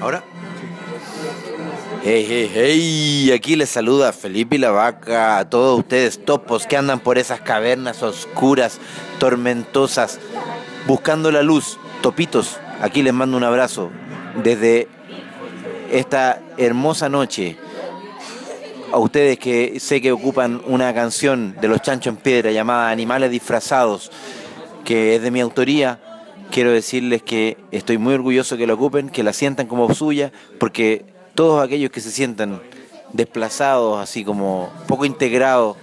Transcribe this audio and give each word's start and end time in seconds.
¿Ahora? 0.00 0.24
Hey, 2.04 2.26
hey, 2.28 2.50
hey, 2.52 3.32
aquí 3.32 3.54
les 3.54 3.70
saluda 3.70 4.12
Felipe 4.12 4.56
y 4.56 4.58
la 4.58 4.72
Vaca, 4.72 5.38
a 5.38 5.48
todos 5.48 5.78
ustedes 5.78 6.24
topos 6.24 6.66
que 6.66 6.76
andan 6.76 6.98
por 6.98 7.16
esas 7.16 7.40
cavernas 7.40 8.02
oscuras, 8.02 8.80
tormentosas, 9.18 10.18
buscando 10.86 11.30
la 11.30 11.42
luz, 11.42 11.78
topitos, 12.00 12.58
aquí 12.80 13.02
les 13.02 13.12
mando 13.12 13.36
un 13.36 13.44
abrazo 13.44 13.90
desde 14.42 14.88
esta 15.92 16.40
hermosa 16.56 17.08
noche. 17.08 17.56
A 18.92 18.98
ustedes 18.98 19.38
que 19.38 19.78
sé 19.78 20.00
que 20.00 20.12
ocupan 20.12 20.60
una 20.66 20.92
canción 20.92 21.54
de 21.60 21.68
los 21.68 21.80
Chanchos 21.80 22.14
en 22.14 22.16
Piedra 22.16 22.50
llamada 22.50 22.90
Animales 22.90 23.30
Disfrazados, 23.30 24.10
que 24.84 25.14
es 25.14 25.22
de 25.22 25.30
mi 25.30 25.40
autoría, 25.40 26.00
quiero 26.52 26.70
decirles 26.70 27.22
que 27.22 27.56
estoy 27.72 27.98
muy 27.98 28.14
orgulloso 28.14 28.56
que 28.56 28.66
la 28.66 28.74
ocupen, 28.74 29.08
que 29.08 29.22
la 29.24 29.32
sientan 29.32 29.66
como 29.66 29.92
suya, 29.94 30.32
porque 30.60 31.04
todos 31.34 31.64
aquellos 31.64 31.90
que 31.90 32.00
se 32.00 32.10
sientan 32.10 32.60
desplazados, 33.12 34.00
así 34.00 34.22
como 34.22 34.70
poco 34.86 35.04
integrados, 35.04 35.76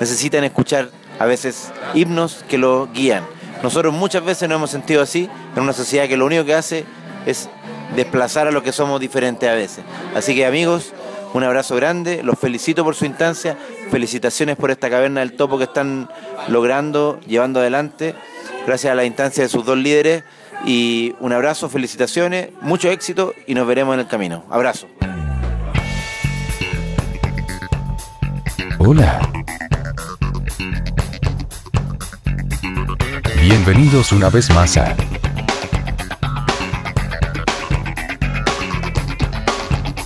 necesitan 0.00 0.42
escuchar 0.42 0.88
a 1.18 1.26
veces 1.26 1.70
himnos 1.92 2.44
que 2.48 2.58
lo 2.58 2.88
guían. 2.92 3.24
Nosotros 3.62 3.94
muchas 3.94 4.24
veces 4.24 4.48
nos 4.48 4.56
hemos 4.56 4.70
sentido 4.70 5.02
así 5.02 5.28
en 5.54 5.62
una 5.62 5.72
sociedad 5.72 6.08
que 6.08 6.16
lo 6.16 6.26
único 6.26 6.44
que 6.44 6.54
hace 6.54 6.84
es 7.26 7.48
desplazar 7.94 8.48
a 8.48 8.50
los 8.50 8.62
que 8.62 8.72
somos 8.72 9.00
diferentes 9.00 9.48
a 9.48 9.54
veces. 9.54 9.84
Así 10.14 10.34
que 10.34 10.46
amigos, 10.46 10.92
un 11.34 11.44
abrazo 11.44 11.76
grande, 11.76 12.22
los 12.22 12.38
felicito 12.38 12.82
por 12.82 12.94
su 12.94 13.04
instancia, 13.04 13.58
felicitaciones 13.90 14.56
por 14.56 14.70
esta 14.70 14.88
caverna 14.88 15.20
del 15.20 15.34
topo 15.34 15.58
que 15.58 15.64
están 15.64 16.08
logrando, 16.48 17.20
llevando 17.26 17.60
adelante, 17.60 18.14
gracias 18.66 18.92
a 18.92 18.94
la 18.94 19.04
instancia 19.04 19.42
de 19.42 19.48
sus 19.48 19.64
dos 19.64 19.78
líderes. 19.78 20.24
Y 20.66 21.14
un 21.20 21.32
abrazo, 21.32 21.68
felicitaciones, 21.68 22.48
mucho 22.62 22.90
éxito 22.90 23.34
y 23.46 23.54
nos 23.54 23.66
veremos 23.66 23.94
en 23.94 24.00
el 24.00 24.06
camino. 24.06 24.44
Abrazo. 24.50 24.86
Hola. 28.78 29.20
Bienvenidos 33.42 34.12
una 34.12 34.30
vez 34.30 34.50
más 34.50 34.76
a 34.78 34.96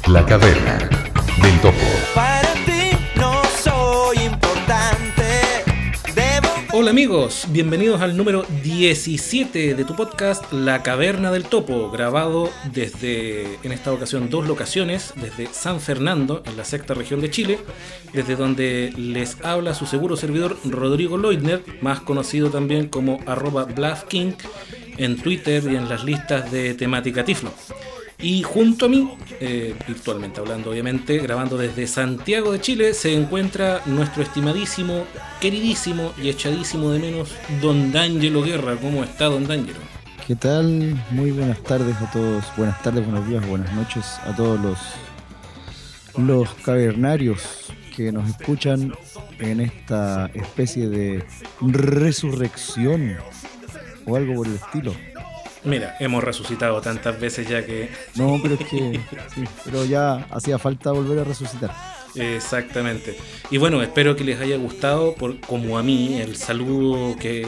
La 0.08 0.24
Caverna 0.24 0.78
del 1.42 1.60
Topo. 1.60 1.97
Hola 6.80 6.92
amigos, 6.92 7.48
bienvenidos 7.50 8.02
al 8.02 8.16
número 8.16 8.44
17 8.62 9.74
de 9.74 9.84
tu 9.84 9.96
podcast 9.96 10.52
La 10.52 10.84
Caverna 10.84 11.32
del 11.32 11.42
Topo, 11.42 11.90
grabado 11.90 12.50
desde, 12.72 13.58
en 13.64 13.72
esta 13.72 13.92
ocasión, 13.92 14.30
dos 14.30 14.46
locaciones, 14.46 15.12
desde 15.16 15.48
San 15.52 15.80
Fernando, 15.80 16.40
en 16.46 16.56
la 16.56 16.64
sexta 16.64 16.94
región 16.94 17.20
de 17.20 17.32
Chile, 17.32 17.58
desde 18.12 18.36
donde 18.36 18.92
les 18.96 19.44
habla 19.44 19.74
su 19.74 19.86
seguro 19.86 20.16
servidor 20.16 20.56
Rodrigo 20.64 21.18
Leutner, 21.18 21.64
más 21.80 21.98
conocido 21.98 22.48
también 22.48 22.86
como 22.86 23.18
arroba 23.26 23.64
BluffKing 23.64 24.36
en 24.98 25.16
Twitter 25.16 25.64
y 25.64 25.74
en 25.74 25.88
las 25.88 26.04
listas 26.04 26.52
de 26.52 26.74
temática 26.74 27.24
Tiflo. 27.24 27.50
Y 28.20 28.42
junto 28.42 28.86
a 28.86 28.88
mí, 28.88 29.16
eh, 29.40 29.76
virtualmente 29.86 30.40
hablando 30.40 30.70
obviamente, 30.70 31.18
grabando 31.18 31.56
desde 31.56 31.86
Santiago 31.86 32.50
de 32.50 32.60
Chile, 32.60 32.92
se 32.92 33.14
encuentra 33.14 33.80
nuestro 33.86 34.24
estimadísimo, 34.24 35.04
queridísimo 35.40 36.12
y 36.20 36.28
echadísimo 36.28 36.90
de 36.90 36.98
menos 36.98 37.32
Don 37.62 37.92
D'Angelo 37.92 38.42
Guerra. 38.42 38.74
¿Cómo 38.74 39.04
está 39.04 39.26
Don 39.26 39.46
D'Angelo? 39.46 39.78
¿Qué 40.26 40.34
tal? 40.34 41.00
Muy 41.12 41.30
buenas 41.30 41.62
tardes 41.62 41.96
a 42.02 42.10
todos. 42.10 42.44
Buenas 42.56 42.82
tardes, 42.82 43.04
buenos 43.04 43.28
días, 43.28 43.46
buenas 43.46 43.72
noches 43.74 44.04
a 44.24 44.34
todos 44.34 44.60
los, 44.60 44.78
los 46.16 46.52
cavernarios 46.64 47.72
que 47.94 48.10
nos 48.10 48.28
escuchan 48.28 48.92
en 49.38 49.60
esta 49.60 50.26
especie 50.34 50.88
de 50.88 51.24
resurrección 51.60 53.16
o 54.06 54.16
algo 54.16 54.34
por 54.34 54.48
el 54.48 54.56
estilo. 54.56 54.92
Mira, 55.64 55.96
hemos 56.00 56.22
resucitado 56.22 56.80
tantas 56.80 57.18
veces 57.18 57.48
ya 57.48 57.64
que... 57.64 57.90
No, 58.14 58.38
pero 58.42 58.54
es 58.54 58.60
que 58.60 59.00
sí, 59.34 59.44
pero 59.64 59.84
ya 59.84 60.26
hacía 60.30 60.58
falta 60.58 60.92
volver 60.92 61.18
a 61.20 61.24
resucitar. 61.24 61.70
Exactamente. 62.14 63.16
Y 63.50 63.58
bueno, 63.58 63.82
espero 63.82 64.16
que 64.16 64.24
les 64.24 64.40
haya 64.40 64.56
gustado, 64.56 65.14
por, 65.14 65.40
como 65.40 65.78
a 65.78 65.82
mí, 65.82 66.20
el 66.20 66.36
saludo 66.36 67.16
que 67.16 67.46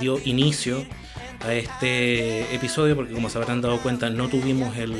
dio 0.00 0.18
inicio 0.24 0.84
a 1.40 1.54
este 1.54 2.54
episodio, 2.54 2.96
porque 2.96 3.12
como 3.12 3.28
se 3.30 3.38
habrán 3.38 3.60
dado 3.60 3.78
cuenta, 3.80 4.10
no 4.10 4.28
tuvimos 4.28 4.76
el, 4.76 4.94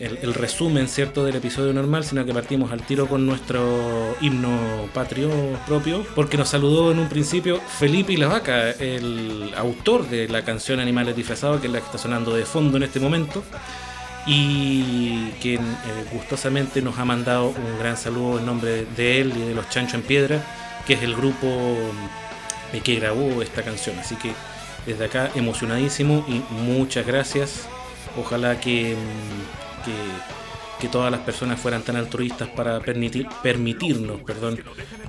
el, 0.00 0.34
resumen 0.34 0.88
cierto 0.88 1.24
del 1.24 1.36
episodio 1.36 1.72
normal, 1.72 2.04
sino 2.04 2.24
que 2.24 2.32
partimos 2.32 2.72
al 2.72 2.82
tiro 2.82 3.06
con 3.06 3.26
nuestro 3.26 4.16
himno 4.20 4.88
patrio 4.92 5.30
propio, 5.66 6.04
porque 6.14 6.36
nos 6.36 6.48
saludó 6.48 6.92
en 6.92 6.98
un 6.98 7.08
principio 7.08 7.60
Felipe 7.60 8.12
y 8.12 8.16
la 8.16 8.28
Vaca, 8.28 8.70
el 8.70 9.52
autor 9.56 10.08
de 10.08 10.28
la 10.28 10.42
canción 10.42 10.80
Animales 10.80 11.16
Disfrazados, 11.16 11.60
que 11.60 11.68
es 11.68 11.72
la 11.72 11.80
que 11.80 11.86
está 11.86 11.98
sonando 11.98 12.34
de 12.34 12.44
fondo 12.44 12.76
en 12.76 12.82
este 12.84 13.00
momento 13.00 13.42
y 14.26 15.30
quien 15.40 15.60
eh, 15.60 16.04
gustosamente 16.12 16.80
nos 16.80 16.98
ha 16.98 17.04
mandado 17.04 17.48
un 17.48 17.78
gran 17.78 17.96
saludo 17.96 18.38
en 18.38 18.46
nombre 18.46 18.86
de 18.96 19.20
él 19.20 19.32
y 19.36 19.40
de 19.48 19.54
los 19.54 19.68
Chancho 19.68 19.96
en 19.96 20.02
Piedra, 20.02 20.42
que 20.86 20.94
es 20.94 21.02
el 21.02 21.14
grupo 21.14 21.46
eh, 22.72 22.80
que 22.82 22.94
grabó 22.96 23.42
esta 23.42 23.62
canción. 23.62 23.98
Así 23.98 24.16
que 24.16 24.32
desde 24.86 25.04
acá 25.04 25.30
emocionadísimo 25.34 26.24
y 26.28 26.42
muchas 26.52 27.06
gracias. 27.06 27.68
Ojalá 28.18 28.60
que, 28.60 28.94
mm, 28.94 29.73
que, 29.84 29.94
todas 30.92 31.10
las 31.10 31.20
personas 31.20 31.58
fueran 31.58 31.80
tan 31.80 31.96
altruistas 31.96 32.46
para 32.50 32.78
permitir, 32.78 33.26
permitirnos 33.42 34.20
perdón, 34.20 34.60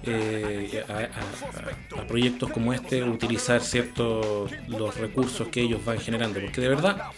eh, 0.03 0.85
a, 0.87 2.03
proyectos 2.07 2.49
como 2.49 2.71
este 2.71 3.03
utilizar 3.03 3.59
ciertos 3.61 4.49
los 4.69 4.95
recursos 4.95 5.49
que 5.49 5.59
ellos 5.59 5.83
van 5.83 5.99
generando. 5.99 6.39
Porque 6.39 6.61
de 6.61 6.69
verdad, 6.69 7.11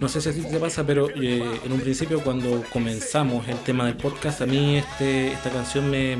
no 0.00 0.08
sé 0.10 0.20
si 0.20 0.42
te 0.42 0.58
pasa, 0.60 0.86
pero 0.86 1.08
eh, 1.08 1.60
en 1.64 1.72
un 1.72 1.80
principio 1.80 2.20
cuando 2.20 2.62
comenzamos 2.70 3.48
el 3.48 3.56
tema 3.60 3.86
del 3.86 3.96
podcast, 3.96 4.42
a 4.42 4.46
mí 4.46 4.76
este, 4.76 5.32
esta 5.32 5.48
canción 5.48 5.90
me, 5.90 6.18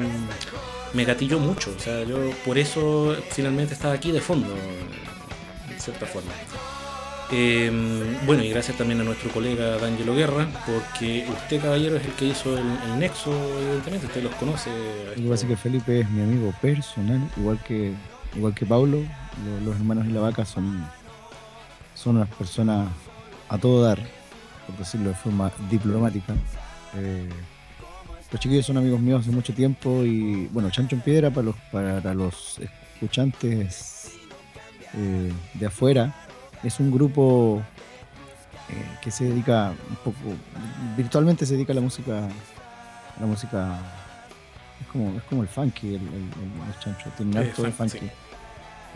me 0.94 1.04
gatilló 1.04 1.38
mucho. 1.38 1.74
O 1.76 1.78
sea, 1.78 2.02
yo 2.04 2.16
por 2.46 2.56
eso 2.56 3.14
finalmente 3.30 3.74
estaba 3.74 3.92
aquí 3.92 4.10
de 4.10 4.22
fondo, 4.22 4.54
en 5.70 5.78
cierta 5.78 6.06
forma. 6.06 6.32
Eh, 7.32 7.70
bueno, 8.26 8.44
y 8.44 8.50
gracias 8.50 8.76
también 8.76 9.00
a 9.00 9.04
nuestro 9.04 9.30
colega 9.30 9.76
D'Angelo 9.78 10.14
Guerra, 10.14 10.46
porque 10.66 11.26
usted, 11.28 11.60
caballero, 11.60 11.96
es 11.96 12.04
el 12.04 12.12
que 12.12 12.26
hizo 12.26 12.56
el, 12.56 12.98
nexo, 12.98 13.32
evidentemente, 13.60 14.06
usted 14.06 14.22
los 14.22 14.34
conoce. 14.34 14.70
Lo 15.16 15.22
que 15.22 15.28
pasa 15.30 15.44
es 15.46 15.50
que 15.50 15.56
Felipe 15.56 16.00
es 16.00 16.10
mi 16.10 16.22
amigo 16.22 16.52
personal, 16.60 17.20
igual 17.36 17.58
que 17.66 17.92
igual 18.36 18.54
que 18.54 18.66
Pablo. 18.66 18.98
Lo- 19.44 19.60
Los, 19.66 19.76
hermanos 19.76 20.06
y 20.06 20.10
la 20.10 20.20
vaca 20.20 20.44
son, 20.44 20.86
son 21.94 22.16
unas 22.16 22.28
personas 22.28 22.88
a 23.48 23.58
todo 23.58 23.82
dar, 23.82 23.98
por 24.66 24.76
decirlo 24.76 25.08
de 25.08 25.14
forma 25.16 25.50
diplomática. 25.70 26.34
Eh, 26.96 27.28
los 28.30 28.40
chiquillos 28.40 28.66
son 28.66 28.76
amigos 28.76 29.00
míos 29.00 29.22
hace 29.22 29.30
mucho 29.30 29.52
tiempo 29.54 30.02
y, 30.04 30.46
bueno, 30.52 30.70
Chancho 30.70 30.94
en 30.96 31.02
Piedra 31.02 31.30
para 31.30 31.46
los, 31.46 31.56
para 31.72 32.14
los 32.14 32.58
escuchantes 32.94 34.12
eh, 34.94 35.32
de 35.54 35.66
afuera 35.66 36.14
es 36.64 36.80
un 36.80 36.91
grupo 36.91 37.62
eh, 38.70 38.84
que 39.02 39.10
se 39.10 39.25
dedica 39.25 39.72
un 39.91 39.97
poco, 39.97 40.19
virtualmente 40.97 41.44
se 41.47 41.54
dedica 41.54 41.72
a 41.72 41.76
la 41.76 41.80
música, 41.82 42.19
a 42.26 43.20
la 43.20 43.26
música 43.26 43.78
es 44.80 44.86
como, 44.88 45.16
es 45.16 45.22
como 45.25 45.42
el 45.42 45.48
funky, 45.48 45.88
el, 45.88 45.94
el- 45.94 46.00
el- 46.02 47.12
tienen 47.16 47.36
Eh, 47.36 47.48
harto 47.48 47.62
de 47.62 47.72
funk, 47.72 47.91
funky. 47.91 48.10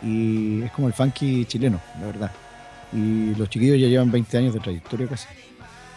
Y 0.02 0.62
es 0.62 0.70
como 0.72 0.86
el 0.88 0.94
funky 0.94 1.44
chileno, 1.44 1.80
la 2.00 2.06
verdad. 2.06 2.30
Y 2.92 3.34
los 3.34 3.48
chiquillos 3.50 3.78
ya 3.78 3.88
llevan 3.88 4.10
20 4.10 4.38
años 4.38 4.54
de 4.54 4.60
trayectoria 4.60 5.06
casi. 5.08 5.26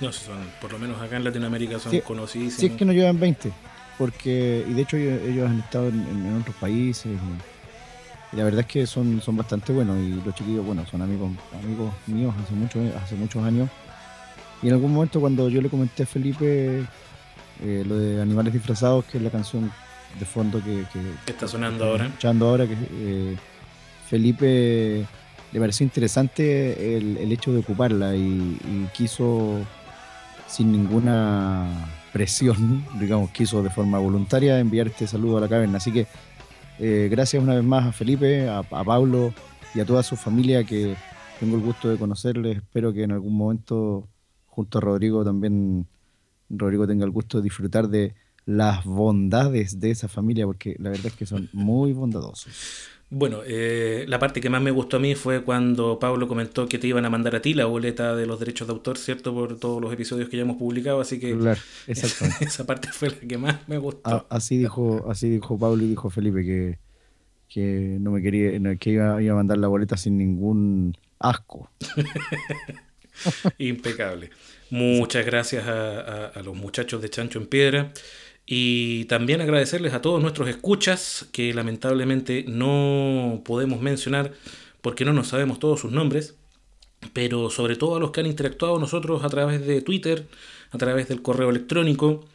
No, 0.01 0.11
son, 0.11 0.37
por 0.59 0.71
lo 0.71 0.79
menos 0.79 0.99
acá 1.01 1.15
en 1.17 1.23
Latinoamérica 1.23 1.79
son 1.79 1.91
Sí, 1.91 2.01
conocidísimos. 2.01 2.59
Si 2.59 2.65
es 2.65 2.71
que 2.73 2.85
no 2.85 2.91
llevan 2.91 3.19
20, 3.19 3.51
porque, 3.97 4.65
y 4.67 4.73
de 4.73 4.81
hecho 4.81 4.97
ellos, 4.97 5.21
ellos 5.21 5.49
han 5.49 5.59
estado 5.59 5.89
en, 5.89 6.01
en- 6.01 6.25
en 6.25 6.37
otros 6.41 6.55
países. 6.57 7.05
Y, 7.05 7.50
y 8.31 8.37
la 8.37 8.43
verdad 8.43 8.61
es 8.61 8.67
que 8.67 8.87
son, 8.87 9.21
son 9.21 9.35
bastante 9.37 9.73
buenos. 9.73 9.97
Y 9.99 10.21
los 10.25 10.33
chiquillos, 10.35 10.65
bueno, 10.65 10.85
son 10.89 11.01
amigos, 11.01 11.31
amigos 11.63 11.93
míos 12.07 12.33
hace, 12.43 12.53
mucho, 12.53 12.79
hace 13.03 13.15
muchos 13.15 13.43
años. 13.43 13.69
Y 14.63 14.67
en 14.67 14.73
algún 14.73 14.93
momento 14.93 15.19
cuando 15.19 15.49
yo 15.49 15.61
le 15.61 15.69
comenté 15.69 16.03
a 16.03 16.05
Felipe 16.05 16.83
eh, 17.63 17.83
lo 17.87 17.97
de 17.97 18.21
Animales 18.21 18.53
Disfrazados, 18.53 19.05
que 19.05 19.17
es 19.17 19.23
la 19.23 19.29
canción 19.31 19.71
de 20.19 20.25
fondo 20.25 20.59
que, 20.63 20.85
que- 20.93 21.13
que 21.25 21.31
está 21.31 21.47
sonando 21.47 21.85
ahora. 21.85 22.05
escuchando 22.07 22.47
ahora, 22.49 22.67
que 22.67 22.75
eh, 22.91 23.37
Felipe 24.09 25.05
le 25.51 25.59
pareció 25.59 25.83
interesante 25.83 26.97
el, 26.97 27.17
el 27.17 27.31
hecho 27.31 27.51
de 27.53 27.59
ocuparla 27.59 28.15
y, 28.15 28.19
y 28.21 28.87
quiso, 28.93 29.59
sin 30.47 30.71
ninguna 30.71 31.67
presión, 32.13 32.85
digamos, 32.99 33.31
quiso 33.31 33.63
de 33.63 33.69
forma 33.69 33.99
voluntaria 33.99 34.59
enviar 34.59 34.87
este 34.87 35.07
saludo 35.07 35.37
a 35.37 35.41
la 35.41 35.47
caverna. 35.47 35.77
Así 35.77 35.91
que 35.91 36.07
eh, 36.83 37.09
gracias 37.11 37.43
una 37.43 37.53
vez 37.53 37.63
más 37.63 37.85
a 37.85 37.91
Felipe, 37.91 38.49
a, 38.49 38.59
a 38.59 38.83
Pablo 38.83 39.33
y 39.75 39.79
a 39.79 39.85
toda 39.85 40.01
su 40.01 40.15
familia 40.15 40.63
que 40.63 40.95
tengo 41.39 41.55
el 41.55 41.61
gusto 41.61 41.89
de 41.89 41.97
conocerles. 41.97 42.57
Espero 42.57 42.91
que 42.91 43.03
en 43.03 43.11
algún 43.11 43.37
momento 43.37 44.07
junto 44.47 44.79
a 44.79 44.81
Rodrigo 44.81 45.23
también, 45.23 45.85
Rodrigo 46.49 46.87
tenga 46.87 47.05
el 47.05 47.11
gusto 47.11 47.37
de 47.37 47.43
disfrutar 47.43 47.87
de 47.87 48.15
las 48.45 48.83
bondades 48.83 49.79
de 49.79 49.91
esa 49.91 50.07
familia, 50.07 50.47
porque 50.47 50.75
la 50.79 50.89
verdad 50.89 51.07
es 51.07 51.13
que 51.13 51.27
son 51.27 51.49
muy 51.53 51.93
bondadosos. 51.93 52.89
Bueno, 53.13 53.41
eh, 53.45 54.05
la 54.07 54.19
parte 54.19 54.39
que 54.39 54.49
más 54.49 54.61
me 54.61 54.71
gustó 54.71 54.95
a 54.95 54.99
mí 55.01 55.15
fue 55.15 55.43
cuando 55.43 55.99
Pablo 55.99 56.29
comentó 56.29 56.67
que 56.69 56.79
te 56.79 56.87
iban 56.87 57.03
a 57.03 57.09
mandar 57.09 57.35
a 57.35 57.41
ti 57.41 57.53
la 57.53 57.65
boleta 57.65 58.15
de 58.15 58.25
los 58.25 58.39
derechos 58.39 58.69
de 58.69 58.73
autor, 58.73 58.97
¿cierto? 58.97 59.33
Por 59.33 59.59
todos 59.59 59.81
los 59.81 59.91
episodios 59.91 60.29
que 60.29 60.37
ya 60.37 60.43
hemos 60.43 60.55
publicado, 60.55 61.01
así 61.01 61.19
que 61.19 61.37
Claro, 61.37 61.59
exactamente. 61.87 62.45
esa 62.45 62.65
parte 62.65 62.87
fue 62.93 63.09
la 63.09 63.15
que 63.17 63.37
más 63.37 63.67
me 63.67 63.77
gustó. 63.77 64.09
A- 64.09 64.25
así 64.29 64.57
dijo, 64.57 65.05
así 65.11 65.29
dijo 65.29 65.59
Pablo 65.59 65.83
y 65.83 65.89
dijo 65.89 66.09
Felipe 66.09 66.45
que, 66.45 66.79
que 67.49 67.97
no 67.99 68.11
me 68.11 68.21
quería, 68.21 68.51
que 68.77 68.89
iba, 68.91 69.21
iba 69.21 69.33
a 69.33 69.35
mandar 69.35 69.57
la 69.57 69.67
boleta 69.67 69.97
sin 69.97 70.17
ningún 70.17 70.95
asco. 71.19 71.69
Impecable. 73.57 74.29
Muchas 74.69 75.25
gracias 75.25 75.67
a, 75.67 75.99
a- 75.99 76.27
a 76.27 76.41
los 76.43 76.55
muchachos 76.55 77.01
de 77.01 77.09
Chancho 77.09 77.39
en 77.39 77.47
Piedra. 77.47 77.91
Y 78.45 79.05
también 79.05 79.41
agradecerles 79.41 79.93
a 79.93 80.01
todos 80.01 80.21
nuestros 80.21 80.49
escuchas, 80.49 81.27
que 81.31 81.53
lamentablemente 81.53 82.43
no 82.47 83.41
podemos 83.45 83.81
mencionar 83.81 84.33
porque 84.81 85.05
no 85.05 85.13
nos 85.13 85.27
sabemos 85.27 85.59
todos 85.59 85.79
sus 85.79 85.91
nombres, 85.91 86.35
pero 87.13 87.49
sobre 87.49 87.75
todo 87.75 87.95
a 87.95 87.99
los 87.99 88.11
que 88.11 88.19
han 88.19 88.25
interactuado 88.25 88.79
nosotros 88.79 89.23
a 89.23 89.29
través 89.29 89.65
de 89.65 89.81
Twitter, 89.81 90.27
a 90.71 90.77
través 90.77 91.07
del 91.07 91.21
correo 91.21 91.49
electrónico 91.49 92.25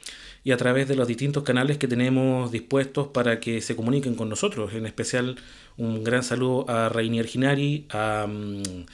y 0.45 0.53
a 0.53 0.57
través 0.57 0.87
de 0.87 0.95
los 0.95 1.09
distintos 1.09 1.43
canales 1.43 1.77
que 1.77 1.89
tenemos 1.89 2.53
dispuestos 2.53 3.09
para 3.09 3.41
que 3.41 3.61
se 3.61 3.75
comuniquen 3.75 4.15
con 4.15 4.29
nosotros. 4.29 4.75
En 4.75 4.87
especial 4.87 5.37
un 5.77 6.05
gran 6.05 6.23
saludo 6.23 6.71
a 6.71 6.89
Rainier 6.89 7.27
Ginari, 7.27 7.87
a 7.91 8.27
mm, 8.29 8.87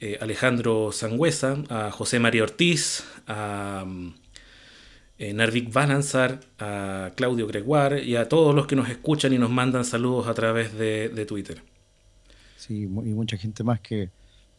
eh, 0.00 0.18
Alejandro 0.20 0.92
Sangüesa, 0.92 1.64
a 1.68 1.90
José 1.90 2.20
María 2.20 2.44
Ortiz, 2.44 3.04
a 3.26 3.84
mm, 3.86 4.14
eh, 5.18 5.32
Narvik 5.32 5.72
Balanzar, 5.72 6.40
a 6.58 7.10
Claudio 7.16 7.46
Gregoire 7.46 8.02
y 8.02 8.16
a 8.16 8.28
todos 8.28 8.54
los 8.54 8.66
que 8.66 8.76
nos 8.76 8.88
escuchan 8.88 9.32
y 9.32 9.38
nos 9.38 9.50
mandan 9.50 9.84
saludos 9.84 10.28
a 10.28 10.34
través 10.34 10.76
de, 10.78 11.08
de 11.08 11.26
Twitter. 11.26 11.60
Sí, 12.56 12.82
y 12.82 12.86
mucha 12.86 13.36
gente 13.36 13.62
más 13.64 13.80
que, 13.80 14.10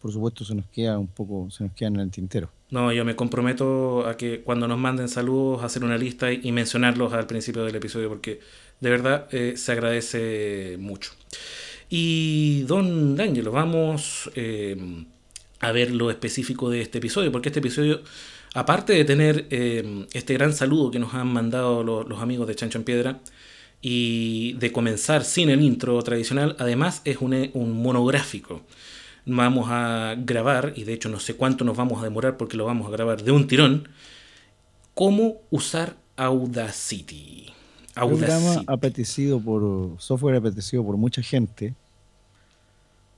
por 0.01 0.11
supuesto, 0.11 0.45
se 0.45 0.55
nos 0.55 0.65
queda 0.67 0.97
un 0.97 1.07
poco, 1.07 1.49
se 1.51 1.63
nos 1.63 1.73
queda 1.73 1.89
en 1.89 1.97
el 1.97 2.11
tintero. 2.11 2.49
No, 2.71 2.91
yo 2.91 3.03
me 3.03 3.15
comprometo 3.15 4.05
a 4.05 4.15
que 4.15 4.41
cuando 4.41 4.67
nos 4.67 4.77
manden 4.77 5.09
saludos, 5.09 5.63
hacer 5.63 5.83
una 5.83 5.97
lista 5.97 6.31
y, 6.31 6.41
y 6.43 6.51
mencionarlos 6.51 7.13
al 7.13 7.25
principio 7.25 7.63
del 7.63 7.75
episodio, 7.75 8.09
porque 8.09 8.39
de 8.79 8.89
verdad 8.89 9.27
eh, 9.31 9.55
se 9.57 9.71
agradece 9.71 10.77
mucho. 10.79 11.11
Y 11.89 12.63
don 12.67 13.15
D'Angelo, 13.15 13.51
vamos 13.51 14.29
eh, 14.35 14.77
a 15.59 15.71
ver 15.71 15.91
lo 15.91 16.11
específico 16.11 16.69
de 16.69 16.81
este 16.81 16.99
episodio, 16.99 17.31
porque 17.31 17.49
este 17.49 17.59
episodio, 17.59 18.01
aparte 18.53 18.93
de 18.93 19.05
tener 19.05 19.47
eh, 19.51 20.05
este 20.13 20.33
gran 20.33 20.53
saludo 20.53 20.91
que 20.91 20.99
nos 20.99 21.13
han 21.13 21.27
mandado 21.27 21.83
lo- 21.83 22.03
los 22.03 22.21
amigos 22.21 22.47
de 22.47 22.55
Chancho 22.55 22.77
en 22.77 22.83
Piedra, 22.83 23.19
y 23.81 24.53
de 24.53 24.73
comenzar 24.73 25.23
sin 25.23 25.49
el 25.49 25.61
intro 25.61 26.01
tradicional, 26.03 26.55
además 26.59 27.01
es 27.05 27.17
un, 27.19 27.33
e- 27.33 27.51
un 27.53 27.71
monográfico. 27.81 28.61
Vamos 29.25 29.67
a 29.69 30.15
grabar, 30.17 30.73
y 30.75 30.83
de 30.83 30.93
hecho 30.93 31.07
no 31.07 31.19
sé 31.19 31.35
cuánto 31.35 31.63
nos 31.63 31.77
vamos 31.77 32.01
a 32.01 32.03
demorar 32.03 32.35
porque 32.35 32.57
lo 32.57 32.65
vamos 32.65 32.87
a 32.87 32.91
grabar 32.91 33.23
de 33.23 33.31
un 33.31 33.47
tirón, 33.47 33.87
cómo 34.93 35.35
usar 35.49 35.95
Audacity. 36.17 37.45
Programa 37.95 38.35
Audacity. 38.35 38.65
apetecido 38.67 39.39
por, 39.39 39.95
software 39.99 40.35
apetecido 40.35 40.83
por 40.83 40.97
mucha 40.97 41.21
gente, 41.21 41.73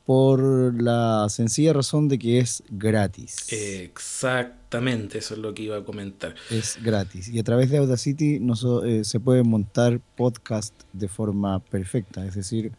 por 0.06 0.80
la 0.82 1.28
sencilla 1.30 1.74
razón 1.74 2.08
de 2.08 2.20
que 2.20 2.40
es 2.40 2.64
gratis. 2.70 3.48
Exactamente, 4.72 5.18
eso 5.18 5.34
es 5.34 5.42
lo 5.42 5.54
que 5.54 5.64
iba 5.64 5.76
a 5.76 5.84
comentar. 5.84 6.34
Es 6.50 6.80
gratis. 6.82 7.28
Y 7.28 7.38
a 7.40 7.44
través 7.44 7.70
de 7.72 7.80
Audacity 7.80 8.40
eh, 8.86 9.04
se 9.04 9.20
puede 9.20 9.44
montar 9.44 10.00
podcast 10.16 10.74
de 10.94 11.10
forma 11.10 11.60
perfecta. 11.60 12.26
Es 12.26 12.36
decir, 12.36 12.72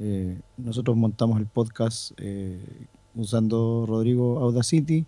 eh, 0.00 0.36
nosotros 0.56 0.96
montamos 0.96 1.38
el 1.38 1.46
podcast 1.46 2.10
eh, 2.16 2.58
usando 3.14 3.84
Rodrigo 3.86 4.40
Audacity. 4.40 5.06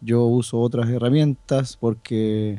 Yo 0.00 0.24
uso 0.24 0.58
otras 0.58 0.88
herramientas 0.88 1.76
porque, 1.78 2.58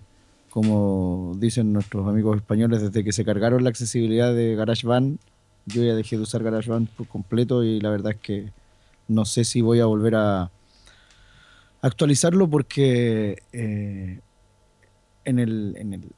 como 0.52 1.34
dicen 1.38 1.74
nuestros 1.74 2.07
amigos 2.07 2.38
españoles, 2.38 2.84
desde 2.84 3.04
que 3.04 3.12
se 3.12 3.25
cargaron 3.25 3.64
la 3.64 3.72
accesibilidad 3.72 4.36
de 4.36 4.54
GarageBand, 4.54 5.18
yo 5.66 5.84
ya 5.84 5.96
dejé 5.96 6.16
de 6.16 6.22
usar 6.22 6.44
GarageBand 6.44 6.90
por 6.90 7.07
completo 7.07 7.64
y 7.64 7.81
la 7.81 7.90
verdad 7.90 8.12
es 8.12 8.19
que 8.19 8.54
no 9.07 9.25
sé 9.25 9.46
si 9.46 9.62
voy 9.62 9.80
a 9.80 9.88
volver 9.88 10.14
a 10.14 10.52
actualizarlo 11.81 12.50
porque 12.50 13.38
eh, 13.54 14.19
en, 15.25 15.39
el, 15.39 15.75
en, 15.78 15.94
el- 15.94 16.12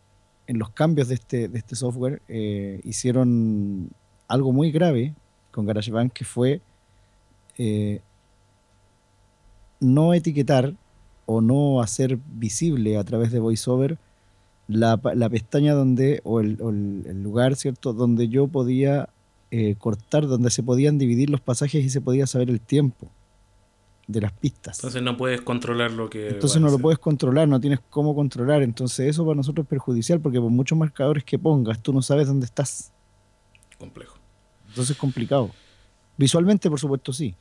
en 0.47 0.59
los 0.59 0.71
cambios 0.71 1.07
de 1.07 1.15
este, 1.15 1.47
de 1.47 1.57
este 1.57 1.75
software 1.75 2.21
eh, 2.27 2.81
hicieron 2.83 3.89
algo 4.27 4.51
muy 4.51 4.71
grave 4.71 5.13
con 5.51 5.65
GarageBand 5.65 6.11
que 6.11 6.25
fue 6.25 6.61
eh, 7.57 8.01
no 9.79 10.13
etiquetar 10.13 10.73
o 11.25 11.41
no 11.41 11.81
hacer 11.81 12.19
visible 12.35 12.97
a 12.97 13.03
través 13.03 13.31
de 13.31 13.39
VoiceOver 13.39 13.97
la, 14.67 14.99
la 15.15 15.29
pestaña 15.29 15.73
donde, 15.73 16.21
o 16.23 16.39
el, 16.39 16.57
o 16.61 16.69
el 16.69 17.21
lugar, 17.23 17.55
¿cierto?, 17.55 17.93
donde 17.93 18.27
yo 18.29 18.47
podía 18.47 19.09
eh, 19.51 19.75
cortar, 19.77 20.25
donde 20.27 20.49
se 20.49 20.63
podían 20.63 20.97
dividir 20.97 21.29
los 21.29 21.41
pasajes 21.41 21.83
y 21.85 21.89
se 21.89 22.01
podía 22.01 22.27
saber 22.27 22.49
el 22.49 22.59
tiempo 22.59 23.09
de 24.07 24.21
las 24.21 24.31
pistas. 24.33 24.79
Entonces 24.79 25.01
no 25.01 25.15
puedes 25.17 25.41
controlar 25.41 25.91
lo 25.91 26.09
que... 26.09 26.29
Entonces 26.29 26.61
no 26.61 26.69
lo 26.69 26.79
puedes 26.79 26.99
controlar, 26.99 27.47
no 27.47 27.59
tienes 27.59 27.79
cómo 27.89 28.15
controlar. 28.15 28.61
Entonces 28.61 29.09
eso 29.09 29.25
para 29.25 29.35
nosotros 29.35 29.65
es 29.65 29.69
perjudicial 29.69 30.19
porque 30.19 30.39
por 30.39 30.49
muchos 30.49 30.77
marcadores 30.77 31.23
que 31.23 31.39
pongas, 31.39 31.81
tú 31.81 31.93
no 31.93 32.01
sabes 32.01 32.27
dónde 32.27 32.45
estás. 32.45 32.91
Complejo. 33.77 34.17
Entonces 34.69 34.91
es 34.95 34.97
complicado. 34.97 35.51
Visualmente, 36.17 36.69
por 36.69 36.79
supuesto, 36.79 37.13
sí. 37.13 37.35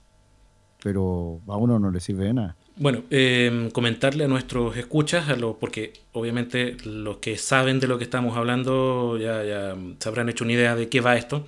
Pero 0.82 1.40
a 1.46 1.56
uno 1.56 1.78
no 1.78 1.90
le 1.90 2.00
sirve 2.00 2.26
de 2.26 2.34
nada. 2.34 2.56
Bueno, 2.76 3.02
eh, 3.10 3.68
comentarle 3.72 4.24
a 4.24 4.28
nuestros 4.28 4.76
escuchas, 4.76 5.28
a 5.28 5.36
los, 5.36 5.56
porque 5.56 5.92
obviamente 6.12 6.76
los 6.84 7.18
que 7.18 7.36
saben 7.36 7.80
de 7.80 7.86
lo 7.86 7.98
que 7.98 8.04
estamos 8.04 8.36
hablando 8.36 9.18
ya, 9.18 9.44
ya 9.44 9.76
se 9.98 10.08
habrán 10.08 10.28
hecho 10.30 10.44
una 10.44 10.54
idea 10.54 10.74
de 10.74 10.88
qué 10.88 11.00
va 11.00 11.16
esto, 11.16 11.44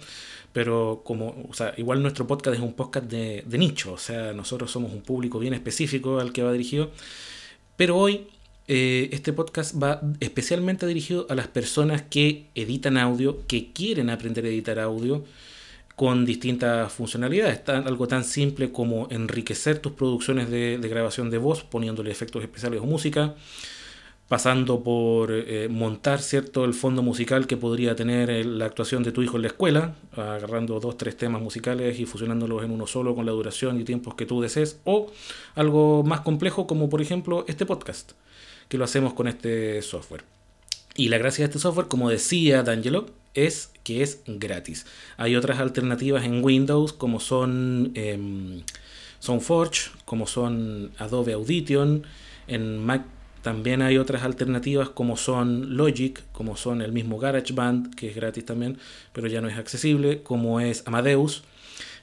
pero 0.55 1.03
como, 1.05 1.47
o 1.51 1.53
sea, 1.53 1.75
igual 1.77 2.01
nuestro 2.01 2.27
podcast 2.27 2.57
es 2.57 2.63
un 2.63 2.73
podcast 2.73 3.07
de, 3.11 3.45
de 3.47 3.59
nicho, 3.59 3.93
o 3.93 3.99
sea, 3.99 4.33
nosotros 4.33 4.71
somos 4.71 4.93
un 4.93 5.03
público 5.03 5.39
bien 5.39 5.53
específico 5.53 6.19
al 6.21 6.33
que 6.33 6.43
va 6.43 6.53
dirigido, 6.53 6.91
pero 7.77 7.99
hoy 7.99 8.29
eh, 8.69 9.11
este 9.13 9.35
podcast 9.35 9.75
va 9.83 10.01
especialmente 10.21 10.87
dirigido 10.87 11.27
a 11.29 11.35
las 11.35 11.49
personas 11.49 12.01
que 12.03 12.47
editan 12.55 12.97
audio, 12.97 13.47
que 13.47 13.73
quieren 13.73 14.09
aprender 14.09 14.47
a 14.47 14.49
editar 14.49 14.79
audio, 14.79 15.25
con 15.97 16.25
distintas 16.25 16.93
funcionalidades. 16.93 17.63
Tan- 17.65 17.87
algo 17.87 18.09
tan 18.09 18.25
simple 18.25 18.73
como 18.73 19.07
enriquecer 19.11 19.79
tus 19.79 19.93
producciones 19.93 20.51
de, 20.51 20.79
de 20.79 20.89
grabación 20.89 21.31
de 21.31 21.39
voz 21.39 21.63
poniéndole 21.63 22.11
efectos 22.11 22.43
especiales 22.43 22.81
o 22.81 22.87
música, 22.87 23.35
pasando 24.29 24.83
por 24.83 25.31
eh, 25.33 25.69
montar 25.69 26.21
cierto 26.23 26.65
el 26.65 26.73
fondo 26.73 27.03
musical 27.03 27.47
que 27.47 27.57
podría 27.57 27.95
tener 27.95 28.31
eh, 28.31 28.45
la 28.45 28.65
actuación 28.65 29.03
de 29.03 29.13
tu 29.13 29.23
hijo 29.23 29.37
en 29.37 29.43
la 29.43 29.49
escuela, 29.49 29.95
agarrando 30.13 30.81
dos, 30.81 30.97
tres 30.97 31.17
temas 31.17 31.43
musicales 31.43 32.01
y 32.01 32.07
fusionándolos 32.07 32.65
en 32.65 32.71
uno 32.71 32.87
solo 32.87 33.15
con 33.15 33.27
la 33.27 33.33
duración 33.33 33.81
y 33.81 33.85
tiempos 33.85 34.15
que 34.15 34.27
tú 34.27 34.41
desees, 34.41 34.81
o 34.85 35.11
algo 35.55 36.03
más 36.03 36.21
complejo 36.23 36.67
como 36.67 36.89
por 36.89 37.03
ejemplo 37.03 37.45
este 37.49 37.67
podcast, 37.67 38.13
que 38.69 38.79
lo 38.79 38.85
hacemos 38.85 39.13
con 39.13 39.29
este 39.29 39.83
software. 39.83 40.25
Y 40.97 41.09
la 41.09 41.19
gracia 41.19 41.45
de 41.45 41.51
este 41.51 41.59
software, 41.59 41.89
como 41.89 42.09
decía 42.09 42.63
D'Angelo, 42.63 43.07
es 43.35 43.71
que 43.83 44.03
es 44.03 44.21
gratis. 44.27 44.87
Hay 45.17 45.37
otras 45.37 45.59
alternativas 45.59 46.25
en 46.25 46.43
Windows 46.43 46.93
como 46.93 47.19
son 47.21 47.91
em, 47.95 48.63
SoundForge, 49.19 49.91
como 50.05 50.27
son 50.27 50.93
Adobe 50.99 51.33
Audition. 51.33 52.05
En 52.47 52.85
Mac 52.85 53.03
también 53.45 53.83
hay 53.83 53.99
otras 53.99 54.23
alternativas 54.23 54.89
como 54.89 55.19
son 55.19 55.77
Logic, 55.77 56.25
como 56.33 56.57
son 56.57 56.81
el 56.81 56.93
mismo 56.93 57.19
GarageBand, 57.19 57.95
que 57.95 58.09
es 58.09 58.17
gratis 58.17 58.47
también, 58.47 58.79
pero 59.13 59.27
ya 59.27 59.43
no 59.43 59.49
es 59.49 59.59
accesible, 59.59 60.23
como 60.23 60.61
es 60.61 60.83
Amadeus 60.87 61.45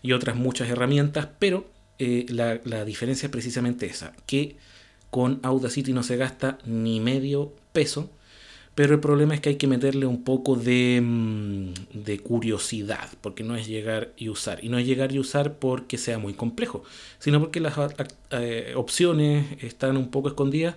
y 0.03 0.11
otras 0.11 0.35
muchas 0.35 0.69
herramientas, 0.69 1.29
pero 1.39 1.65
eh, 1.97 2.27
la, 2.29 2.61
la 2.63 2.85
diferencia 2.85 3.25
es 3.25 3.31
precisamente 3.31 3.87
esa, 3.87 4.13
que 4.27 4.57
con 5.09 5.39
Audacity 5.41 5.93
no 5.93 6.03
se 6.03 6.15
gasta 6.15 6.59
ni 6.63 6.99
medio 6.99 7.55
peso, 7.73 8.11
pero 8.75 8.93
el 8.93 8.99
problema 9.01 9.33
es 9.35 9.41
que 9.41 9.49
hay 9.49 9.55
que 9.55 9.67
meterle 9.67 10.05
un 10.05 10.23
poco 10.23 10.55
de, 10.55 11.01
mm, 11.03 11.73
de 12.05 12.19
curiosidad, 12.19 13.09
porque 13.21 13.43
no 13.43 13.55
es 13.55 13.67
llegar 13.67 14.13
y 14.17 14.29
usar. 14.29 14.63
Y 14.63 14.69
no 14.69 14.77
es 14.77 14.85
llegar 14.87 15.11
y 15.11 15.19
usar 15.19 15.55
porque 15.59 15.97
sea 15.97 16.17
muy 16.19 16.33
complejo, 16.33 16.83
sino 17.19 17.39
porque 17.39 17.59
las 17.59 17.77
a- 17.77 17.89
eh, 18.31 18.73
opciones 18.75 19.45
están 19.61 19.97
un 19.97 20.09
poco 20.09 20.29
escondidas 20.29 20.75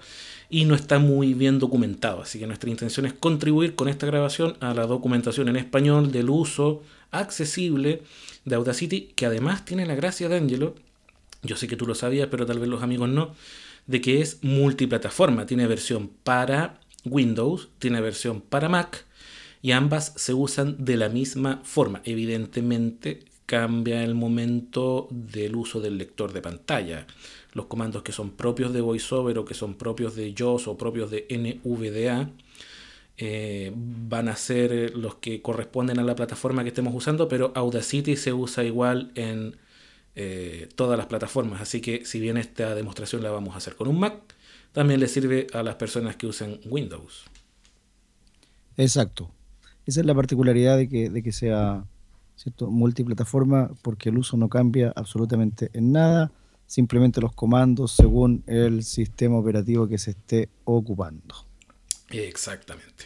y 0.50 0.64
no 0.64 0.74
está 0.74 0.98
muy 0.98 1.34
bien 1.34 1.58
documentado. 1.58 2.22
Así 2.22 2.38
que 2.38 2.46
nuestra 2.46 2.68
intención 2.70 3.06
es 3.06 3.12
contribuir 3.14 3.74
con 3.76 3.88
esta 3.88 4.06
grabación 4.06 4.56
a 4.60 4.74
la 4.74 4.86
documentación 4.86 5.48
en 5.48 5.56
español 5.56 6.10
del 6.12 6.30
uso 6.30 6.82
accesible 7.12 8.02
de 8.44 8.54
Audacity, 8.56 9.12
que 9.14 9.26
además 9.26 9.64
tiene 9.64 9.86
la 9.86 9.94
gracia 9.94 10.28
de 10.28 10.36
Angelo, 10.36 10.74
yo 11.42 11.56
sé 11.56 11.68
que 11.68 11.76
tú 11.76 11.86
lo 11.86 11.94
sabías, 11.94 12.28
pero 12.30 12.46
tal 12.46 12.58
vez 12.58 12.68
los 12.68 12.82
amigos 12.82 13.08
no, 13.08 13.34
de 13.86 14.00
que 14.00 14.20
es 14.20 14.38
multiplataforma. 14.42 15.46
Tiene 15.46 15.66
versión 15.66 16.08
para 16.24 16.80
Windows, 17.04 17.68
tiene 17.78 18.00
versión 18.00 18.40
para 18.40 18.68
Mac 18.68 19.04
y 19.62 19.73
ambas 19.73 20.12
se 20.16 20.34
usan 20.34 20.84
de 20.84 20.96
la 20.96 21.08
misma 21.08 21.61
forma. 21.64 22.02
Evidentemente 22.04 23.25
cambia 23.46 24.02
el 24.02 24.14
momento 24.14 25.08
del 25.11 25.56
uso 25.56 25.80
del 25.80 25.99
lector 25.99 26.32
de 26.32 26.42
pantalla. 26.42 27.06
Los 27.52 27.66
comandos 27.66 28.02
que 28.02 28.12
son 28.12 28.30
propios 28.32 28.73
de 28.73 28.80
VoiceOver 28.80 29.38
o 29.38 29.44
que 29.44 29.54
son 29.54 29.75
propios 29.75 30.16
de 30.16 30.34
JOS 30.37 30.68
o 30.68 30.78
propios 30.78 31.11
de 31.11 31.26
NVDA 31.30 32.30
eh, 33.16 33.73
van 33.75 34.28
a 34.28 34.37
ser 34.37 34.96
los 34.96 35.16
que 35.16 35.40
corresponden 35.40 35.99
a 35.99 36.04
la 36.04 36.16
plataforma 36.16 36.62
que 36.64 36.70
estemos 36.70 36.94
usando, 36.94 37.28
pero 37.28 37.52
Audacity 37.54 38.16
se 38.16 38.32
usa 38.32 38.64
igual 38.64 39.12
en 39.14 39.56
eh, 40.16 40.68
todas 40.75 40.99
las 40.99 41.06
plataformas. 41.06 41.61
Así 41.61 41.80
que 41.80 42.04
si 42.04 42.18
bien 42.20 42.37
esta 42.37 42.75
demostración 42.75 43.23
la 43.23 43.30
vamos 43.30 43.54
a 43.54 43.58
hacer 43.58 43.76
con 43.76 43.88
un 43.88 44.00
Mac, 44.00 44.14
también 44.74 45.00
le 45.00 45.06
sirve 45.06 45.46
a 45.54 45.62
las 45.62 45.76
personas 45.76 46.16
que 46.16 46.26
usen 46.26 46.60
Windows. 46.66 47.24
Exacto. 48.76 49.30
Esa 49.86 50.00
es 50.00 50.06
la 50.06 50.14
particularidad 50.14 50.76
de 50.76 50.88
que, 50.88 51.08
de 51.08 51.22
que 51.22 51.30
sea 51.32 51.84
¿cierto? 52.34 52.70
multiplataforma, 52.70 53.70
porque 53.82 54.08
el 54.08 54.18
uso 54.18 54.36
no 54.36 54.48
cambia 54.48 54.92
absolutamente 54.96 55.70
en 55.74 55.92
nada, 55.92 56.32
simplemente 56.66 57.20
los 57.20 57.32
comandos 57.32 57.92
según 57.92 58.42
el 58.48 58.82
sistema 58.82 59.36
operativo 59.36 59.86
que 59.86 59.96
se 59.96 60.10
esté 60.10 60.48
ocupando. 60.64 61.46
Exactamente. 62.10 63.04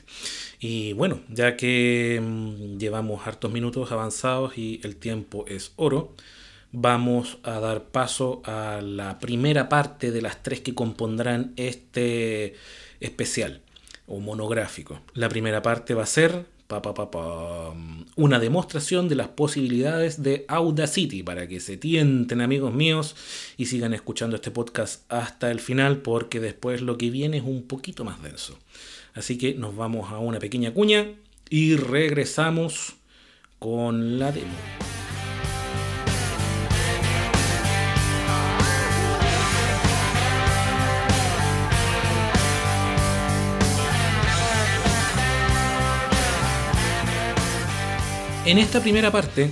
Y 0.61 0.95
bueno, 0.95 1.21
ya 1.29 1.55
que 1.57 2.19
mm, 2.23 2.79
llevamos 2.79 3.27
hartos 3.27 3.53
minutos 3.53 3.93
avanzados 3.93 4.57
y 4.57 4.81
el 4.85 4.97
tiempo 4.97 5.45
es 5.47 5.73
oro, 5.77 6.15
vamos 6.73 7.39
a 7.43 7.61
dar 7.61 7.85
paso 7.85 8.43
a 8.45 8.81
la 8.83 9.19
primera 9.19 9.69
parte 9.69 10.11
de 10.11 10.23
las 10.23 10.43
tres 10.43 10.61
que 10.61 10.75
compondrán 10.75 11.53
este 11.57 12.55
especial 13.01 13.63
o 14.07 14.21
monográfico. 14.21 15.01
La 15.15 15.29
primera 15.29 15.63
parte 15.63 15.95
va 15.95 16.03
a 16.03 16.07
ser 16.07 16.47
pa, 16.69 16.83
pa, 16.83 16.93
pa, 16.95 17.75
una 18.17 18.39
demostración 18.39 19.09
de 19.09 19.15
las 19.15 19.29
posibilidades 19.29 20.23
de 20.23 20.45
Audacity 20.49 21.23
para 21.23 21.49
que 21.49 21.61
se 21.61 21.79
tienten 21.79 22.43
amigos 22.43 22.75
míos 22.75 23.17
y 23.57 23.67
sigan 23.67 23.95
escuchando 23.95 24.37
este 24.37 24.51
podcast 24.51 25.11
hasta 25.11 25.51
el 25.51 25.61
final 25.61 26.03
porque 26.03 26.41
después 26.41 26.83
lo 26.83 26.99
que 26.99 27.11
viene 27.11 27.39
es 27.39 27.45
un 27.45 27.63
poquito 27.63 28.05
más 28.05 28.23
denso. 28.23 28.59
Así 29.15 29.39
que 29.39 29.55
nos 29.55 29.75
vamos 29.75 30.13
a 30.13 30.19
una 30.19 30.39
pequeña 30.39 30.73
cuña 30.73 31.07
y 31.49 31.77
regresamos 31.77 32.97
con 33.59 34.19
la 34.19 34.31
demo. 34.31 34.98
En 48.49 48.57
esta 48.57 48.81
primera 48.81 49.13
parte 49.13 49.51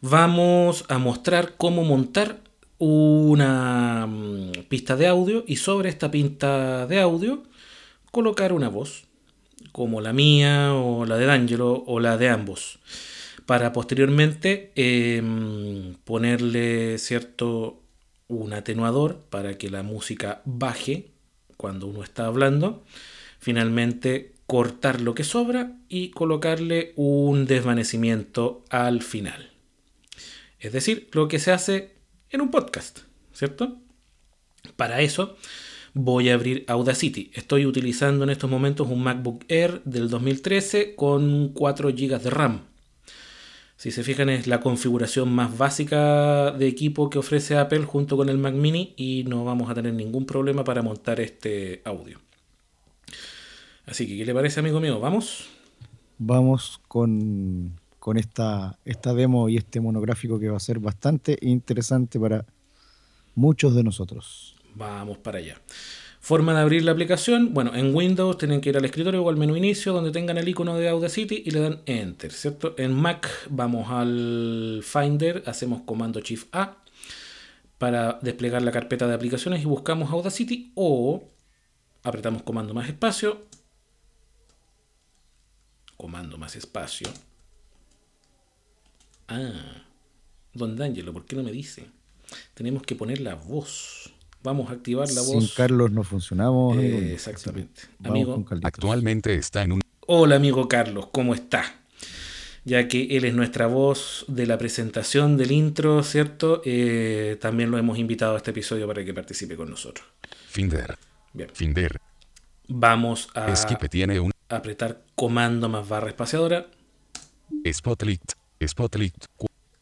vamos 0.00 0.84
a 0.88 0.98
mostrar 0.98 1.54
cómo 1.56 1.84
montar 1.84 2.40
una 2.76 4.04
mm, 4.08 4.64
pista 4.68 4.96
de 4.96 5.06
audio 5.06 5.44
y 5.46 5.54
sobre 5.54 5.90
esta 5.90 6.10
pista 6.10 6.88
de 6.88 7.00
audio 7.00 7.44
colocar 8.10 8.52
una 8.52 8.68
voz, 8.68 9.04
como 9.70 10.00
la 10.00 10.12
mía 10.12 10.74
o 10.74 11.06
la 11.06 11.18
de 11.18 11.26
D'Angelo 11.26 11.84
o 11.86 12.00
la 12.00 12.18
de 12.18 12.28
ambos, 12.28 12.80
para 13.46 13.72
posteriormente 13.72 14.72
em, 14.74 15.94
ponerle 16.02 16.98
cierto 16.98 17.80
un 18.26 18.54
atenuador 18.54 19.20
para 19.30 19.56
que 19.56 19.70
la 19.70 19.84
música 19.84 20.42
baje 20.44 21.12
cuando 21.56 21.86
uno 21.86 22.02
está 22.02 22.26
hablando. 22.26 22.82
Finalmente 23.38 24.32
cortar 24.46 25.00
lo 25.00 25.14
que 25.14 25.24
sobra 25.24 25.76
y 25.88 26.10
colocarle 26.10 26.92
un 26.96 27.46
desvanecimiento 27.46 28.64
al 28.70 29.02
final. 29.02 29.50
Es 30.60 30.72
decir, 30.72 31.08
lo 31.12 31.28
que 31.28 31.38
se 31.38 31.52
hace 31.52 31.96
en 32.30 32.40
un 32.40 32.50
podcast, 32.50 33.00
¿cierto? 33.32 33.78
Para 34.76 35.00
eso 35.00 35.36
voy 35.94 36.28
a 36.28 36.34
abrir 36.34 36.64
Audacity. 36.68 37.30
Estoy 37.34 37.66
utilizando 37.66 38.24
en 38.24 38.30
estos 38.30 38.50
momentos 38.50 38.88
un 38.88 39.02
MacBook 39.02 39.44
Air 39.48 39.82
del 39.84 40.08
2013 40.08 40.94
con 40.94 41.50
4 41.54 41.90
GB 41.90 42.20
de 42.20 42.30
RAM. 42.30 42.60
Si 43.76 43.90
se 43.90 44.02
fijan 44.02 44.30
es 44.30 44.46
la 44.46 44.60
configuración 44.60 45.32
más 45.32 45.58
básica 45.58 46.50
de 46.52 46.66
equipo 46.66 47.10
que 47.10 47.18
ofrece 47.18 47.58
Apple 47.58 47.84
junto 47.84 48.16
con 48.16 48.28
el 48.28 48.38
Mac 48.38 48.54
mini 48.54 48.94
y 48.96 49.24
no 49.26 49.44
vamos 49.44 49.70
a 49.70 49.74
tener 49.74 49.92
ningún 49.92 50.24
problema 50.24 50.64
para 50.64 50.82
montar 50.82 51.20
este 51.20 51.82
audio. 51.84 52.25
Así 53.86 54.06
que, 54.06 54.16
¿qué 54.16 54.26
le 54.26 54.34
parece, 54.34 54.60
amigo 54.60 54.80
mío? 54.80 54.98
¿Vamos? 54.98 55.48
Vamos 56.18 56.80
con, 56.88 57.78
con 57.98 58.18
esta, 58.18 58.78
esta 58.84 59.14
demo 59.14 59.48
y 59.48 59.56
este 59.56 59.80
monográfico 59.80 60.40
que 60.40 60.48
va 60.48 60.56
a 60.56 60.60
ser 60.60 60.80
bastante 60.80 61.38
interesante 61.40 62.18
para 62.18 62.44
muchos 63.36 63.74
de 63.74 63.84
nosotros. 63.84 64.56
Vamos 64.74 65.18
para 65.18 65.38
allá. 65.38 65.60
Forma 66.20 66.54
de 66.54 66.60
abrir 66.60 66.82
la 66.82 66.90
aplicación. 66.90 67.54
Bueno, 67.54 67.72
en 67.76 67.94
Windows 67.94 68.36
tienen 68.36 68.60
que 68.60 68.70
ir 68.70 68.76
al 68.76 68.84
escritorio 68.84 69.22
o 69.22 69.28
al 69.28 69.36
menú 69.36 69.54
inicio 69.54 69.92
donde 69.92 70.10
tengan 70.10 70.36
el 70.38 70.48
icono 70.48 70.76
de 70.76 70.88
Audacity 70.88 71.44
y 71.46 71.52
le 71.52 71.60
dan 71.60 71.82
Enter, 71.86 72.32
¿cierto? 72.32 72.74
En 72.78 72.92
Mac 72.92 73.28
vamos 73.48 73.88
al 73.90 74.80
Finder, 74.82 75.44
hacemos 75.46 75.82
comando 75.82 76.18
Shift 76.18 76.48
A 76.52 76.78
para 77.78 78.18
desplegar 78.22 78.62
la 78.62 78.72
carpeta 78.72 79.06
de 79.06 79.14
aplicaciones 79.14 79.62
y 79.62 79.66
buscamos 79.66 80.10
Audacity 80.10 80.72
o 80.74 81.22
apretamos 82.02 82.42
comando 82.42 82.74
más 82.74 82.88
espacio 82.88 83.46
comando 85.96 86.38
más 86.38 86.56
espacio. 86.56 87.08
Ah, 89.28 89.82
don 90.52 90.76
D'Angelo, 90.76 91.12
¿por 91.12 91.24
qué 91.24 91.36
no 91.36 91.42
me 91.42 91.52
dice? 91.52 91.86
Tenemos 92.54 92.82
que 92.82 92.94
poner 92.94 93.20
la 93.20 93.34
voz. 93.34 94.12
Vamos 94.42 94.70
a 94.70 94.74
activar 94.74 95.10
la 95.10 95.22
voz. 95.22 95.44
Sin 95.44 95.54
Carlos 95.56 95.90
no 95.90 96.04
funcionamos. 96.04 96.76
amigo. 96.76 96.98
Eh, 96.98 97.14
exactamente. 97.14 97.82
Amigo. 98.04 98.44
Actualmente 98.62 99.34
está 99.34 99.62
en 99.62 99.72
un 99.72 99.80
hola 100.06 100.36
amigo 100.36 100.68
Carlos, 100.68 101.08
¿cómo 101.10 101.34
está? 101.34 101.80
Ya 102.64 102.88
que 102.88 103.16
él 103.16 103.24
es 103.24 103.34
nuestra 103.34 103.66
voz 103.66 104.24
de 104.28 104.46
la 104.46 104.58
presentación 104.58 105.36
del 105.36 105.52
intro, 105.52 106.02
¿cierto? 106.02 106.62
Eh, 106.64 107.36
también 107.40 107.70
lo 107.70 107.78
hemos 107.78 107.98
invitado 107.98 108.34
a 108.34 108.38
este 108.38 108.50
episodio 108.50 108.86
para 108.88 109.04
que 109.04 109.14
participe 109.14 109.56
con 109.56 109.70
nosotros. 109.70 110.06
Finder. 110.48 110.96
Bien, 111.32 111.50
Finder. 111.52 112.00
vamos 112.66 113.28
a 113.34 113.52
Esquipe 113.52 113.88
tiene 113.88 114.18
un 114.18 114.32
apretar 114.48 115.02
comando 115.14 115.68
más 115.68 115.88
barra 115.88 116.08
espaciadora. 116.08 116.66
Spotlight. 117.70 118.32
Spotlight. 118.66 119.24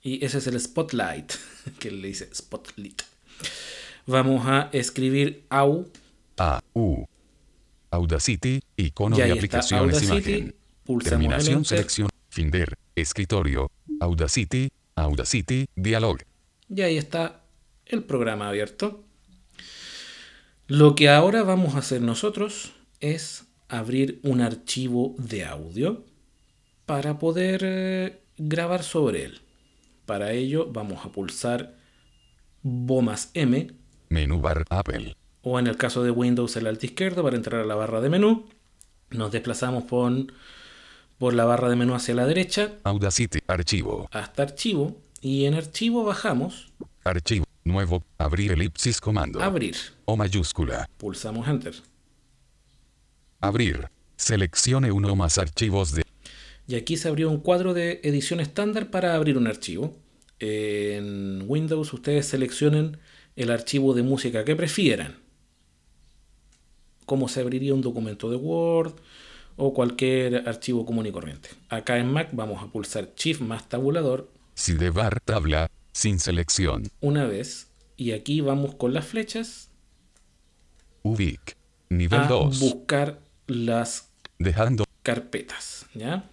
Y 0.02 0.24
ese 0.24 0.38
es 0.38 0.46
el 0.46 0.60
spotlight, 0.60 1.32
que 1.78 1.90
le 1.90 2.08
dice 2.08 2.28
spotlight. 2.34 3.02
Vamos 4.06 4.46
a 4.46 4.68
escribir 4.72 5.44
AU. 5.48 5.86
A. 6.36 6.60
U. 6.74 7.06
Audacity. 7.90 8.60
Icono 8.76 9.16
de 9.16 9.32
aplicaciones 9.32 10.02
Audacity. 10.02 10.32
imagen. 10.38 10.54
Terminación 11.02 11.58
enter. 11.58 11.68
selección. 11.68 12.08
Finder. 12.28 12.76
Escritorio. 12.94 13.70
Audacity. 14.00 14.70
Audacity. 14.96 15.66
Dialog. 15.74 16.18
Y 16.68 16.82
ahí 16.82 16.98
está 16.98 17.40
el 17.86 18.02
programa 18.02 18.48
abierto. 18.48 19.04
Lo 20.66 20.94
que 20.94 21.08
ahora 21.08 21.42
vamos 21.42 21.74
a 21.74 21.78
hacer 21.78 22.02
nosotros 22.02 22.72
es 23.00 23.43
abrir 23.68 24.20
un 24.22 24.40
archivo 24.40 25.14
de 25.18 25.44
audio 25.44 26.04
para 26.86 27.18
poder 27.18 27.60
eh, 27.64 28.20
grabar 28.36 28.82
sobre 28.82 29.24
él. 29.24 29.40
Para 30.06 30.32
ello 30.32 30.68
vamos 30.70 31.04
a 31.04 31.10
pulsar 31.10 31.74
Bo 32.62 33.02
más 33.02 33.30
M 33.34 33.70
Menú 34.08 34.40
bar 34.40 34.64
Apple. 34.70 35.16
o 35.42 35.58
en 35.58 35.66
el 35.66 35.76
caso 35.76 36.02
de 36.02 36.10
Windows 36.10 36.56
el 36.56 36.66
alt 36.66 36.82
izquierdo 36.84 37.22
para 37.22 37.36
entrar 37.36 37.60
a 37.62 37.64
la 37.66 37.74
barra 37.74 38.00
de 38.00 38.08
menú. 38.10 38.46
Nos 39.10 39.32
desplazamos 39.32 39.84
por, 39.84 40.12
por 41.18 41.34
la 41.34 41.44
barra 41.44 41.68
de 41.68 41.76
menú 41.76 41.94
hacia 41.94 42.14
la 42.14 42.26
derecha 42.26 42.72
Audacity. 42.84 43.40
Archivo. 43.46 44.08
hasta 44.12 44.42
archivo 44.42 44.96
y 45.20 45.44
en 45.46 45.54
archivo 45.54 46.04
bajamos 46.04 46.72
Archivo. 47.04 47.44
Nuevo. 47.64 48.02
Abrir 48.18 48.52
elipsis 48.52 49.00
comando. 49.00 49.40
abrir. 49.42 49.76
O 50.04 50.16
mayúscula. 50.16 50.88
Pulsamos 50.98 51.48
enter. 51.48 51.74
Abrir. 53.46 53.88
Seleccione 54.16 54.92
uno 54.92 55.12
o 55.12 55.16
más 55.16 55.38
archivos 55.38 55.92
de 55.92 56.02
Y 56.66 56.76
aquí 56.76 56.96
se 56.96 57.08
abrió 57.08 57.30
un 57.30 57.40
cuadro 57.40 57.74
de 57.74 58.00
edición 58.04 58.40
estándar 58.40 58.90
para 58.90 59.14
abrir 59.14 59.36
un 59.36 59.46
archivo. 59.46 59.96
En 60.38 61.44
Windows 61.46 61.92
ustedes 61.92 62.26
seleccionen 62.26 62.98
el 63.36 63.50
archivo 63.50 63.94
de 63.94 64.02
música 64.02 64.44
que 64.44 64.56
prefieran. 64.56 65.16
Como 67.06 67.28
se 67.28 67.40
abriría 67.40 67.74
un 67.74 67.82
documento 67.82 68.30
de 68.30 68.36
Word 68.36 68.94
o 69.56 69.74
cualquier 69.74 70.48
archivo 70.48 70.86
común 70.86 71.06
y 71.06 71.12
corriente. 71.12 71.50
Acá 71.68 71.98
en 71.98 72.10
Mac 72.10 72.30
vamos 72.32 72.62
a 72.62 72.66
pulsar 72.68 73.14
Shift 73.14 73.40
más 73.40 73.68
tabulador 73.68 74.28
si 74.54 74.74
de 74.74 74.90
bar 74.90 75.20
tabla. 75.20 75.70
Sin 75.92 76.18
selección. 76.18 76.90
una 77.00 77.26
vez. 77.26 77.68
Y 77.96 78.12
aquí 78.12 78.40
vamos 78.40 78.74
con 78.74 78.92
las 78.92 79.06
flechas 79.06 79.70
Ubic. 81.02 81.56
Nivel 81.88 82.20
a 82.20 82.26
2. 82.26 82.58
buscar 82.58 83.20
las 83.46 84.08
Dejando. 84.38 84.84
carpetas, 85.02 85.86
¿ya? 85.94 86.24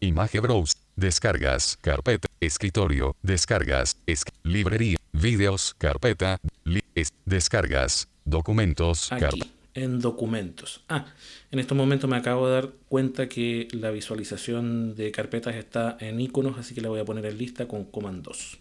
Imagen 0.00 0.42
browse. 0.42 0.74
Descargas. 0.96 1.78
Carpeta. 1.80 2.28
Escritorio. 2.40 3.14
Descargas. 3.22 3.96
es- 4.06 4.24
librería. 4.42 4.96
Videos. 5.12 5.74
Carpeta. 5.78 6.38
li- 6.64 6.82
es- 6.94 7.12
descargas. 7.24 8.08
Documentos. 8.24 9.12
Aquí, 9.12 9.20
carpeta. 9.20 9.46
en 9.74 10.00
documentos. 10.00 10.82
Ah, 10.88 11.06
en 11.50 11.58
estos 11.58 11.76
momentos 11.76 12.08
me 12.08 12.16
acabo 12.16 12.48
de 12.48 12.54
dar 12.54 12.70
cuenta 12.88 13.28
que 13.28 13.68
la 13.72 13.90
visualización 13.90 14.94
de 14.96 15.12
carpetas 15.12 15.54
está 15.54 15.96
en 16.00 16.18
iconos, 16.20 16.58
así 16.58 16.74
que 16.74 16.80
la 16.80 16.88
voy 16.88 17.00
a 17.00 17.04
poner 17.04 17.26
en 17.26 17.36
lista 17.38 17.68
con 17.68 17.84
Command 17.84 18.22
2. 18.24 18.58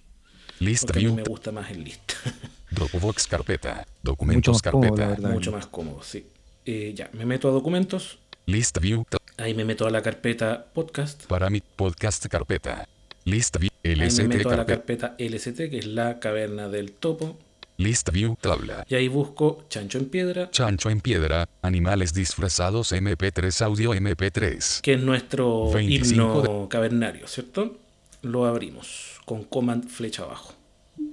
List 0.59 0.83
Porque 0.85 0.99
a 0.99 1.01
mí 1.01 1.05
view. 1.07 1.15
me 1.15 1.23
gusta 1.23 1.51
más 1.53 1.71
en 1.71 1.83
lista. 1.85 2.15
Dropbox 2.71 3.27
carpeta. 3.27 3.85
Documentos 4.03 4.55
más 4.55 4.61
cómodo, 4.71 4.89
la 4.91 4.95
carpeta. 5.03 5.21
verdad. 5.21 5.33
Mucho 5.33 5.51
más 5.53 5.67
cómodo, 5.67 6.03
sí. 6.03 6.25
Eh, 6.65 6.93
ya, 6.95 7.09
me 7.13 7.25
meto 7.25 7.47
a 7.47 7.51
documentos. 7.51 8.19
List 8.47 8.79
view. 8.79 9.05
Ahí 9.37 9.53
me 9.53 9.65
meto 9.65 9.85
a 9.85 9.91
la 9.91 10.01
carpeta 10.01 10.65
podcast. 10.73 11.25
Para 11.25 11.49
mi 11.49 11.61
podcast 11.61 12.25
carpeta. 12.27 12.87
List 13.25 13.57
view. 13.59 13.69
Ahí 13.83 13.95
me 13.95 14.07
LST 14.07 14.23
meto 14.23 14.49
a 14.49 14.57
la 14.57 14.65
carpeta. 14.65 15.15
LST, 15.19 15.69
que 15.69 15.77
es 15.79 15.85
la 15.85 16.19
caverna 16.19 16.67
del 16.69 16.91
topo. 16.91 17.37
List 17.77 18.09
view 18.11 18.37
tabla. 18.39 18.85
Y 18.87 18.95
ahí 18.95 19.07
busco 19.09 19.65
chancho 19.69 19.97
en 19.97 20.05
piedra, 20.05 20.49
Chancho 20.49 20.89
en 20.89 21.01
piedra. 21.01 21.47
Animales 21.61 22.13
disfrazados 22.13 22.93
MP3 22.93 23.61
audio 23.61 23.93
MP3. 23.93 24.81
que 24.81 24.93
es 24.93 25.01
nuestro 25.01 25.69
25 25.71 26.41
himno 26.41 26.69
cavernario, 26.69 27.27
¿cierto? 27.27 27.77
Lo 28.21 28.45
abrimos 28.45 29.19
con 29.25 29.43
command 29.43 29.87
flecha 29.89 30.23
abajo. 30.23 30.53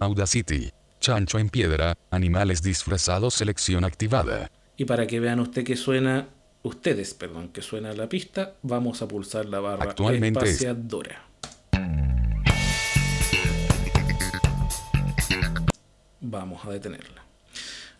Audacity. 0.01 0.71
Chancho 1.01 1.39
en 1.39 1.51
piedra. 1.51 1.97
Animales 2.11 2.63
disfrazados 2.63 3.35
selección 3.35 3.85
activada. 3.85 4.51
Y 4.77 4.85
para 4.85 5.07
que 5.07 5.21
vean 5.21 5.41
usted 5.41 5.65
que 5.65 5.77
suena, 5.77 6.29
ustedes, 6.63 7.15
perdón, 7.15 7.49
que 7.49 7.63
suena 7.63 7.93
la 7.93 8.09
pista, 8.09 8.55
vamos 8.63 9.03
a 9.03 9.09
pulsar 9.09 9.47
la 9.47 9.61
barra 9.61 9.85
Actualmente 9.85 10.41
es- 10.45 10.51
espaciadora. 10.63 11.29
Vamos 16.21 16.65
a 16.65 16.71
detenerla. 16.71 17.23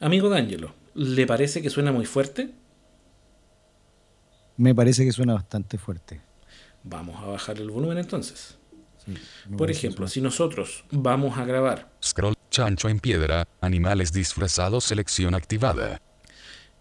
Amigo 0.01 0.29
D'Angelo, 0.29 0.75
¿le 0.95 1.27
parece 1.27 1.61
que 1.63 1.71
suena 1.71 1.93
muy 1.93 2.07
fuerte? 2.07 2.51
Me 4.57 4.75
parece 4.75 5.05
que 5.05 5.13
suena 5.13 5.35
bastante 5.35 5.79
fuerte. 5.79 6.21
Vamos 6.85 7.21
a 7.23 7.27
bajar 7.27 7.59
el 7.59 7.71
volumen 7.71 7.99
entonces. 7.99 8.57
Sí, 9.05 9.15
Por 9.57 9.71
ejemplo, 9.71 10.07
si 10.07 10.21
nosotros 10.21 10.85
vamos 10.93 11.37
a 11.37 11.45
grabar 11.45 11.91
Scroll. 12.05 12.35
Chancho 12.51 12.89
en 12.89 13.01
piedra. 13.01 13.47
Animales 13.61 14.13
disfrazados 14.13 14.85
selección 14.85 15.35
activada. 15.35 16.01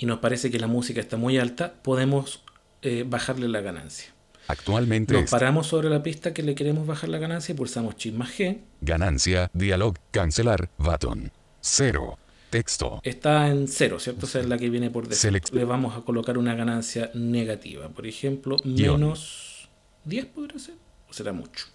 Y 0.01 0.07
nos 0.07 0.17
parece 0.17 0.49
que 0.49 0.57
la 0.59 0.65
música 0.65 0.99
está 0.99 1.15
muy 1.15 1.37
alta, 1.37 1.73
podemos 1.83 2.41
eh, 2.81 3.05
bajarle 3.07 3.47
la 3.47 3.61
ganancia. 3.61 4.11
Actualmente 4.47 5.13
Nos 5.13 5.25
es 5.25 5.29
paramos 5.29 5.67
sobre 5.67 5.89
la 5.91 6.01
pista 6.01 6.33
que 6.33 6.41
le 6.41 6.55
queremos 6.55 6.87
bajar 6.87 7.09
la 7.09 7.19
ganancia 7.19 7.53
y 7.53 7.55
pulsamos 7.55 7.95
Shift 7.97 8.17
más 8.17 8.31
G. 8.37 8.57
ganancia. 8.81 9.49
Dialog. 9.53 9.95
Cancelar. 10.09 10.69
Button. 10.79 11.31
0. 11.61 12.17
Texto. 12.49 12.99
Está 13.03 13.47
en 13.49 13.67
cero, 13.67 13.99
¿cierto? 13.99 14.25
Esa 14.25 14.39
es 14.39 14.47
la 14.47 14.57
que 14.57 14.69
viene 14.71 14.89
por 14.89 15.07
defecto. 15.07 15.37
Select- 15.37 15.53
Le 15.53 15.63
vamos 15.65 15.95
a 15.95 16.01
colocar 16.01 16.37
una 16.39 16.55
ganancia 16.55 17.11
negativa. 17.13 17.87
Por 17.89 18.07
ejemplo, 18.07 18.57
Guión. 18.65 18.99
menos 18.99 19.69
10 20.05 20.25
podría 20.25 20.57
ser. 20.59 20.75
¿O 21.07 21.13
será 21.13 21.31
mucho? 21.31 21.67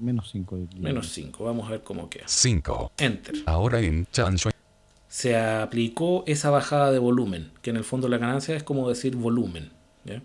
Menos 0.00 0.30
5. 0.32 0.58
Menos 0.78 1.10
5. 1.12 1.44
Vamos 1.44 1.68
a 1.68 1.72
ver 1.72 1.82
cómo 1.82 2.08
queda. 2.08 2.24
5. 2.26 2.92
Enter. 2.96 3.34
Ahora 3.44 3.80
en 3.80 4.06
Chancho. 4.10 4.50
Se 5.16 5.34
aplicó 5.34 6.24
esa 6.26 6.50
bajada 6.50 6.92
de 6.92 6.98
volumen, 6.98 7.50
que 7.62 7.70
en 7.70 7.76
el 7.76 7.84
fondo 7.84 8.06
la 8.06 8.18
ganancia 8.18 8.54
es 8.54 8.62
como 8.62 8.86
decir 8.86 9.16
volumen. 9.16 9.70
¿ya? 10.04 10.20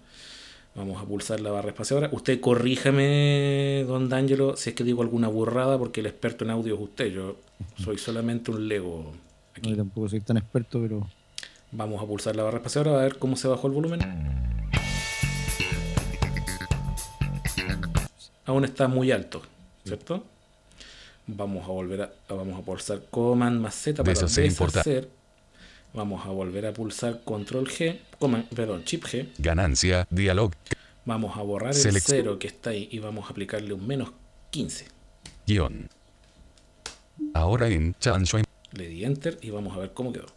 Vamos 0.76 1.02
a 1.02 1.06
pulsar 1.06 1.40
la 1.40 1.50
barra 1.50 1.70
espaciadora. 1.70 2.10
Usted 2.12 2.42
corríjame, 2.42 3.86
don 3.88 4.10
D'Angelo, 4.10 4.58
si 4.58 4.72
es 4.72 4.76
que 4.76 4.84
digo 4.84 5.02
alguna 5.02 5.30
burrada, 5.30 5.78
porque 5.78 6.02
el 6.02 6.08
experto 6.08 6.44
en 6.44 6.52
audio 6.52 6.76
es 6.76 6.82
usted. 6.82 7.10
Yo 7.10 7.38
soy 7.82 7.98
solamente 8.00 8.52
un 8.52 8.68
Lego 8.68 9.14
aquí. 9.56 9.70
No, 9.70 9.70
yo 9.70 9.78
tampoco 9.78 10.10
soy 10.10 10.20
tan 10.20 10.36
experto, 10.36 10.82
pero 10.82 11.08
Vamos 11.72 12.04
a 12.04 12.06
pulsar 12.06 12.36
la 12.36 12.44
barra 12.44 12.58
espaciadora 12.58 13.00
a 13.00 13.04
ver 13.04 13.18
cómo 13.18 13.38
se 13.38 13.48
bajó 13.48 13.68
el 13.68 13.74
volumen. 13.74 14.02
Aún 18.44 18.66
está 18.66 18.90
muy 18.90 19.10
alto, 19.14 19.42
¿cierto? 19.86 20.26
Vamos 21.28 21.64
a 21.66 21.68
volver 21.68 22.02
a, 22.02 22.34
vamos 22.34 22.60
a 22.60 22.64
pulsar 22.66 23.04
Command 23.10 23.60
más 23.62 23.76
Z 23.76 24.04
para 24.04 24.14
Deshacer, 24.14 24.52
deshacer. 24.52 25.10
Vamos 25.94 26.26
a 26.26 26.30
volver 26.30 26.66
a 26.66 26.74
pulsar 26.74 27.22
Control 27.24 27.68
G, 27.68 28.00
Command, 28.20 28.48
perdón, 28.50 28.84
Chip 28.86 29.04
G. 29.06 29.30
Ganancia. 29.38 30.08
Dialog. 30.10 30.54
Vamos 31.06 31.38
a 31.38 31.42
borrar 31.42 31.72
el 31.74 31.78
Select- 31.82 32.04
0 32.06 32.40
que 32.40 32.48
está 32.48 32.70
ahí 32.72 32.88
y 32.92 33.00
vamos 33.00 33.26
a 33.28 33.30
aplicarle 33.32 33.74
un 33.74 33.86
menos 33.88 34.12
15. 34.52 34.88
Guión. 35.48 35.90
Ahora 37.34 37.68
en 37.68 37.94
Chancho 38.00 38.38
en 38.38 38.46
Le 38.72 38.88
di 38.88 39.04
Enter 39.06 39.38
y 39.42 39.50
vamos 39.50 39.76
a 39.76 39.80
ver 39.80 39.94
cómo 39.94 40.12
quedó. 40.14 40.28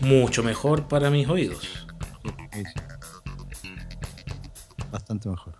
Mucho 0.00 0.42
mejor 0.42 0.88
para 0.88 1.10
mis 1.10 1.28
oídos. 1.28 1.86
bastante 4.90 5.28
mejor. 5.28 5.54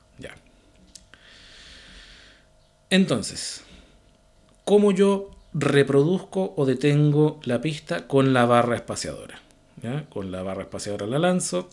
Entonces, 2.90 3.62
¿cómo 4.64 4.92
yo 4.92 5.30
reproduzco 5.52 6.54
o 6.56 6.66
detengo 6.66 7.40
la 7.44 7.60
pista 7.60 8.06
con 8.06 8.32
la 8.32 8.44
barra 8.46 8.76
espaciadora? 8.76 9.40
Con 10.08 10.32
la 10.32 10.42
barra 10.42 10.62
espaciadora 10.62 11.06
la 11.06 11.18
lanzo. 11.18 11.68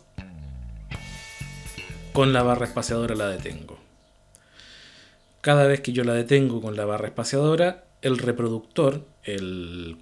Con 2.13 2.33
la 2.33 2.43
barra 2.43 2.65
espaciadora 2.65 3.15
la 3.15 3.29
detengo. 3.29 3.79
Cada 5.39 5.65
vez 5.65 5.81
que 5.81 5.93
yo 5.93 6.03
la 6.03 6.13
detengo 6.13 6.61
con 6.61 6.75
la 6.75 6.85
barra 6.85 7.07
espaciadora, 7.07 7.85
el 8.01 8.17
reproductor, 8.17 9.05
el 9.23 9.97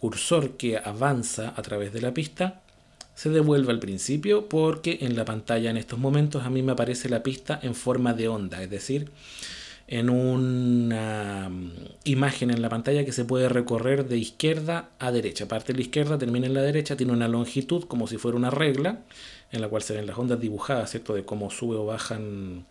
cursor 0.00 0.56
que 0.56 0.76
avanza 0.76 1.54
a 1.56 1.62
través 1.62 1.92
de 1.92 2.00
la 2.00 2.12
pista, 2.12 2.60
se 3.14 3.30
devuelve 3.30 3.72
al 3.72 3.78
principio 3.78 4.48
porque 4.48 4.98
en 5.02 5.16
la 5.16 5.24
pantalla 5.24 5.70
en 5.70 5.76
estos 5.76 5.98
momentos 5.98 6.44
a 6.44 6.50
mí 6.50 6.62
me 6.62 6.72
aparece 6.72 7.08
la 7.08 7.22
pista 7.22 7.58
en 7.62 7.74
forma 7.74 8.12
de 8.12 8.28
onda, 8.28 8.62
es 8.62 8.70
decir, 8.70 9.10
en 9.86 10.08
una 10.10 11.48
mm, 11.50 11.70
imagen 12.04 12.50
en 12.50 12.62
la 12.62 12.68
pantalla 12.68 13.04
que 13.04 13.12
se 13.12 13.24
puede 13.24 13.48
recorrer 13.48 14.08
de 14.08 14.16
izquierda 14.18 14.90
a 14.98 15.12
derecha. 15.12 15.46
Parte 15.46 15.72
de 15.72 15.78
la 15.78 15.82
izquierda, 15.82 16.18
termina 16.18 16.46
en 16.46 16.54
la 16.54 16.62
derecha, 16.62 16.96
tiene 16.96 17.12
una 17.12 17.28
longitud 17.28 17.84
como 17.84 18.06
si 18.06 18.16
fuera 18.18 18.36
una 18.36 18.50
regla 18.50 19.00
en 19.52 19.60
la 19.60 19.68
cual 19.68 19.82
se 19.82 19.94
ven 19.94 20.06
las 20.06 20.18
ondas 20.18 20.40
dibujadas, 20.40 20.90
¿cierto? 20.90 21.14
De 21.14 21.24
cómo 21.24 21.50
sube 21.50 21.76
o 21.76 21.86
bajan 21.86 22.64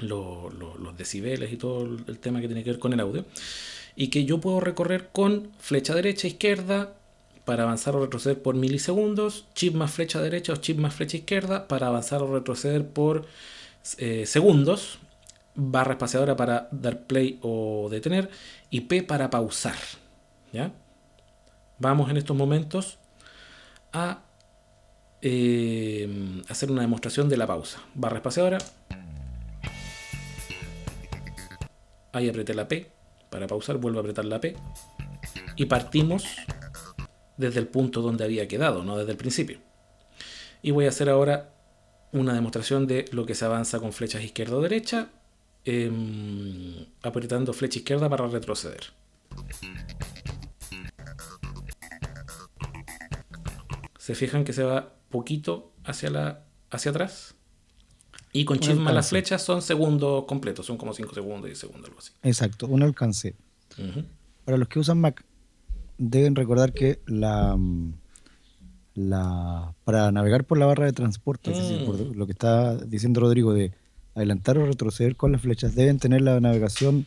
lo- 0.00 0.50
lo- 0.50 0.76
los 0.76 0.96
decibeles 0.96 1.52
y 1.52 1.56
todo 1.56 1.84
el 1.84 2.18
tema 2.18 2.40
que 2.40 2.46
tiene 2.48 2.64
que 2.64 2.70
ver 2.70 2.78
con 2.80 2.92
el 2.92 3.00
audio. 3.00 3.24
Y 3.96 4.08
que 4.08 4.24
yo 4.24 4.40
puedo 4.40 4.60
recorrer 4.60 5.08
con 5.12 5.48
flecha 5.58 5.94
derecha, 5.94 6.26
izquierda, 6.26 6.94
para 7.44 7.64
avanzar 7.64 7.96
o 7.96 8.00
retroceder 8.04 8.40
por 8.42 8.54
milisegundos, 8.54 9.46
chip 9.54 9.74
más 9.74 9.92
flecha 9.92 10.20
derecha 10.20 10.52
o 10.52 10.56
chip 10.56 10.78
más 10.78 10.94
flecha 10.94 11.16
izquierda 11.16 11.66
para 11.68 11.86
avanzar 11.88 12.22
o 12.22 12.32
retroceder 12.32 12.86
por 12.86 13.26
eh, 13.98 14.24
segundos, 14.26 14.98
barra 15.54 15.92
espaciadora 15.92 16.36
para 16.36 16.68
dar 16.70 17.06
play 17.06 17.38
o 17.42 17.88
detener 17.90 18.30
y 18.70 18.82
P 18.82 19.02
para 19.02 19.30
pausar. 19.30 19.76
¿ya? 20.52 20.72
Vamos 21.78 22.10
en 22.10 22.16
estos 22.16 22.36
momentos 22.36 22.98
a 23.92 24.22
eh, 25.22 26.42
hacer 26.48 26.70
una 26.70 26.82
demostración 26.82 27.28
de 27.28 27.36
la 27.36 27.46
pausa. 27.46 27.80
Barra 27.94 28.16
espaciadora. 28.16 28.58
Ahí 32.12 32.28
apreté 32.28 32.54
la 32.54 32.66
P 32.66 32.90
para 33.30 33.46
pausar, 33.46 33.76
vuelvo 33.76 33.98
a 33.98 34.00
apretar 34.00 34.24
la 34.24 34.40
P 34.40 34.56
y 35.56 35.66
partimos 35.66 36.24
desde 37.36 37.60
el 37.60 37.68
punto 37.68 38.02
donde 38.02 38.24
había 38.24 38.48
quedado, 38.48 38.82
no 38.82 38.96
desde 38.96 39.12
el 39.12 39.16
principio. 39.16 39.58
Y 40.62 40.72
voy 40.72 40.86
a 40.86 40.88
hacer 40.88 41.08
ahora 41.08 41.50
una 42.12 42.34
demostración 42.34 42.86
de 42.86 43.04
lo 43.12 43.24
que 43.24 43.34
se 43.34 43.44
avanza 43.44 43.78
con 43.78 43.92
flechas 43.92 44.22
izquierda 44.24 44.56
o 44.56 44.60
derecha, 44.60 45.08
em, 45.70 46.86
apretando 47.02 47.52
flecha 47.52 47.78
izquierda 47.78 48.08
para 48.08 48.26
retroceder. 48.26 48.92
Se 53.98 54.14
fijan 54.14 54.44
que 54.44 54.52
se 54.52 54.62
va 54.62 54.94
poquito 55.10 55.72
hacia, 55.84 56.10
la, 56.10 56.44
hacia 56.70 56.90
atrás. 56.90 57.34
Y 58.32 58.44
con 58.44 58.58
más 58.78 58.94
las 58.94 59.08
flechas 59.08 59.42
son 59.42 59.60
segundos 59.60 60.24
completos, 60.24 60.66
son 60.66 60.76
como 60.76 60.94
5 60.94 61.14
segundos, 61.14 61.46
10 61.46 61.58
segundos, 61.58 61.86
algo 61.88 61.98
así. 61.98 62.12
Exacto, 62.22 62.66
un 62.66 62.82
alcance. 62.82 63.34
Para 64.44 64.56
los 64.56 64.68
que 64.68 64.78
usan 64.78 65.00
Mac, 65.00 65.24
deben 65.98 66.36
recordar 66.36 66.72
que 66.72 67.00
la, 67.06 67.56
mm, 67.56 67.92
la 68.94 69.74
para 69.84 70.12
navegar 70.12 70.44
por 70.44 70.58
la 70.58 70.66
barra 70.66 70.86
de 70.86 70.92
transporte, 70.92 71.50
es 71.50 71.58
decir, 71.58 71.84
por 71.84 71.96
Mm. 71.96 72.12
lo 72.16 72.26
que 72.26 72.32
está 72.32 72.76
diciendo 72.76 73.20
Rodrigo 73.20 73.52
de 73.52 73.72
adelantar 74.14 74.58
o 74.58 74.66
retroceder 74.66 75.16
con 75.16 75.32
las 75.32 75.42
flechas, 75.42 75.74
deben 75.74 75.98
tener 75.98 76.22
la 76.22 76.40
navegación 76.40 77.06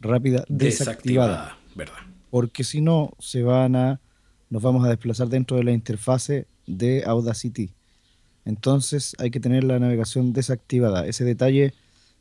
rápida 0.00 0.44
desactivada, 0.48 0.90
Desactivada, 0.90 1.58
¿verdad? 1.74 1.94
porque 2.30 2.64
si 2.64 2.80
no 2.80 3.12
se 3.18 3.42
van 3.42 3.76
a 3.76 4.00
nos 4.50 4.62
vamos 4.62 4.84
a 4.84 4.88
desplazar 4.88 5.28
dentro 5.28 5.56
de 5.56 5.64
la 5.64 5.70
interfase 5.72 6.46
de 6.66 7.04
Audacity. 7.06 7.70
Entonces 8.44 9.14
hay 9.18 9.30
que 9.30 9.38
tener 9.38 9.62
la 9.62 9.78
navegación 9.78 10.32
desactivada. 10.32 11.06
Ese 11.06 11.24
detalle 11.24 11.72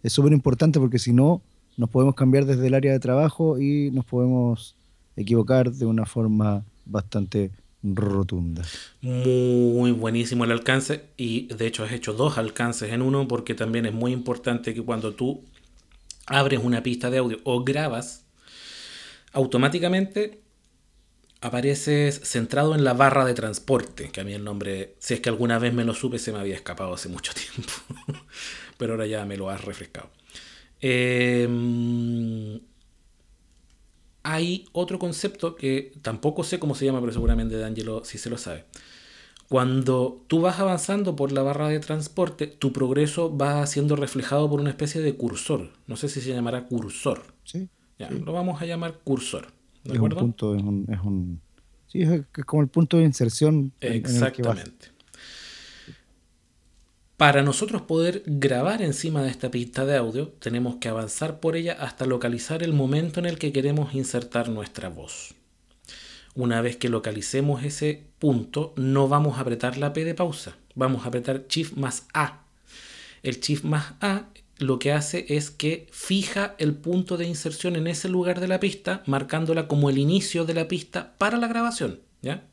es 0.04 0.14
súper 0.14 0.32
importante 0.32 0.80
porque 0.80 1.00
si 1.00 1.12
no, 1.12 1.42
nos 1.76 1.90
podemos 1.90 2.14
cambiar 2.14 2.46
desde 2.46 2.68
el 2.68 2.76
área 2.76 2.92
de 2.92 3.00
trabajo 3.00 3.60
y 3.60 3.90
nos 3.92 4.06
podemos 4.06 4.76
equivocar 5.16 5.72
de 5.72 5.86
una 5.88 6.06
forma 6.06 6.64
bastante 6.86 7.52
rotunda. 7.84 8.64
Muy 9.02 9.92
buenísimo 9.92 10.44
el 10.44 10.52
alcance 10.52 11.06
y 11.18 11.48
de 11.54 11.68
hecho 11.68 11.84
has 11.84 11.92
hecho 11.92 12.14
dos 12.14 12.38
alcances 12.38 12.92
en 12.92 13.02
uno 13.02 13.28
porque 13.28 13.56
también 13.56 13.86
es 13.86 13.94
muy 13.94 14.12
importante 14.12 14.74
que 14.74 14.84
cuando 14.84 15.14
tú 15.14 15.44
abres 16.26 16.60
una 16.64 16.84
pista 16.84 17.10
de 17.10 17.20
audio 17.20 17.40
o 17.44 17.64
grabas, 17.64 18.26
automáticamente 19.32 20.42
apareces 21.42 22.20
centrado 22.24 22.76
en 22.76 22.84
la 22.84 22.94
barra 22.94 23.26
de 23.26 23.34
transporte, 23.34 24.10
que 24.10 24.22
a 24.22 24.24
mí 24.24 24.34
el 24.34 24.44
nombre, 24.44 24.96
si 25.00 25.14
es 25.14 25.22
que 25.22 25.30
alguna 25.30 25.58
vez 25.58 25.74
me 25.74 25.86
lo 25.86 25.94
supe, 25.94 26.20
se 26.20 26.34
me 26.34 26.40
había 26.40 26.56
escapado 26.56 26.94
hace 26.94 27.08
mucho 27.10 27.34
tiempo, 27.56 27.72
pero 28.78 28.94
ahora 28.94 29.08
ya 29.08 29.26
me 29.26 29.38
lo 29.38 29.50
has 29.50 29.64
refrescado. 29.64 30.10
Em, 30.82 32.60
hay 34.24 34.66
otro 34.74 35.00
concepto 35.00 35.56
que 35.56 35.94
tampoco 36.02 36.44
sé 36.44 36.60
cómo 36.60 36.76
se 36.76 36.86
llama, 36.86 37.00
pero 37.02 37.14
seguramente 37.14 37.56
D'Angelo 37.58 38.04
sí 38.06 38.18
se 38.18 38.30
lo 38.30 38.38
sabe. 38.38 38.66
Cuando 39.48 40.24
tú 40.28 40.42
vas 40.42 40.60
avanzando 40.60 41.16
por 41.16 41.32
la 41.32 41.42
barra 41.42 41.70
de 41.70 41.80
transporte, 41.80 42.46
tu 42.46 42.72
progreso 42.72 43.36
va 43.36 43.66
siendo 43.66 43.96
reflejado 43.96 44.48
por 44.50 44.60
una 44.60 44.70
especie 44.70 45.02
de 45.02 45.16
cursor. 45.16 45.72
No 45.88 45.96
sé 45.96 46.08
si 46.08 46.22
se 46.22 46.30
llamará 46.34 46.66
cursor. 46.68 47.24
Sí. 47.46 47.68
Ya, 47.98 48.12
Lo 48.12 48.32
vamos 48.32 48.62
a 48.62 48.66
llamar 48.66 49.00
cursor. 49.04 49.48
¿De 49.84 49.94
Es 49.94 50.00
un 50.00 50.06
acuerdo? 50.06 50.20
punto, 50.20 50.56
es 50.56 50.62
un, 50.62 50.86
es 50.88 51.00
un- 51.04 51.42
sí, 51.88 52.02
es 52.04 52.22
como 52.46 52.62
el 52.62 52.68
punto 52.68 52.98
de 52.98 53.04
inserción 53.06 53.74
en- 53.82 54.06
en 54.06 54.24
el 54.24 54.32
que 54.32 54.44
vas. 54.44 54.64
Para 57.20 57.42
nosotros 57.42 57.82
poder 57.82 58.24
grabar 58.26 58.82
encima 58.82 59.22
de 59.22 59.30
esta 59.30 59.52
pista 59.52 59.86
de 59.86 59.98
audio, 59.98 60.30
tenemos 60.40 60.78
que 60.78 60.88
avanzar 60.88 61.42
por 61.42 61.58
ella 61.58 61.74
hasta 61.74 62.06
localizar 62.06 62.64
el 62.64 62.72
momento 62.72 63.20
en 63.20 63.26
el 63.26 63.38
que 63.38 63.52
queremos 63.52 63.94
insertar 63.94 64.48
nuestra 64.48 64.88
voz. 64.88 65.36
Una 66.34 66.62
vez 66.62 66.78
que 66.78 66.88
localicemos 66.88 67.66
ese 67.66 68.06
punto, 68.20 68.72
no 68.78 69.10
vamos 69.10 69.38
a 69.38 69.42
apretar 69.42 69.76
la 69.76 69.92
P 69.92 70.06
de 70.06 70.16
pausa, 70.16 70.56
vamos 70.76 71.04
a 71.04 71.10
apretar 71.10 71.46
Shift 71.50 71.74
más 71.74 72.08
A. 72.14 72.44
El 73.22 73.42
Shift 73.42 73.66
más 73.66 73.96
A 74.00 74.28
lo 74.58 74.80
que 74.80 74.94
hace 74.94 75.26
es 75.28 75.50
que 75.52 75.88
fija 75.92 76.56
el 76.58 76.74
punto 76.74 77.18
de 77.18 77.28
inserción 77.28 77.76
en 77.76 77.88
ese 77.88 78.08
lugar 78.08 78.40
de 78.40 78.48
la 78.48 78.62
pista, 78.62 79.04
marcándola 79.08 79.68
como 79.68 79.90
el 79.90 79.98
inicio 79.98 80.46
de 80.46 80.54
la 80.54 80.70
pista 80.70 81.16
para 81.18 81.38
la 81.38 81.50
grabación. 81.50 82.00
¿ya? 82.22 82.46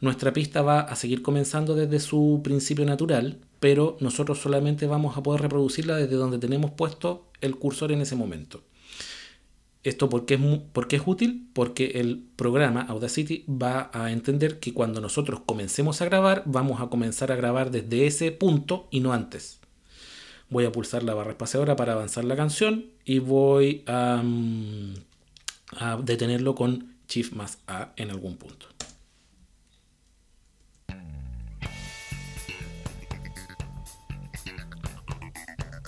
Nuestra 0.00 0.32
pista 0.32 0.62
va 0.62 0.80
a 0.80 0.96
seguir 0.96 1.22
comenzando 1.22 1.76
desde 1.76 2.00
su 2.00 2.40
principio 2.42 2.84
natural, 2.84 3.38
pero 3.60 3.96
nosotros 4.00 4.38
solamente 4.40 4.86
vamos 4.86 5.16
a 5.16 5.22
poder 5.22 5.42
reproducirla 5.42 5.96
desde 5.96 6.16
donde 6.16 6.38
tenemos 6.38 6.72
puesto 6.72 7.30
el 7.40 7.56
cursor 7.56 7.92
en 7.92 8.02
ese 8.02 8.16
momento. 8.16 8.62
¿Esto 9.84 10.08
por 10.08 10.24
qué, 10.24 10.34
es, 10.34 10.40
es 10.90 11.02
útil? 11.04 11.50
Porque 11.52 11.92
el 11.96 12.24
programa 12.36 12.80
Audacity 12.88 13.44
va 13.46 13.90
a 13.92 14.10
entender 14.12 14.58
que 14.58 14.72
cuando 14.72 15.02
nosotros 15.02 15.40
comencemos 15.44 16.00
a 16.00 16.06
grabar, 16.06 16.42
vamos 16.46 16.80
a 16.80 16.86
comenzar 16.86 17.30
a 17.30 17.36
grabar 17.36 17.70
desde 17.70 18.06
ese 18.06 18.32
punto 18.32 18.88
y 18.90 19.00
no 19.00 19.12
antes. 19.12 19.60
Voy 20.48 20.64
a 20.64 20.72
pulsar 20.72 21.02
la 21.02 21.12
barra 21.12 21.32
espaciadora 21.32 21.76
para 21.76 21.92
avanzar 21.92 22.24
la 22.24 22.34
canción 22.34 22.86
y 23.04 23.18
voy 23.18 23.82
a, 23.86 24.22
mm, 24.24 24.94
a 25.76 25.96
detenerlo 25.98 26.54
con 26.54 26.94
Shift 27.06 27.34
más 27.34 27.58
A 27.66 27.92
en 27.96 28.10
algún 28.10 28.36
punto. 28.36 28.66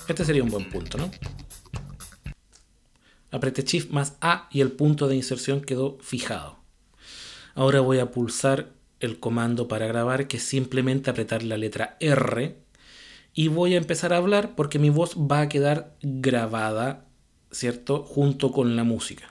Este 0.09 0.25
sería 0.25 0.43
un 0.43 0.51
buen 0.51 0.69
punto, 0.69 0.99
¿no? 0.99 1.11
Apreté 3.31 3.63
Shift 3.63 3.91
más 3.91 4.17
A 4.21 4.49
y 4.53 4.61
el 4.61 4.73
punto 4.73 5.09
de 5.09 5.17
inserción 5.17 5.61
quedó 5.61 5.99
fijado. 6.01 6.59
Ahora 7.55 7.81
voy 7.81 7.99
a 7.99 8.11
pulsar 8.11 8.71
el 9.01 9.19
comando 9.19 9.69
para 9.69 9.87
grabar, 9.87 10.29
que 10.29 10.37
es 10.37 10.43
simplemente 10.43 11.11
apretar 11.11 11.43
la 11.43 11.57
letra 11.57 11.97
R. 12.01 12.57
Y 13.35 13.49
voy 13.49 13.75
a 13.75 13.79
empezar 13.79 14.13
a 14.13 14.19
hablar 14.19 14.55
porque 14.55 14.79
mi 14.79 14.91
voz 14.91 15.17
va 15.17 15.43
a 15.43 15.49
quedar 15.49 15.95
grabada, 16.03 17.05
¿cierto? 17.51 18.03
Junto 18.03 18.53
con 18.53 18.77
la 18.77 18.85
música. 18.85 19.31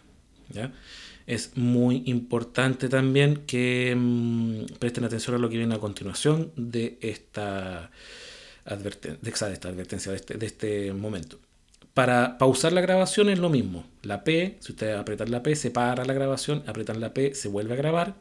Es 1.25 1.57
muy 1.57 2.03
importante 2.05 2.87
también 2.87 3.45
que 3.47 3.95
mm, 3.97 4.77
presten 4.77 5.05
atención 5.05 5.35
a 5.35 5.39
lo 5.39 5.49
que 5.49 5.57
viene 5.57 5.73
a 5.73 5.79
continuación 5.79 6.51
de 6.55 6.99
esta, 7.01 7.89
de 8.65 8.89
esta- 9.29 9.69
advertencia, 9.69 10.11
de 10.11 10.17
este, 10.17 10.37
de 10.37 10.45
este 10.45 10.93
momento. 10.93 11.39
Para 11.93 12.37
pausar 12.37 12.73
la 12.73 12.81
grabación 12.81 13.29
es 13.29 13.39
lo 13.39 13.49
mismo. 13.49 13.85
La 14.01 14.23
P, 14.23 14.57
si 14.59 14.73
ustedes 14.73 14.97
apretan 14.97 15.31
la 15.31 15.43
P, 15.43 15.55
se 15.55 15.71
para 15.71 16.03
la 16.03 16.13
grabación, 16.13 16.63
apretan 16.67 16.99
la 16.99 17.13
P, 17.13 17.33
se 17.35 17.47
vuelve 17.47 17.73
a 17.73 17.77
grabar. 17.77 18.15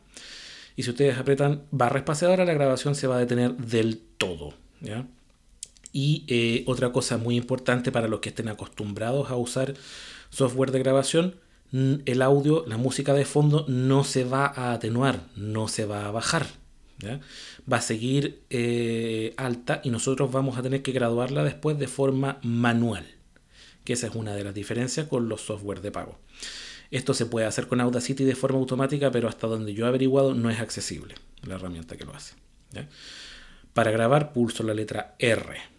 Y 0.77 0.83
si 0.85 0.91
ustedes 0.91 1.19
apretan 1.19 1.63
barra 1.71 1.99
espaciadora, 1.99 2.45
la 2.45 2.53
grabación 2.55 2.95
se 2.95 3.07
va 3.07 3.17
a 3.17 3.21
detener 3.21 3.57
del 3.57 3.99
todo. 4.19 4.55
¿ya? 4.81 5.07
Y 5.93 6.25
eh, 6.29 6.65
otra 6.67 6.93
cosa 6.93 7.17
muy 7.19 7.37
importante 7.37 7.91
para 7.91 8.09
los 8.09 8.21
que 8.21 8.29
estén 8.29 8.49
acostumbrados 8.49 9.31
a 9.31 9.37
usar 9.37 9.75
software 10.31 10.71
de 10.73 10.81
grabación, 10.81 11.37
el 11.73 12.23
audio, 12.23 12.65
la 12.69 12.77
música 12.77 13.13
de 13.15 13.25
fondo 13.25 13.65
no 13.69 14.05
se 14.05 14.23
va 14.25 14.47
a 14.47 14.73
atenuar, 14.73 15.21
no 15.35 15.67
se 15.67 15.87
va 15.87 16.07
a 16.07 16.11
bajar. 16.13 16.47
Va 17.03 17.77
a 17.79 17.83
seguir 17.83 18.43
eh, 18.51 19.35
alta 19.37 19.81
y 19.85 19.91
nosotros 19.91 20.31
vamos 20.33 20.57
a 20.57 20.63
tener 20.63 20.83
que 20.83 20.93
graduarla 20.93 21.45
después 21.45 21.79
de 21.79 21.89
forma 21.89 22.39
manual. 22.43 23.05
Que 23.85 23.93
esa 23.93 24.07
es 24.07 24.15
una 24.15 24.35
de 24.35 24.45
las 24.45 24.55
diferencias 24.55 25.07
con 25.09 25.29
los 25.29 25.43
software 25.43 25.81
de 25.81 25.91
pago. 25.91 26.19
Esto 26.91 27.13
se 27.13 27.27
puede 27.27 27.47
hacer 27.47 27.67
con 27.67 27.81
Audacity 27.81 28.25
de 28.25 28.35
forma 28.35 28.59
automática, 28.59 29.11
pero 29.11 29.29
hasta 29.29 29.47
donde 29.47 29.75
yo 29.75 29.85
he 29.85 29.89
averiguado 29.89 30.35
no 30.35 30.51
es 30.51 30.61
accesible 30.61 31.15
la 31.43 31.57
herramienta 31.57 31.97
que 31.97 32.05
lo 32.05 32.15
hace. 32.15 32.35
Para 33.73 33.91
grabar 33.91 34.33
pulso 34.33 34.63
la 34.63 34.75
letra 34.75 35.15
R. 35.19 35.75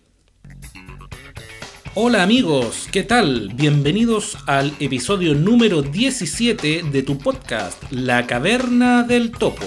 Hola 1.98 2.24
amigos, 2.24 2.90
¿qué 2.92 3.04
tal? 3.04 3.54
Bienvenidos 3.54 4.38
al 4.48 4.74
episodio 4.82 5.34
número 5.34 5.82
17 5.82 6.84
de 6.92 7.04
tu 7.04 7.18
podcast, 7.18 7.82
La 7.92 8.28
Caverna 8.28 9.04
del 9.04 9.32
Topo. 9.32 9.66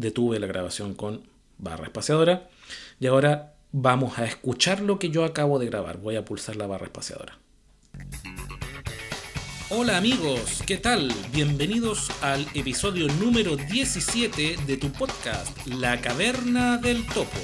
Detuve 0.00 0.40
la 0.40 0.46
grabación 0.46 0.94
con 0.94 1.28
barra 1.58 1.84
espaciadora 1.84 2.48
y 2.98 3.06
ahora 3.06 3.52
vamos 3.70 4.18
a 4.18 4.24
escuchar 4.24 4.80
lo 4.80 4.98
que 4.98 5.10
yo 5.10 5.26
acabo 5.26 5.58
de 5.58 5.66
grabar. 5.66 5.98
Voy 5.98 6.16
a 6.16 6.24
pulsar 6.24 6.56
la 6.56 6.66
barra 6.66 6.86
espaciadora. 6.86 7.38
Hola 9.68 9.98
amigos, 9.98 10.62
¿qué 10.66 10.78
tal? 10.78 11.12
Bienvenidos 11.34 12.10
al 12.22 12.46
episodio 12.54 13.08
número 13.20 13.58
17 13.58 14.56
de 14.66 14.76
tu 14.78 14.90
podcast, 14.90 15.66
La 15.66 16.00
Caverna 16.00 16.78
del 16.78 17.06
Topo. 17.06 17.38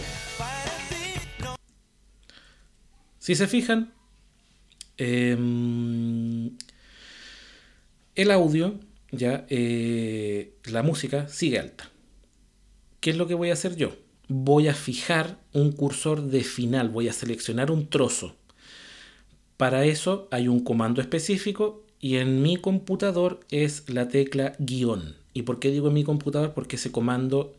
Si 3.18 3.34
se 3.34 3.46
fijan, 3.48 3.92
em, 4.96 6.56
el 8.14 8.30
audio, 8.30 8.80
ya, 9.10 9.44
eh, 9.50 10.54
la 10.64 10.82
música 10.82 11.28
sigue 11.28 11.58
alta. 11.58 11.90
¿Qué 13.06 13.10
es 13.10 13.18
lo 13.18 13.28
que 13.28 13.34
voy 13.34 13.50
a 13.50 13.52
hacer 13.52 13.76
yo? 13.76 13.92
Voy 14.26 14.66
a 14.66 14.74
fijar 14.74 15.38
un 15.52 15.70
cursor 15.70 16.22
de 16.22 16.42
final, 16.42 16.88
voy 16.88 17.06
a 17.06 17.12
seleccionar 17.12 17.70
un 17.70 17.86
trozo. 17.86 18.34
Para 19.56 19.84
eso 19.84 20.26
hay 20.32 20.48
un 20.48 20.58
comando 20.58 21.00
específico 21.00 21.84
y 22.00 22.16
en 22.16 22.42
mi 22.42 22.56
computador 22.56 23.38
es 23.52 23.88
la 23.88 24.08
tecla 24.08 24.56
guion. 24.58 25.14
¿Y 25.34 25.42
por 25.42 25.60
qué 25.60 25.70
digo 25.70 25.86
en 25.86 25.94
mi 25.94 26.02
computador? 26.02 26.52
Porque 26.52 26.74
ese 26.74 26.90
comando 26.90 27.54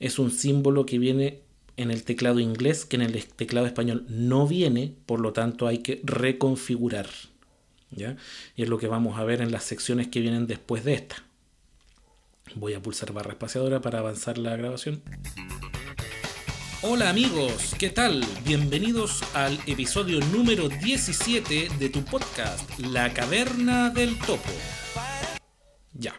es 0.00 0.18
un 0.18 0.30
símbolo 0.30 0.86
que 0.86 0.98
viene 0.98 1.40
en 1.76 1.90
el 1.90 2.02
teclado 2.02 2.40
inglés, 2.40 2.86
que 2.86 2.96
en 2.96 3.02
el 3.02 3.26
teclado 3.26 3.66
español 3.66 4.06
no 4.08 4.46
viene, 4.46 4.94
por 5.04 5.20
lo 5.20 5.34
tanto 5.34 5.66
hay 5.66 5.80
que 5.80 6.00
reconfigurar. 6.02 7.10
¿ya? 7.90 8.16
Y 8.56 8.62
es 8.62 8.70
lo 8.70 8.78
que 8.78 8.88
vamos 8.88 9.18
a 9.18 9.24
ver 9.24 9.42
en 9.42 9.52
las 9.52 9.64
secciones 9.64 10.08
que 10.08 10.20
vienen 10.20 10.46
después 10.46 10.82
de 10.82 10.94
esta. 10.94 11.27
Voy 12.54 12.74
a 12.74 12.80
pulsar 12.80 13.12
barra 13.12 13.32
espaciadora 13.32 13.80
para 13.80 13.98
avanzar 13.98 14.38
la 14.38 14.56
grabación. 14.56 15.02
Hola 16.82 17.10
amigos, 17.10 17.74
¿qué 17.78 17.90
tal? 17.90 18.24
Bienvenidos 18.44 19.22
al 19.34 19.58
episodio 19.66 20.20
número 20.32 20.68
17 20.68 21.68
de 21.78 21.88
tu 21.88 22.04
podcast, 22.04 22.78
La 22.78 23.12
Caverna 23.12 23.90
del 23.90 24.16
Topo. 24.18 24.50
Ya. 25.92 26.14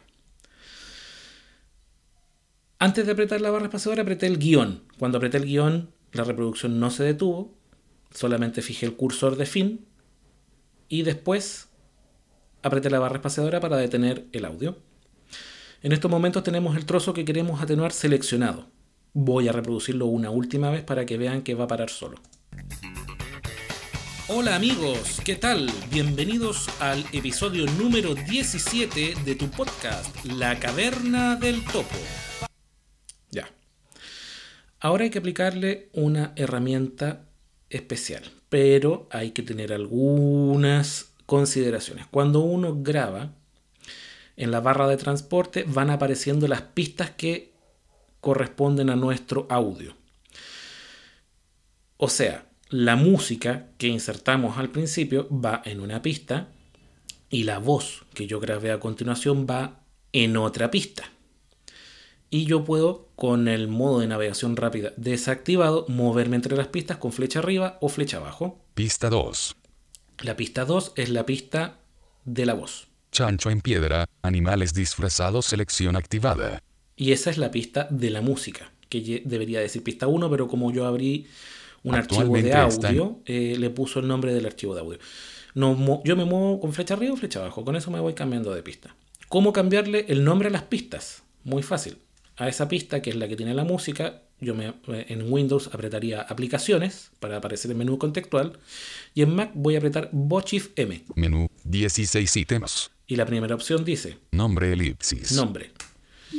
Antes 2.77 3.05
de 3.05 3.13
apretar 3.13 3.41
la 3.41 3.51
barra 3.51 3.65
espaciadora 3.65 4.01
apreté 4.01 4.27
el 4.27 4.37
guion. 4.37 4.83
Cuando 4.97 5.17
apreté 5.17 5.37
el 5.37 5.45
guion, 5.45 5.91
la 6.11 6.23
reproducción 6.23 6.79
no 6.79 6.91
se 6.91 7.03
detuvo, 7.03 7.57
solamente 8.13 8.61
fijé 8.61 8.85
el 8.85 8.95
cursor 8.95 9.37
de 9.37 9.45
fin 9.45 9.85
y 10.89 11.03
después 11.03 11.69
apreté 12.61 12.89
la 12.89 12.99
barra 12.99 13.15
espaciadora 13.15 13.59
para 13.59 13.77
detener 13.77 14.27
el 14.33 14.45
audio. 14.45 14.88
En 15.81 15.93
estos 15.93 16.11
momentos 16.11 16.43
tenemos 16.43 16.75
el 16.75 16.85
trozo 16.85 17.13
que 17.13 17.23
queremos 17.23 17.61
atenuar 17.61 17.93
seleccionado. 17.93 18.65
Voy 19.13 19.47
a 19.47 19.53
reproducirlo 19.53 20.07
una 20.07 20.29
última 20.29 20.69
vez 20.69 20.83
para 20.83 21.05
que 21.05 21.17
vean 21.17 21.41
que 21.41 21.53
va 21.55 21.63
a 21.63 21.67
parar 21.67 21.89
solo. 21.89 22.17
Hola 24.27 24.57
amigos, 24.57 25.21
¿qué 25.23 25.37
tal? 25.37 25.71
Bienvenidos 25.89 26.67
al 26.81 27.05
episodio 27.13 27.65
número 27.79 28.13
17 28.13 29.13
de 29.23 29.35
tu 29.35 29.49
podcast, 29.49 30.13
La 30.25 30.59
Caverna 30.59 31.37
del 31.37 31.63
Topo. 31.63 31.95
Ya. 33.31 33.49
Ahora 34.81 35.05
hay 35.05 35.09
que 35.11 35.19
aplicarle 35.19 35.87
una 35.93 36.33
herramienta 36.35 37.29
especial, 37.69 38.23
pero 38.49 39.07
hay 39.11 39.31
que 39.31 39.43
tener 39.43 39.71
algunas 39.71 41.13
consideraciones. 41.25 42.05
Cuando 42.11 42.41
uno 42.41 42.75
graba, 42.83 43.31
en 44.39 44.51
la 44.51 44.61
barra 44.61 44.87
de 44.87 44.97
transporte 44.97 45.65
van 45.67 45.89
apareciendo 45.89 46.47
las 46.47 46.61
pistas 46.61 47.11
que 47.11 47.51
corresponden 48.21 48.89
a 48.89 48.95
nuestro 48.95 49.45
audio. 49.49 49.95
O 51.97 52.07
sea, 52.07 52.45
la 52.69 52.95
música 52.95 53.67
que 53.77 53.87
insertamos 53.87 54.57
al 54.57 54.69
principio 54.69 55.27
va 55.29 55.61
en 55.65 55.81
una 55.81 56.01
pista 56.01 56.47
y 57.29 57.43
la 57.43 57.59
voz 57.59 58.05
que 58.13 58.27
yo 58.27 58.39
grabé 58.39 58.71
a 58.71 58.79
continuación 58.79 59.45
va 59.45 59.81
en 60.13 60.37
otra 60.37 60.71
pista. 60.71 61.03
Y 62.29 62.45
yo 62.45 62.63
puedo, 62.63 63.09
con 63.17 63.49
el 63.49 63.67
modo 63.67 63.99
de 63.99 64.07
navegación 64.07 64.55
rápida 64.55 64.93
desactivado, 64.95 65.85
moverme 65.89 66.37
entre 66.37 66.55
las 66.55 66.67
pistas 66.67 66.97
con 66.97 67.11
flecha 67.11 67.39
arriba 67.39 67.77
o 67.81 67.89
flecha 67.89 68.17
abajo. 68.17 68.63
Pista 68.73 69.09
2. 69.09 69.55
La 70.21 70.37
pista 70.37 70.63
2 70.63 70.93
es 70.95 71.09
la 71.09 71.25
pista 71.25 71.79
de 72.23 72.45
la 72.45 72.53
voz. 72.53 72.88
Chancho 73.11 73.49
en 73.49 73.61
piedra, 73.61 74.05
animales 74.21 74.73
disfrazados, 74.73 75.45
selección 75.45 75.95
activada. 75.95 76.61
Y 76.95 77.11
esa 77.11 77.29
es 77.29 77.37
la 77.37 77.51
pista 77.51 77.87
de 77.89 78.09
la 78.09 78.21
música, 78.21 78.71
que 78.89 79.23
debería 79.25 79.59
decir 79.59 79.83
pista 79.83 80.07
1, 80.07 80.29
pero 80.29 80.47
como 80.47 80.71
yo 80.71 80.85
abrí 80.85 81.27
un 81.83 81.95
archivo 81.95 82.35
de 82.35 82.53
audio, 82.53 83.19
eh, 83.25 83.55
le 83.57 83.69
puso 83.69 83.99
el 83.99 84.07
nombre 84.07 84.33
del 84.33 84.45
archivo 84.45 84.75
de 84.75 84.81
audio. 84.81 84.99
No 85.55 86.01
yo 86.03 86.15
me 86.15 86.25
muevo 86.25 86.59
con 86.59 86.73
flecha 86.73 86.93
arriba 86.93 87.13
o 87.13 87.17
flecha 87.17 87.39
abajo, 87.39 87.65
con 87.65 87.75
eso 87.75 87.89
me 87.89 87.99
voy 87.99 88.13
cambiando 88.13 88.53
de 88.53 88.63
pista. 88.63 88.95
¿Cómo 89.27 89.53
cambiarle 89.53 90.05
el 90.09 90.23
nombre 90.23 90.49
a 90.49 90.51
las 90.51 90.63
pistas? 90.63 91.23
Muy 91.43 91.63
fácil. 91.63 91.97
A 92.37 92.47
esa 92.47 92.67
pista, 92.67 93.01
que 93.01 93.09
es 93.09 93.15
la 93.15 93.27
que 93.27 93.35
tiene 93.35 93.53
la 93.53 93.63
música, 93.63 94.21
yo 94.39 94.55
me, 94.55 94.73
en 94.87 95.31
Windows 95.31 95.69
apretaría 95.73 96.21
aplicaciones 96.21 97.11
para 97.19 97.37
aparecer 97.37 97.71
el 97.71 97.77
menú 97.77 97.97
contextual 97.97 98.57
y 99.13 99.21
en 99.21 99.35
Mac 99.35 99.51
voy 99.53 99.75
a 99.75 99.79
apretar 99.79 100.09
Shift 100.45 100.77
M. 100.79 101.03
Menú, 101.15 101.47
16 101.65 102.37
ítems. 102.37 102.91
Y 103.09 103.15
la 103.15 103.25
primera 103.25 103.55
opción 103.55 103.83
dice 103.83 104.19
Nombre 104.31 104.71
elipsis. 104.71 105.31
nombre. 105.31 105.71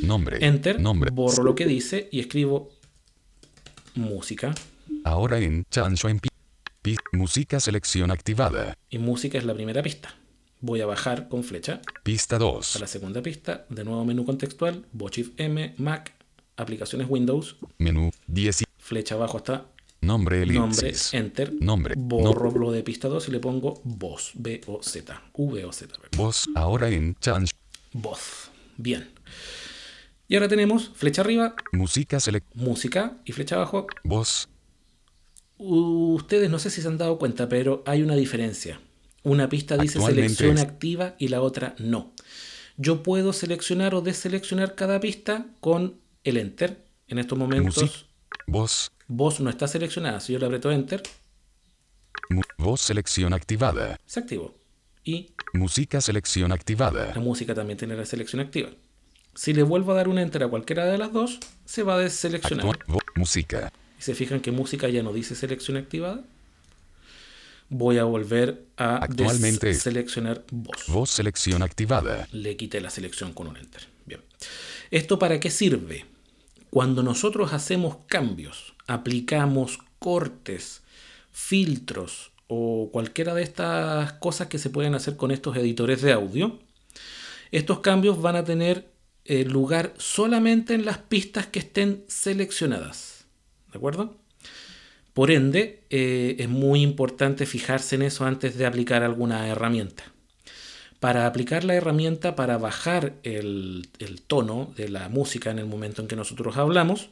Nombre. 0.05 0.39
Enter, 0.41 0.81
Nombre. 0.81 1.11
borro 1.11 1.43
lo 1.43 1.57
que 1.57 1.67
dice 1.67 2.09
y 2.13 2.21
escribo 2.21 2.71
música. 3.97 4.55
Ahora 5.03 5.41
en 5.41 5.65
Chancho 5.69 6.09
en 6.09 6.21
Música 7.13 7.59
selección 7.59 8.13
activada. 8.13 8.79
Y 8.89 8.99
música 8.99 9.37
es 9.37 9.45
la 9.45 9.53
primera 9.53 9.83
pista. 9.83 10.15
Voy 10.61 10.81
a 10.81 10.87
bajar 10.87 11.29
con 11.29 11.43
flecha 11.43 11.81
Pista 12.05 12.37
a 12.37 12.39
2. 12.39 12.79
la 12.81 12.87
segunda 12.87 13.21
pista. 13.21 13.67
De 13.69 13.83
nuevo 13.83 14.05
menú 14.05 14.25
contextual. 14.25 14.87
Shift 15.11 15.41
M, 15.41 15.75
Mac, 15.77 16.13
aplicaciones 16.57 17.09
Windows. 17.11 17.57
Menú, 17.79 18.13
10 18.29 18.63
Flecha 18.79 19.17
abajo 19.17 19.39
hasta 19.39 19.67
Nombre 20.03 20.47
nombre, 20.47 20.89
elipsis. 20.89 21.13
enter. 21.15 21.53
Nombre. 21.61 21.95
Borro 21.97 22.51
lo 22.59 22.73
de 22.73 22.83
pista 22.83 23.09
2 23.09 23.29
y 23.29 23.33
le 23.33 23.39
pongo 23.41 23.81
voz. 23.85 24.33
B-O-Z. 24.35 25.23
V-O-Z. 25.35 25.95
Voz. 26.17 26.47
Ahora 26.55 26.89
en 26.89 27.15
Chancho. 27.17 27.55
Voz. 27.93 28.51
Bien. 28.79 29.11
Y 30.27 30.37
ahora 30.37 30.49
tenemos 30.49 30.91
flecha 30.95 31.21
arriba, 31.23 31.55
Música 31.73 32.19
select. 32.21 32.47
música 32.55 33.19
y 33.25 33.33
flecha 33.33 33.57
abajo, 33.57 33.87
Voz. 34.05 34.49
Ustedes 35.59 36.49
no 36.51 36.59
sé 36.59 36.71
si 36.71 36.81
se 36.81 36.89
han 36.89 36.97
dado 36.97 37.19
cuenta, 37.19 37.49
pero 37.49 37.83
hay 37.87 38.03
una 38.03 38.15
diferencia. 38.17 38.81
Una 39.23 39.49
pista 39.51 39.77
dice 39.77 40.01
selección 40.01 40.57
es- 40.57 40.63
activa 40.63 41.15
y 41.19 41.29
la 41.29 41.43
otra 41.43 41.75
no. 41.79 42.15
Yo 42.79 43.03
puedo 43.03 43.35
seleccionar 43.35 43.95
o 43.95 44.01
deseleccionar 44.01 44.75
cada 44.75 45.01
pista 45.01 45.47
con 45.61 45.97
el 46.25 46.39
enter. 46.39 46.87
En 47.09 47.19
estos 47.19 47.37
momentos, 47.37 47.83
Música. 47.83 48.07
Voz. 48.47 48.93
Voz 49.11 49.41
no 49.41 49.51
está 49.51 49.67
seleccionada. 49.69 50.21
Si 50.21 50.33
yo 50.33 50.39
le 50.39 50.47
aprieto 50.47 50.71
enter, 50.71 51.03
voz 52.59 52.81
selección 52.81 53.33
activada. 53.35 53.99
se 54.07 54.21
activó. 54.21 54.55
Y 55.05 55.33
Música 55.53 56.01
selección 56.01 56.53
activada. 56.53 57.13
la 57.15 57.21
música 57.21 57.55
también 57.55 57.77
tiene 57.79 57.97
la 57.97 58.05
selección 58.07 58.41
activa. 58.41 58.69
Si 59.35 59.53
le 59.53 59.63
vuelvo 59.63 59.93
a 59.93 59.95
dar 59.97 60.09
un 60.09 60.19
enter 60.19 60.43
a 60.45 60.49
cualquiera 60.49 60.85
de 60.87 60.99
las 60.99 61.13
dos, 61.13 61.39
se 61.65 61.83
va 61.83 61.95
a 61.95 61.99
deseleccionar. 61.99 62.67
Actua- 62.67 62.85
vo- 62.87 63.01
música. 63.17 63.73
Y 63.99 64.03
se 64.03 64.15
fijan 64.15 64.41
que 64.41 64.53
música 64.53 64.89
ya 64.89 65.03
no 65.03 65.13
dice 65.13 65.35
selección 65.35 65.77
activada. 65.77 66.23
Voy 67.69 67.99
a 67.99 68.05
volver 68.05 68.65
a 68.77 68.97
Actualmente- 68.97 69.75
seleccionar 69.75 70.45
voz. 70.51 70.85
Voz 70.89 71.11
selección 71.11 71.63
activada. 71.63 72.29
Le 72.33 72.57
quité 72.57 72.81
la 72.81 72.91
selección 72.91 73.33
con 73.33 73.47
un 73.49 73.57
enter. 73.57 73.87
Bien. 74.07 74.21
¿Esto 74.91 75.19
para 75.19 75.39
qué 75.41 75.51
sirve? 75.51 76.05
Cuando 76.71 77.03
nosotros 77.03 77.53
hacemos 77.53 77.97
cambios, 78.07 78.75
aplicamos 78.91 79.79
cortes, 79.99 80.83
filtros 81.31 82.33
o 82.49 82.91
cualquiera 82.93 83.35
de 83.35 83.43
estas 83.43 84.15
cosas 84.15 84.49
que 84.49 84.59
se 84.59 84.71
pueden 84.71 84.95
hacer 84.97 85.17
con 85.17 85.31
estos 85.31 85.57
editores 85.57 86.03
de 86.03 86.13
audio, 86.13 86.59
estos 87.53 87.79
cambios 87.79 88.21
van 88.21 88.35
a 88.35 88.45
tener 88.45 88.91
eh, 89.25 89.45
lugar 89.45 89.95
solamente 89.99 90.75
en 90.75 90.85
las 90.85 90.99
pistas 90.99 91.47
que 91.47 91.61
estén 91.61 92.05
seleccionadas. 92.09 93.27
¿De 93.71 93.79
acuerdo? 93.79 94.17
Por 95.15 95.31
ende, 95.31 95.85
eh, 95.91 96.37
es 96.39 96.49
muy 96.49 96.83
importante 96.83 97.47
fijarse 97.47 97.95
en 97.95 98.03
eso 98.03 98.25
antes 98.25 98.59
de 98.59 98.67
aplicar 98.67 99.05
alguna 99.05 99.47
herramienta. 99.47 100.05
Para 100.99 101.27
aplicar 101.27 101.63
la 101.63 101.75
herramienta 101.75 102.35
para 102.35 102.59
bajar 102.59 103.15
el, 103.23 103.89
el 104.01 104.23
tono 104.23 104.73
de 104.77 104.89
la 104.89 105.09
música 105.09 105.51
en 105.51 105.61
el 105.61 105.67
momento 105.67 106.03
en 106.03 106.09
que 106.09 106.17
nosotros 106.17 106.57
hablamos, 106.57 107.11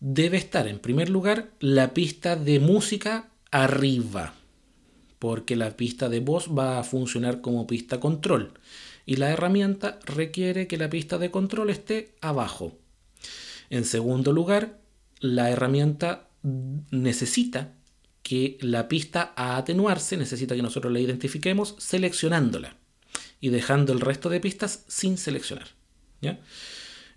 debe 0.00 0.38
estar 0.38 0.66
en 0.66 0.78
primer 0.78 1.10
lugar 1.10 1.50
la 1.60 1.94
pista 1.94 2.34
de 2.36 2.58
música 2.58 3.28
arriba, 3.50 4.34
porque 5.18 5.56
la 5.56 5.76
pista 5.76 6.08
de 6.08 6.20
voz 6.20 6.48
va 6.48 6.78
a 6.78 6.84
funcionar 6.84 7.40
como 7.40 7.66
pista 7.66 8.00
control 8.00 8.54
y 9.06 9.16
la 9.16 9.30
herramienta 9.30 9.98
requiere 10.04 10.66
que 10.66 10.78
la 10.78 10.90
pista 10.90 11.18
de 11.18 11.30
control 11.30 11.70
esté 11.70 12.14
abajo. 12.20 12.78
En 13.68 13.84
segundo 13.84 14.32
lugar, 14.32 14.78
la 15.20 15.50
herramienta 15.50 16.28
necesita 16.90 17.74
que 18.22 18.58
la 18.60 18.88
pista 18.88 19.32
a 19.36 19.56
atenuarse, 19.56 20.16
necesita 20.16 20.54
que 20.54 20.62
nosotros 20.62 20.92
la 20.92 21.00
identifiquemos 21.00 21.74
seleccionándola 21.78 22.76
y 23.40 23.48
dejando 23.48 23.92
el 23.92 24.00
resto 24.00 24.28
de 24.28 24.40
pistas 24.40 24.84
sin 24.88 25.18
seleccionar. 25.18 25.68
¿ya? 26.20 26.38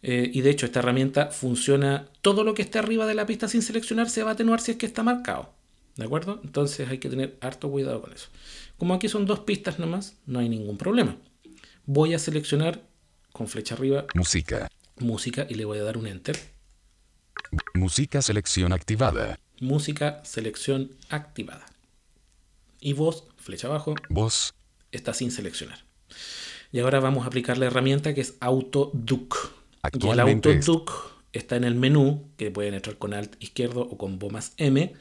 Eh, 0.06 0.30
y 0.34 0.42
de 0.42 0.50
hecho 0.50 0.66
esta 0.66 0.80
herramienta 0.80 1.28
funciona, 1.32 2.10
todo 2.22 2.44
lo 2.44 2.54
que 2.54 2.62
esté 2.62 2.78
arriba 2.78 3.06
de 3.08 3.16
la 3.16 3.26
pista 3.26 3.48
sin 3.48 3.62
seleccionar 3.62 4.10
se 4.10 4.22
va 4.24 4.32
a 4.32 4.34
atenuar 4.34 4.60
si 4.60 4.72
es 4.72 4.78
que 4.78 4.86
está 4.86 5.02
marcado. 5.02 5.54
¿De 5.96 6.04
acuerdo? 6.04 6.42
Entonces 6.44 6.90
hay 6.90 6.98
que 6.98 7.10
tener 7.10 7.38
harto 7.40 7.70
cuidado 7.72 8.02
con 8.02 8.12
eso. 8.14 8.28
Como 8.78 8.94
aquí 8.94 9.08
son 9.08 9.26
dos 9.26 9.40
pistas 9.42 9.80
nomás, 9.80 10.18
no 10.26 10.40
hay 10.40 10.50
ningún 10.50 10.78
problema. 10.78 11.16
Voy 11.86 12.14
a 12.14 12.20
seleccionar 12.20 12.82
con 13.32 13.48
flecha 13.48 13.76
arriba 13.76 14.06
Música. 14.14 14.70
música 15.00 15.46
y 15.50 15.54
le 15.56 15.66
voy 15.66 15.78
a 15.80 15.84
dar 15.84 15.98
un 15.98 16.08
enter. 16.08 16.38
Música 17.74 18.22
selección 18.22 18.74
activada. 18.74 19.40
Música, 19.60 20.22
selección 20.26 20.92
activada. 21.10 21.66
Y 22.82 22.94
voz, 22.94 23.26
flecha 23.38 23.68
abajo, 23.68 23.96
Voz. 24.10 24.54
está 24.92 25.14
sin 25.14 25.32
seleccionar. 25.32 25.80
Y 26.72 26.80
ahora 26.80 27.00
vamos 27.00 27.24
a 27.24 27.28
aplicar 27.28 27.58
la 27.58 27.68
herramienta 27.68 28.14
que 28.14 28.22
es 28.22 28.36
AutoDuck. 29.84 30.04
Y 30.04 30.08
el 30.08 30.20
Actualmente 30.20 30.54
AutoDuck 30.54 30.92
está 31.34 31.56
en 31.56 31.64
el 31.64 31.76
menú, 31.76 32.30
que 32.38 32.52
pueden 32.52 32.74
entrar 32.74 32.98
con 32.98 33.14
Alt 33.14 33.36
izquierdo 33.42 33.82
o 33.82 33.98
con 33.98 34.20
Bo 34.20 34.30
más 34.30 34.54
M, 34.58 34.94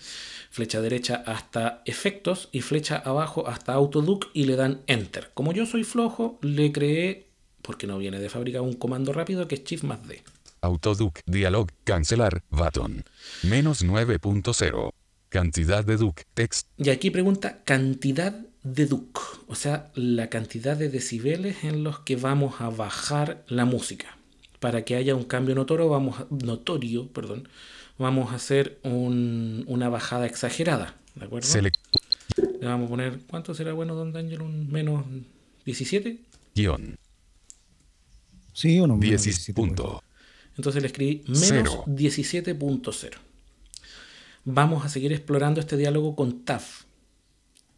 flecha 0.50 0.80
derecha 0.80 1.22
hasta 1.26 1.82
efectos 1.84 2.48
y 2.52 2.60
flecha 2.60 2.96
abajo 2.96 3.48
hasta 3.48 3.72
AutoDuck 3.72 4.28
y 4.32 4.44
le 4.44 4.56
dan 4.56 4.82
Enter. 4.86 5.30
Como 5.34 5.52
yo 5.52 5.66
soy 5.66 5.84
flojo, 5.84 6.38
le 6.42 6.72
creé, 6.72 7.28
porque 7.62 7.86
no 7.86 7.98
viene 7.98 8.18
de 8.18 8.28
fábrica, 8.28 8.60
un 8.60 8.74
comando 8.74 9.12
rápido 9.12 9.48
que 9.48 9.54
es 9.56 9.64
Shift 9.64 9.84
más 9.84 10.06
D. 10.06 10.22
Autoduc. 10.62 11.20
Dialog. 11.26 11.70
Cancelar. 11.84 12.44
Button. 12.50 13.04
Menos 13.42 13.84
9.0. 13.84 14.92
Cantidad 15.28 15.84
de 15.84 15.96
duc. 15.96 16.22
Text. 16.34 16.68
Y 16.76 16.90
aquí 16.90 17.10
pregunta 17.10 17.64
cantidad 17.64 18.32
de 18.62 18.86
duc, 18.86 19.18
o 19.48 19.56
sea, 19.56 19.90
la 19.94 20.30
cantidad 20.30 20.76
de 20.76 20.88
decibeles 20.88 21.64
en 21.64 21.82
los 21.82 21.98
que 22.00 22.14
vamos 22.14 22.60
a 22.60 22.70
bajar 22.70 23.44
la 23.48 23.64
música. 23.64 24.16
Para 24.62 24.84
que 24.84 24.94
haya 24.94 25.16
un 25.16 25.24
cambio 25.24 25.56
notorio, 25.56 25.88
vamos 25.88 26.20
a, 26.20 26.26
notorio, 26.30 27.08
perdón, 27.08 27.48
vamos 27.98 28.30
a 28.30 28.36
hacer 28.36 28.78
un- 28.84 29.64
una 29.66 29.88
bajada 29.88 30.24
exagerada, 30.26 30.94
¿de 31.16 31.24
acuerdo? 31.24 31.48
Select. 31.48 31.76
Le 32.60 32.68
vamos 32.68 32.86
a 32.86 32.90
poner, 32.90 33.18
¿cuánto 33.26 33.54
será 33.54 33.72
bueno, 33.72 33.96
don 33.96 34.12
Daniel? 34.12 34.42
¿Un 34.42 34.70
menos 34.70 35.04
17? 35.66 36.20
Guión. 36.54 36.96
Sí, 38.52 38.78
uno 38.78 38.96
menos 38.96 39.00
10 39.00 39.22
17, 39.24 39.52
punto. 39.60 40.02
Entonces 40.56 40.80
le 40.80 40.86
escribí 40.86 41.24
menos 41.26 41.48
Cero. 41.48 41.84
17.0. 41.88 43.16
Vamos 44.44 44.84
a 44.84 44.88
seguir 44.88 45.12
explorando 45.12 45.58
este 45.60 45.76
diálogo 45.76 46.14
con 46.14 46.44
TAF. 46.44 46.84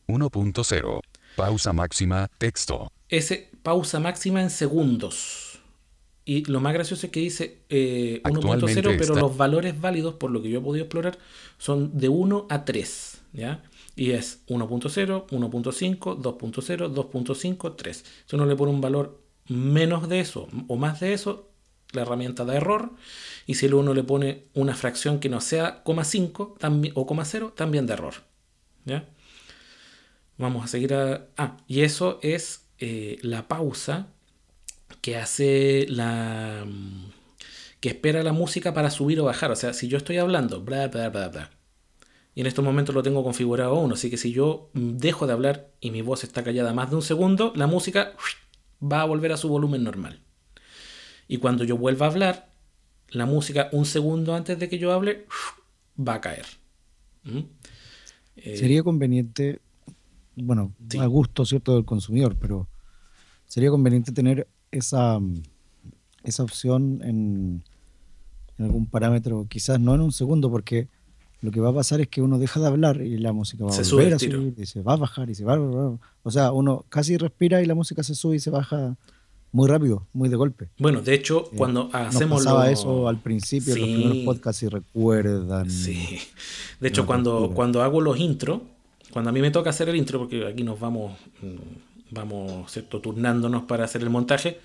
1.0. 0.07 1.01
Pausa 1.37 1.73
máxima, 1.73 2.29
texto. 2.37 2.93
Ese 3.09 3.51
pausa 3.63 4.01
máxima 4.01 4.43
en 4.43 4.51
segundos. 4.51 5.44
Y 6.25 6.45
lo 6.45 6.61
más 6.61 6.73
gracioso 6.73 7.07
es 7.07 7.13
que 7.13 7.21
dice 7.21 7.59
eh, 7.69 8.23
1.0, 8.25 8.37
Actualmente 8.37 8.97
pero 8.99 9.15
los 9.15 9.37
valores 9.37 9.79
válidos, 9.79 10.15
por 10.15 10.31
lo 10.31 10.41
que 10.41 10.49
yo 10.49 10.59
he 10.59 10.63
podido 10.63 10.85
explorar, 10.85 11.19
son 11.59 11.99
de 11.99 12.09
1 12.09 12.47
a 12.49 12.65
3. 12.65 13.21
¿ya? 13.35 13.63
Y 13.95 14.13
es 14.13 14.41
1.0, 14.47 15.27
1.5, 15.27 15.99
2.0, 15.99 16.95
2.5, 16.95 17.77
3. 17.77 18.05
Si 18.27 18.37
uno 18.37 18.47
le 18.47 18.57
pone 18.57 18.73
un 18.73 18.81
valor 18.81 19.21
menos 19.49 20.09
de 20.09 20.21
eso 20.21 20.49
o 20.69 20.77
más 20.77 21.01
de 21.01 21.13
eso, 21.13 21.51
la 21.93 22.03
herramienta 22.03 22.45
da 22.45 22.57
error. 22.57 22.93
Y 23.47 23.55
si 23.55 23.67
uno 23.67 23.93
le 23.93 24.03
pone 24.03 24.45
una 24.55 24.75
fracción 24.75 25.21
que 25.21 25.29
no 25.29 25.41
sea 25.41 25.83
coma 25.83 26.05
5 26.05 26.57
también, 26.59 26.95
o 26.97 27.07
coma 27.07 27.25
0, 27.25 27.53
también 27.55 27.87
da 27.87 27.95
error. 27.95 28.15
¿ya? 28.87 29.09
Vamos 30.39 30.65
a 30.65 30.69
seguir 30.69 30.95
a... 30.95 31.29
Ah, 31.37 31.59
y 31.69 31.83
eso 31.83 32.19
es 32.23 32.67
eh, 32.79 33.19
la 33.23 33.47
pausa 33.47 34.09
que 35.01 35.17
hace 35.17 35.87
la... 35.89 36.65
mm, 36.67 37.11
que 37.81 37.89
espera 37.91 38.23
la 38.23 38.33
música 38.33 38.73
para 38.73 38.91
subir 38.91 39.21
o 39.21 39.25
bajar. 39.25 39.51
O 39.51 39.57
sea, 39.57 39.73
si 39.75 39.89
yo 39.89 39.99
estoy 39.99 40.17
hablando, 40.19 40.63
bla, 40.63 40.89
bla, 40.89 41.11
bla, 41.11 41.29
bla. 41.29 41.51
Y 42.35 42.41
en 42.41 42.47
estos 42.47 42.65
momentos 42.65 42.95
lo 42.95 43.03
tengo 43.03 43.23
configurado 43.23 43.77
a 43.77 43.81
uno. 43.81 43.95
Así 43.95 44.11
que 44.11 44.17
si 44.17 44.33
yo 44.33 44.71
mm, 44.73 44.97
dejo 44.97 45.27
de 45.27 45.35
hablar 45.35 45.71
y 45.81 45.91
mi 45.91 46.01
voz 46.03 46.25
está 46.25 46.43
callada 46.43 46.73
más 46.73 46.91
de 46.91 46.97
un 46.97 47.03
segundo, 47.03 47.53
la 47.57 47.67
música 47.67 48.13
va 48.83 49.03
a 49.03 49.05
volver 49.05 49.33
a 49.33 49.37
su 49.37 49.49
volumen 49.49 49.85
normal. 49.85 50.21
Y 51.29 51.39
cuando 51.39 51.65
yo 51.65 51.77
vuelva 51.77 52.07
a 52.07 52.11
hablar, 52.11 52.51
la 53.11 53.27
música 53.27 53.69
un 53.73 53.85
segundo 53.87 54.35
antes 54.35 54.59
de 54.59 54.69
que 54.69 54.79
yo 54.79 54.93
hable 54.93 55.27
va 55.99 56.15
a 56.15 56.21
caer. 56.21 56.47
¿Mm? 57.25 57.41
Eh, 58.37 58.57
Sería 58.57 58.83
conveniente, 58.83 59.61
bueno, 60.37 60.73
Sí. 60.89 60.99
a 60.99 61.07
gusto 61.07 61.45
cierto 61.45 61.75
del 61.75 61.85
consumidor, 61.85 62.37
pero 62.39 62.67
sería 63.47 63.71
conveniente 63.71 64.11
tener 64.11 64.49
esa, 64.75 65.19
mm, 65.19 65.43
esa 66.25 66.43
opción 66.43 67.01
en, 67.05 67.63
en 68.59 68.65
algún 68.65 68.87
parámetro, 68.87 69.47
quizás 69.49 69.79
no 69.81 69.95
en 69.95 70.01
un 70.01 70.13
segundo, 70.13 70.51
porque 70.51 70.89
lo 71.41 71.51
que 71.51 71.61
va 71.61 71.71
a 71.71 71.75
pasar 71.75 72.01
es 72.01 72.09
que 72.09 72.23
uno 72.23 72.39
deja 72.39 72.59
de 72.61 72.67
hablar 72.67 73.03
y 73.03 73.19
la 73.19 73.33
música 73.33 73.65
va 73.65 73.71
a 73.71 73.73
Se 73.75 73.83
volver 73.95 74.15
a 74.15 74.19
subir 74.19 74.55
y 74.57 74.67
se 74.67 74.81
va 74.83 74.95
a 74.95 74.97
bajar 74.97 75.29
y 75.29 75.35
se 75.35 75.45
va 75.45 75.55
a. 75.55 75.59
O 76.23 76.31
sea, 76.31 76.53
uno 76.53 76.85
casi 76.89 77.17
respira 77.19 77.61
y 77.63 77.67
la 77.67 77.75
música 77.75 78.03
se 78.03 78.15
sube 78.15 78.37
y 78.37 78.41
se 78.41 78.49
baja 78.51 78.97
muy 79.53 79.69
rápido, 79.69 80.07
muy 80.15 80.29
de 80.31 80.37
golpe. 80.37 80.71
Bueno, 80.79 81.01
de 81.03 81.15
hecho, 81.15 81.45
Eh, 81.53 81.57
cuando 81.57 81.85
Nos 81.85 81.95
hacemos 81.95 82.43
pasaba 82.45 82.65
lo- 82.67 82.71
eso 82.73 83.09
al 83.09 83.19
principio, 83.21 83.75
en 83.75 83.81
los 83.81 83.89
Sí. 83.89 83.95
primeros 83.95 84.19
podcasts, 84.25 84.59
si 84.61 84.69
recuerdan. 84.69 85.71
Sí. 85.71 86.19
De 86.81 86.89
hecho, 86.89 87.05
cuando, 87.07 87.53
cuando 87.55 87.83
hago 87.83 88.01
los 88.01 88.19
intros, 88.19 88.63
cuando 89.13 89.31
a 89.31 89.33
mí 89.33 89.41
me 89.41 89.51
toca 89.51 89.71
hacer 89.71 89.89
el 89.91 89.97
intro, 89.97 90.19
porque 90.19 90.47
aquí 90.47 90.65
nos 90.65 90.81
vamos, 90.81 91.13
mm, 91.43 91.47
vamos 92.15 92.71
¿cierto? 92.73 93.01
turnándonos 93.01 93.65
para 93.65 93.85
hacer 93.85 94.03
el 94.03 94.11
montaje, 94.11 94.61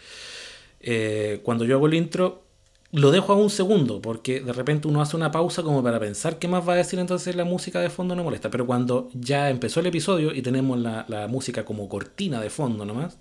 eh, 0.80 1.42
cuando 1.44 1.66
yo 1.66 1.76
hago 1.76 1.88
el 1.88 1.96
intro, 1.96 2.44
lo 2.92 3.12
dejo 3.12 3.34
a 3.34 3.36
un 3.36 3.50
segundo, 3.50 4.02
porque 4.02 4.40
de 4.40 4.54
repente 4.54 4.88
uno 4.88 5.02
hace 5.02 5.16
una 5.16 5.32
pausa 5.32 5.62
como 5.62 5.84
para 5.84 6.00
pensar 6.00 6.40
qué 6.40 6.48
más 6.48 6.68
va 6.68 6.74
a 6.74 6.78
decir, 6.78 6.98
entonces 7.00 7.36
la 7.36 7.44
música 7.44 7.80
de 7.82 7.90
fondo 7.90 8.16
no 8.16 8.24
molesta. 8.24 8.50
Pero 8.50 8.66
cuando 8.66 9.10
ya 9.14 9.50
empezó 9.50 9.80
el 9.80 9.88
episodio 9.88 10.34
y 10.34 10.42
tenemos 10.42 10.80
la, 10.80 11.28
música 11.30 11.66
como 11.66 11.90
cortina 11.90 12.42
de 12.42 12.50
fondo 12.50 12.86
nomás, 12.86 13.18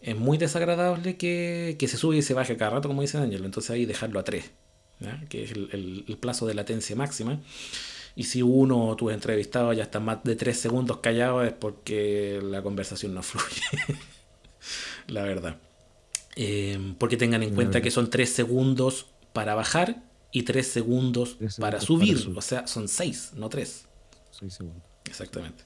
es 0.00 0.16
muy 0.16 0.38
desagradable 0.38 1.16
que, 1.16 1.76
que 1.78 1.88
se 1.88 1.96
sube 1.96 2.16
y 2.16 2.22
se 2.22 2.34
baje 2.34 2.56
cada 2.56 2.72
rato, 2.72 2.88
como 2.88 3.02
dice 3.02 3.18
Daniel. 3.18 3.44
Entonces 3.44 3.70
ahí 3.70 3.86
dejarlo 3.86 4.18
a 4.18 4.24
3, 4.24 4.50
que 5.28 5.44
es 5.44 5.52
el 5.52 6.16
plazo 6.20 6.46
de 6.46 6.54
latencia 6.54 6.96
máxima. 6.96 7.40
Y 8.16 8.24
si 8.24 8.42
uno 8.42 8.88
o 8.88 8.96
tus 8.96 9.12
entrevistados 9.12 9.76
ya 9.76 9.84
están 9.84 10.04
más 10.04 10.22
de 10.24 10.36
3 10.36 10.58
segundos 10.58 10.98
callados 10.98 11.46
es 11.46 11.52
porque 11.52 12.40
la 12.42 12.62
conversación 12.62 13.14
no 13.14 13.22
fluye. 13.22 13.62
la 15.08 15.22
verdad. 15.22 15.56
Eh, 16.36 16.94
porque 16.98 17.16
tengan 17.16 17.42
en 17.42 17.50
La 17.50 17.54
cuenta 17.54 17.72
verdad. 17.74 17.84
que 17.84 17.90
son 17.90 18.10
3 18.10 18.30
segundos 18.32 19.06
para 19.32 19.54
bajar 19.54 20.02
y 20.32 20.42
3 20.42 20.66
segundos 20.66 21.36
Tres 21.38 21.56
para 21.58 21.80
segundos 21.80 22.06
subir. 22.08 22.14
para 22.14 22.24
subir. 22.24 22.38
O 22.38 22.42
sea, 22.42 22.66
son 22.66 22.88
6, 22.88 23.32
no 23.36 23.48
3. 23.48 23.84
Soy 24.30 24.50
seguro. 24.50 24.76
Exactamente. 25.04 25.64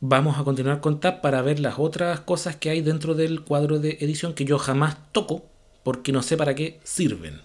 Vamos 0.00 0.38
a 0.38 0.44
continuar 0.44 0.80
con 0.80 1.00
Tab 1.00 1.20
para 1.22 1.40
ver 1.42 1.58
las 1.58 1.78
otras 1.78 2.20
cosas 2.20 2.56
que 2.56 2.68
hay 2.70 2.82
dentro 2.82 3.14
del 3.14 3.44
cuadro 3.44 3.78
de 3.78 3.96
edición 4.00 4.34
que 4.34 4.44
yo 4.44 4.58
jamás 4.58 4.96
toco 5.12 5.46
porque 5.82 6.12
no 6.12 6.22
sé 6.22 6.36
para 6.36 6.54
qué 6.54 6.80
sirven. 6.84 7.40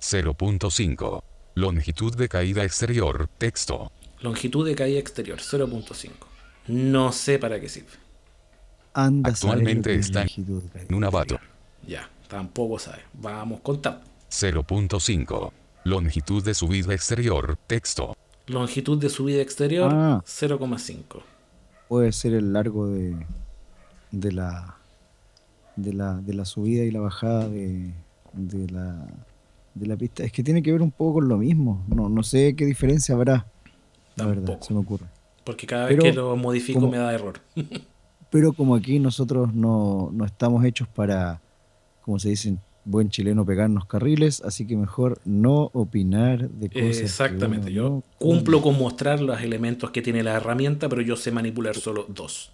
0.5. 0.00 1.22
Longitud 1.54 2.14
de 2.16 2.28
caída 2.28 2.64
exterior, 2.64 3.28
texto. 3.38 3.90
Longitud 4.20 4.66
de 4.66 4.74
caída 4.74 4.98
exterior, 4.98 5.38
0.5. 5.38 6.10
No 6.68 7.12
sé 7.12 7.38
para 7.38 7.60
qué 7.60 7.68
sirve. 7.68 7.88
Anda 8.94 9.30
Actualmente 9.30 9.94
está. 9.94 10.22
En 10.22 10.94
un 10.94 11.04
abato. 11.04 11.38
Ya, 11.86 12.08
tampoco 12.28 12.78
sabe. 12.78 13.02
Vamos 13.14 13.60
con 13.60 13.80
Tab. 13.80 14.00
0.5. 14.30 15.52
Longitud 15.84 16.44
de 16.44 16.54
subida 16.54 16.94
exterior, 16.94 17.56
texto. 17.66 18.16
Longitud 18.46 18.98
de 19.00 19.08
subida 19.08 19.40
exterior, 19.42 19.90
Ah. 19.92 20.22
0,5. 20.26 21.22
Puede 21.88 22.12
ser 22.12 22.34
el 22.34 22.52
largo 22.52 22.88
de, 22.88 23.16
de 24.12 24.32
la 24.32 24.76
de 25.76 25.92
la 25.94 26.14
de 26.16 26.34
la 26.34 26.44
subida 26.44 26.84
y 26.84 26.90
la 26.90 27.00
bajada 27.00 27.48
de, 27.48 27.92
de 28.34 28.68
la 28.70 29.06
de 29.74 29.86
la 29.86 29.96
pista. 29.96 30.24
Es 30.24 30.32
que 30.32 30.42
tiene 30.42 30.62
que 30.62 30.72
ver 30.72 30.82
un 30.82 30.90
poco 30.90 31.14
con 31.14 31.28
lo 31.28 31.36
mismo. 31.38 31.84
No, 31.88 32.08
no 32.08 32.22
sé 32.22 32.54
qué 32.56 32.64
diferencia 32.66 33.14
habrá. 33.14 33.46
La 34.16 34.26
verdad, 34.26 34.60
se 34.60 34.74
me 34.74 34.80
ocurre. 34.80 35.06
Porque 35.44 35.66
cada 35.66 35.86
vez 35.86 35.96
Pero, 35.96 36.02
que 36.02 36.12
lo 36.12 36.36
modifico 36.36 36.80
como- 36.80 36.92
me 36.92 36.98
da 36.98 37.12
error. 37.12 37.40
Pero 38.30 38.52
como 38.52 38.76
aquí 38.76 38.98
nosotros 39.00 39.52
no, 39.54 40.10
no 40.12 40.24
estamos 40.24 40.64
hechos 40.64 40.86
para, 40.88 41.40
como 42.02 42.18
se 42.20 42.28
dice 42.28 42.50
en 42.50 42.60
buen 42.84 43.10
chileno, 43.10 43.44
pegarnos 43.44 43.86
carriles, 43.86 44.40
así 44.42 44.66
que 44.66 44.76
mejor 44.76 45.20
no 45.24 45.70
opinar 45.72 46.48
de 46.48 46.68
cosas. 46.68 46.96
que 46.98 47.02
Exactamente. 47.02 47.66
uno 47.70 47.74
Yo 47.76 47.88
no 47.90 48.02
cumplo 48.18 48.62
con 48.62 48.78
mostrar 48.78 49.20
los 49.20 49.40
elementos 49.40 49.90
que 49.90 50.00
tiene 50.02 50.22
la 50.22 50.34
herramienta, 50.36 50.88
pero 50.88 51.02
yo 51.02 51.16
sé 51.16 51.32
manipular 51.32 51.74
solo 51.76 52.06
dos. 52.08 52.50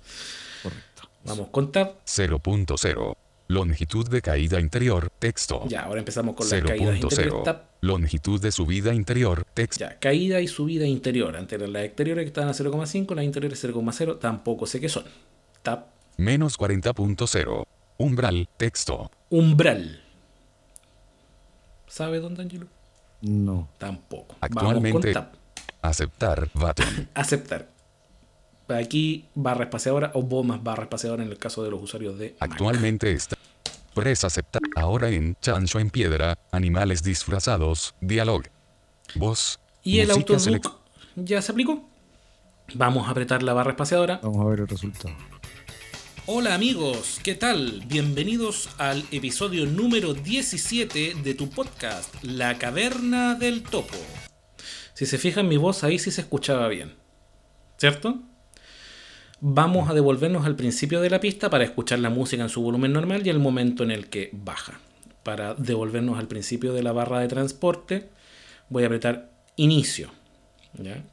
Correcto. 0.62 1.02
Vamos 1.24 1.48
con 1.48 1.70
Tab. 1.72 1.92
0.0. 2.06 3.16
Longitud 3.48 4.08
de 4.08 4.22
caída 4.22 4.58
interior, 4.58 5.10
texto. 5.20 5.64
Ya, 5.68 5.82
ahora 5.82 6.00
empezamos 6.00 6.34
con 6.34 6.46
interiores. 6.46 7.00
0.0. 7.00 7.44
Tab. 7.44 7.62
Longitud 7.80 8.40
de 8.40 8.50
subida 8.50 8.92
interior, 8.92 9.44
texto. 9.54 9.84
Ya, 9.84 9.98
caída 10.00 10.40
y 10.40 10.48
subida 10.48 10.84
interior. 10.84 11.36
Antes 11.36 11.60
las 11.60 11.84
exteriores 11.84 12.24
que 12.24 12.28
estaban 12.28 12.50
a 12.50 12.52
0,5, 12.54 13.14
las 13.14 13.24
interiores 13.24 13.62
0,0. 13.64 14.18
Tampoco 14.18 14.66
sé 14.66 14.80
qué 14.80 14.88
son. 14.88 15.04
Tab. 15.62 15.86
Menos 16.16 16.58
40.0. 16.58 17.64
Umbral, 17.98 18.48
texto. 18.56 19.10
Umbral. 19.30 20.02
¿Sabe, 21.86 22.18
don 22.20 22.34
D'Angelo? 22.34 22.66
No. 23.22 23.68
Tampoco. 23.78 24.36
Actualmente- 24.40 24.90
Vamos 24.90 25.02
con 25.04 25.12
Tab. 25.12 25.32
Aceptar, 25.82 26.50
button. 26.52 27.08
Aceptar. 27.14 27.68
Aquí 28.68 29.26
barra 29.34 29.64
espaciadora 29.64 30.10
o 30.14 30.22
bombas 30.22 30.62
barra 30.62 30.84
espaciadora 30.84 31.22
en 31.22 31.30
el 31.30 31.38
caso 31.38 31.62
de 31.62 31.70
los 31.70 31.80
usuarios 31.80 32.18
de 32.18 32.36
Mac. 32.40 32.50
Actualmente 32.50 33.12
está. 33.12 33.36
Press 33.94 34.24
aceptar. 34.24 34.60
Ahora 34.74 35.08
en 35.10 35.36
Chancho 35.40 35.78
en 35.78 35.90
piedra, 35.90 36.36
animales 36.50 37.02
disfrazados, 37.02 37.94
dialog. 38.00 38.42
Voz. 39.14 39.60
Y 39.84 40.00
el 40.00 40.10
autobook 40.10 40.80
ya 41.14 41.40
se 41.40 41.52
aplicó. 41.52 41.88
Vamos 42.74 43.06
a 43.06 43.12
apretar 43.12 43.44
la 43.44 43.52
barra 43.52 43.70
espaciadora. 43.70 44.18
Vamos 44.22 44.44
a 44.44 44.50
ver 44.50 44.60
el 44.60 44.68
resultado. 44.68 45.14
Hola 46.26 46.54
amigos, 46.54 47.20
¿qué 47.22 47.36
tal? 47.36 47.84
Bienvenidos 47.86 48.68
al 48.78 49.04
episodio 49.12 49.64
número 49.64 50.12
17 50.12 51.14
de 51.22 51.34
tu 51.34 51.48
podcast, 51.50 52.12
La 52.22 52.58
Caverna 52.58 53.36
del 53.36 53.62
Topo. 53.62 53.94
Si 54.92 55.06
se 55.06 55.18
fijan 55.18 55.46
mi 55.46 55.56
voz 55.56 55.84
ahí 55.84 56.00
sí 56.00 56.10
se 56.10 56.22
escuchaba 56.22 56.66
bien, 56.66 56.96
¿cierto? 57.78 58.24
Vamos 59.40 59.90
a 59.90 59.94
devolvernos 59.94 60.46
al 60.46 60.56
principio 60.56 61.02
de 61.02 61.10
la 61.10 61.20
pista 61.20 61.50
para 61.50 61.64
escuchar 61.64 61.98
la 61.98 62.08
música 62.08 62.42
en 62.42 62.48
su 62.48 62.62
volumen 62.62 62.94
normal 62.94 63.26
y 63.26 63.30
el 63.30 63.38
momento 63.38 63.82
en 63.84 63.90
el 63.90 64.08
que 64.08 64.30
baja. 64.32 64.80
Para 65.22 65.54
devolvernos 65.54 66.18
al 66.18 66.26
principio 66.26 66.72
de 66.72 66.82
la 66.82 66.92
barra 66.92 67.20
de 67.20 67.28
transporte, 67.28 68.08
voy 68.70 68.84
a 68.84 68.86
apretar 68.86 69.30
inicio. 69.56 70.10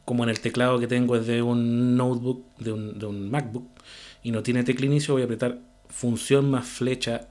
Como 0.06 0.24
en 0.24 0.30
el 0.30 0.40
teclado 0.40 0.80
que 0.80 0.88
tengo 0.88 1.18
es 1.18 1.28
de 1.28 1.42
un 1.42 1.98
notebook, 1.98 2.46
de 2.60 2.72
un, 2.72 2.98
de 2.98 3.06
un 3.06 3.30
MacBook, 3.30 3.68
y 4.24 4.32
no 4.32 4.42
tiene 4.42 4.64
tecla 4.64 4.86
inicio, 4.86 5.16
voy 5.16 5.24
a 5.24 5.26
apretar 5.26 5.60
función 5.90 6.50
más 6.50 6.66
flecha 6.66 7.28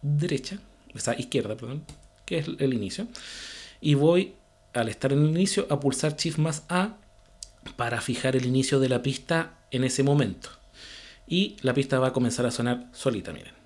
derecha, 0.00 0.60
o 0.94 0.98
sea, 0.98 1.18
izquierda, 1.18 1.56
perdón, 1.56 1.84
que 2.24 2.38
es 2.38 2.46
el 2.58 2.72
inicio. 2.72 3.08
Y 3.80 3.94
voy, 3.94 4.34
al 4.74 4.88
estar 4.88 5.12
en 5.12 5.22
el 5.22 5.30
inicio, 5.30 5.66
a 5.70 5.80
pulsar 5.80 6.16
Shift 6.16 6.38
más 6.38 6.64
A 6.68 6.98
para 7.76 8.00
fijar 8.00 8.36
el 8.36 8.46
inicio 8.46 8.80
de 8.80 8.88
la 8.88 9.02
pista 9.02 9.58
en 9.70 9.84
ese 9.84 10.02
momento. 10.02 10.50
Y 11.26 11.56
la 11.62 11.74
pista 11.74 11.98
va 11.98 12.08
a 12.08 12.12
comenzar 12.12 12.46
a 12.46 12.50
sonar 12.50 12.86
solita, 12.92 13.32
miren. 13.32 13.56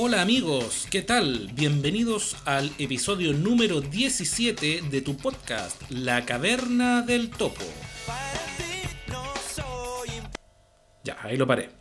Hola 0.00 0.22
amigos, 0.22 0.86
¿qué 0.90 1.02
tal? 1.02 1.50
Bienvenidos 1.54 2.36
al 2.44 2.70
episodio 2.78 3.32
número 3.32 3.80
17 3.80 4.82
de 4.82 5.00
tu 5.00 5.16
podcast, 5.16 5.82
La 5.90 6.24
Caverna 6.24 7.02
del 7.02 7.30
Topo. 7.30 7.64
Ya, 11.02 11.16
ahí 11.20 11.36
lo 11.36 11.46
paré. 11.48 11.77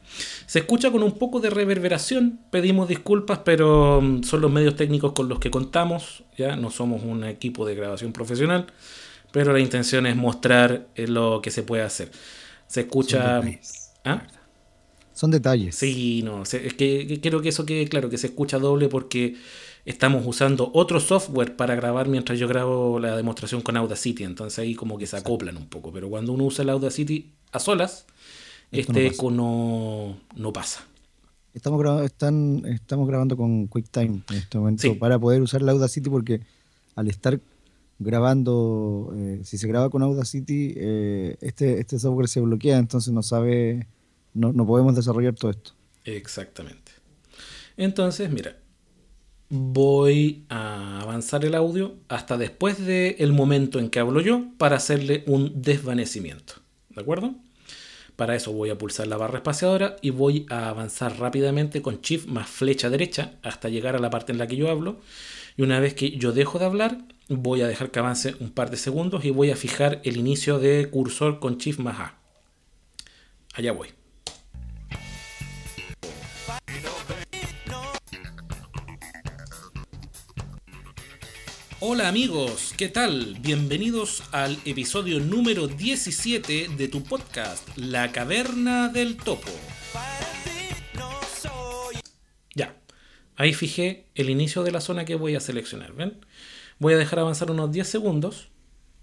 Se 0.47 0.59
escucha 0.59 0.89
con 0.91 1.03
un 1.03 1.11
poco 1.11 1.41
de 1.41 1.49
reverberación, 1.49 2.39
pedimos 2.49 2.87
disculpas, 2.87 3.39
pero 3.39 4.01
mm, 4.01 4.23
son 4.23 4.39
los 4.39 4.49
medios 4.49 4.77
técnicos 4.77 5.11
con 5.11 5.27
los 5.27 5.39
que 5.39 5.51
contamos, 5.51 6.23
ya 6.37 6.55
no 6.55 6.71
somos 6.71 7.03
un 7.03 7.25
equipo 7.25 7.65
de 7.65 7.75
grabación 7.75 8.13
profesional, 8.13 8.65
pero 9.33 9.51
la 9.51 9.59
intención 9.59 10.05
es 10.05 10.15
mostrar 10.15 10.87
eh, 10.95 11.05
lo 11.05 11.41
que 11.41 11.51
se 11.51 11.63
puede 11.63 11.83
hacer. 11.83 12.11
Se 12.65 12.81
escucha... 12.81 13.41
Son 13.41 13.45
detalles. 13.45 13.91
¿Ah? 14.05 14.27
Son 15.13 15.31
detalles. 15.31 15.75
Sí, 15.75 16.21
no, 16.23 16.43
es 16.43 16.49
que, 16.49 17.07
que 17.07 17.19
quiero 17.19 17.41
que 17.41 17.49
eso 17.49 17.65
quede 17.65 17.89
claro, 17.89 18.09
que 18.09 18.17
se 18.17 18.27
escucha 18.27 18.57
doble 18.57 18.87
porque 18.87 19.35
estamos 19.83 20.25
usando 20.25 20.71
otro 20.73 21.01
software 21.01 21.57
para 21.57 21.75
grabar 21.75 22.07
mientras 22.07 22.39
yo 22.39 22.47
grabo 22.47 22.99
la 22.99 23.17
demostración 23.17 23.61
con 23.61 23.75
Audacity, 23.75 24.23
entonces 24.23 24.59
ahí 24.59 24.75
como 24.75 24.97
que 24.97 25.07
se 25.07 25.17
acoplan 25.17 25.57
un 25.57 25.67
poco, 25.67 25.91
pero 25.91 26.09
cuando 26.09 26.31
uno 26.31 26.45
usa 26.45 26.63
el 26.63 26.69
Audacity 26.69 27.33
a 27.51 27.59
solas, 27.59 28.05
Esto 28.71 28.93
no 28.93 28.99
este 28.99 29.09
pasa. 29.09 29.21
eco 29.21 29.31
no, 29.31 30.17
no 30.35 30.53
pasa. 30.53 30.85
Estamos, 31.53 31.79
grabando, 31.79 32.03
están, 32.05 32.63
estamos 32.65 33.07
grabando 33.07 33.35
con 33.35 33.67
QuickTime 33.67 34.21
en 34.29 34.35
este 34.35 34.57
momento 34.59 34.81
Sí. 34.83 34.91
para 34.91 35.17
poder 35.17 35.41
usar 35.41 35.61
la 35.63 35.71
Audacity 35.71 36.09
porque 36.09 36.41
al 36.95 37.07
estar 37.07 37.39
grabando, 37.99 39.11
eh, 39.15 39.41
si 39.43 39.57
se 39.57 39.67
graba 39.67 39.89
con 39.89 40.03
Audacity, 40.03 40.73
eh, 40.77 41.37
este, 41.41 41.79
este 41.79 41.97
software 41.97 42.27
se 42.27 42.41
bloquea, 42.41 42.77
entonces 42.77 43.11
no 43.11 43.23
sabe, 43.23 43.87
no, 44.35 44.53
no 44.53 44.67
podemos 44.67 44.95
desarrollar 44.95 45.33
todo 45.33 45.49
esto. 45.51 45.71
Exactamente. 46.05 46.91
Entonces, 47.75 48.29
mira, 48.31 48.55
voy 49.49 50.45
a 50.49 51.01
avanzar 51.01 51.43
el 51.45 51.55
audio 51.55 51.95
hasta 52.07 52.37
después 52.37 52.77
del 52.85 53.33
momento 53.33 53.79
en 53.79 53.89
que 53.89 53.99
hablo 53.99 54.21
yo 54.21 54.43
para 54.57 54.75
hacerle 54.75 55.23
un 55.27 55.61
desvanecimiento. 55.61 56.53
¿De 56.93 57.01
acuerdo? 57.01 57.33
Para 58.17 58.35
eso 58.35 58.51
voy 58.51 58.71
a 58.71 58.77
pulsar 58.79 59.05
la 59.05 59.15
barra 59.15 59.37
espaciadora 59.37 59.95
y 60.01 60.09
voy 60.09 60.47
a 60.49 60.69
avanzar 60.69 61.19
rápidamente 61.19 61.83
con 61.83 62.01
Shift 62.01 62.25
más 62.25 62.49
flecha 62.49 62.89
derecha 62.89 63.35
hasta 63.43 63.69
llegar 63.69 63.95
a 63.95 63.99
la 63.99 64.09
parte 64.09 64.31
en 64.31 64.39
la 64.39 64.47
que 64.47 64.55
yo 64.55 64.71
hablo. 64.71 64.99
Y 65.55 65.61
una 65.61 65.79
vez 65.79 65.93
que 65.93 66.17
yo 66.17 66.31
dejo 66.31 66.57
de 66.57 66.65
hablar, 66.65 66.97
voy 67.29 67.61
a 67.61 67.67
dejar 67.67 67.91
que 67.91 67.99
avance 67.99 68.35
un 68.39 68.49
par 68.49 68.71
de 68.71 68.77
segundos 68.77 69.23
y 69.23 69.29
voy 69.29 69.51
a 69.51 69.55
fijar 69.55 70.01
el 70.03 70.17
inicio 70.17 70.57
de 70.57 70.89
cursor 70.89 71.39
con 71.39 71.59
Shift 71.59 71.79
más 71.79 71.99
A. 71.99 72.15
Allá 73.53 73.71
voy. 73.71 73.96
Hola 81.79 82.07
amigos, 82.07 82.73
¿qué 82.75 82.89
tal? 82.89 83.37
Bienvenidos 83.39 84.23
al 84.31 84.57
episodio 84.65 85.19
número 85.19 85.67
17 85.67 86.69
de 86.75 86.87
tu 86.87 87.03
podcast, 87.03 87.69
La 87.77 88.11
Caverna 88.11 88.89
del 88.89 89.15
Topo. 89.15 89.51
Ya, 92.55 92.75
ahí 93.35 93.53
fijé 93.53 94.07
el 94.15 94.31
inicio 94.31 94.63
de 94.63 94.71
la 94.71 94.81
zona 94.81 95.05
que 95.05 95.13
voy 95.13 95.35
a 95.35 95.39
seleccionar, 95.39 95.93
¿ven? 95.93 96.25
Voy 96.79 96.95
a 96.95 96.97
dejar 96.97 97.19
avanzar 97.19 97.51
unos 97.51 97.71
10 97.71 97.87
segundos, 97.87 98.47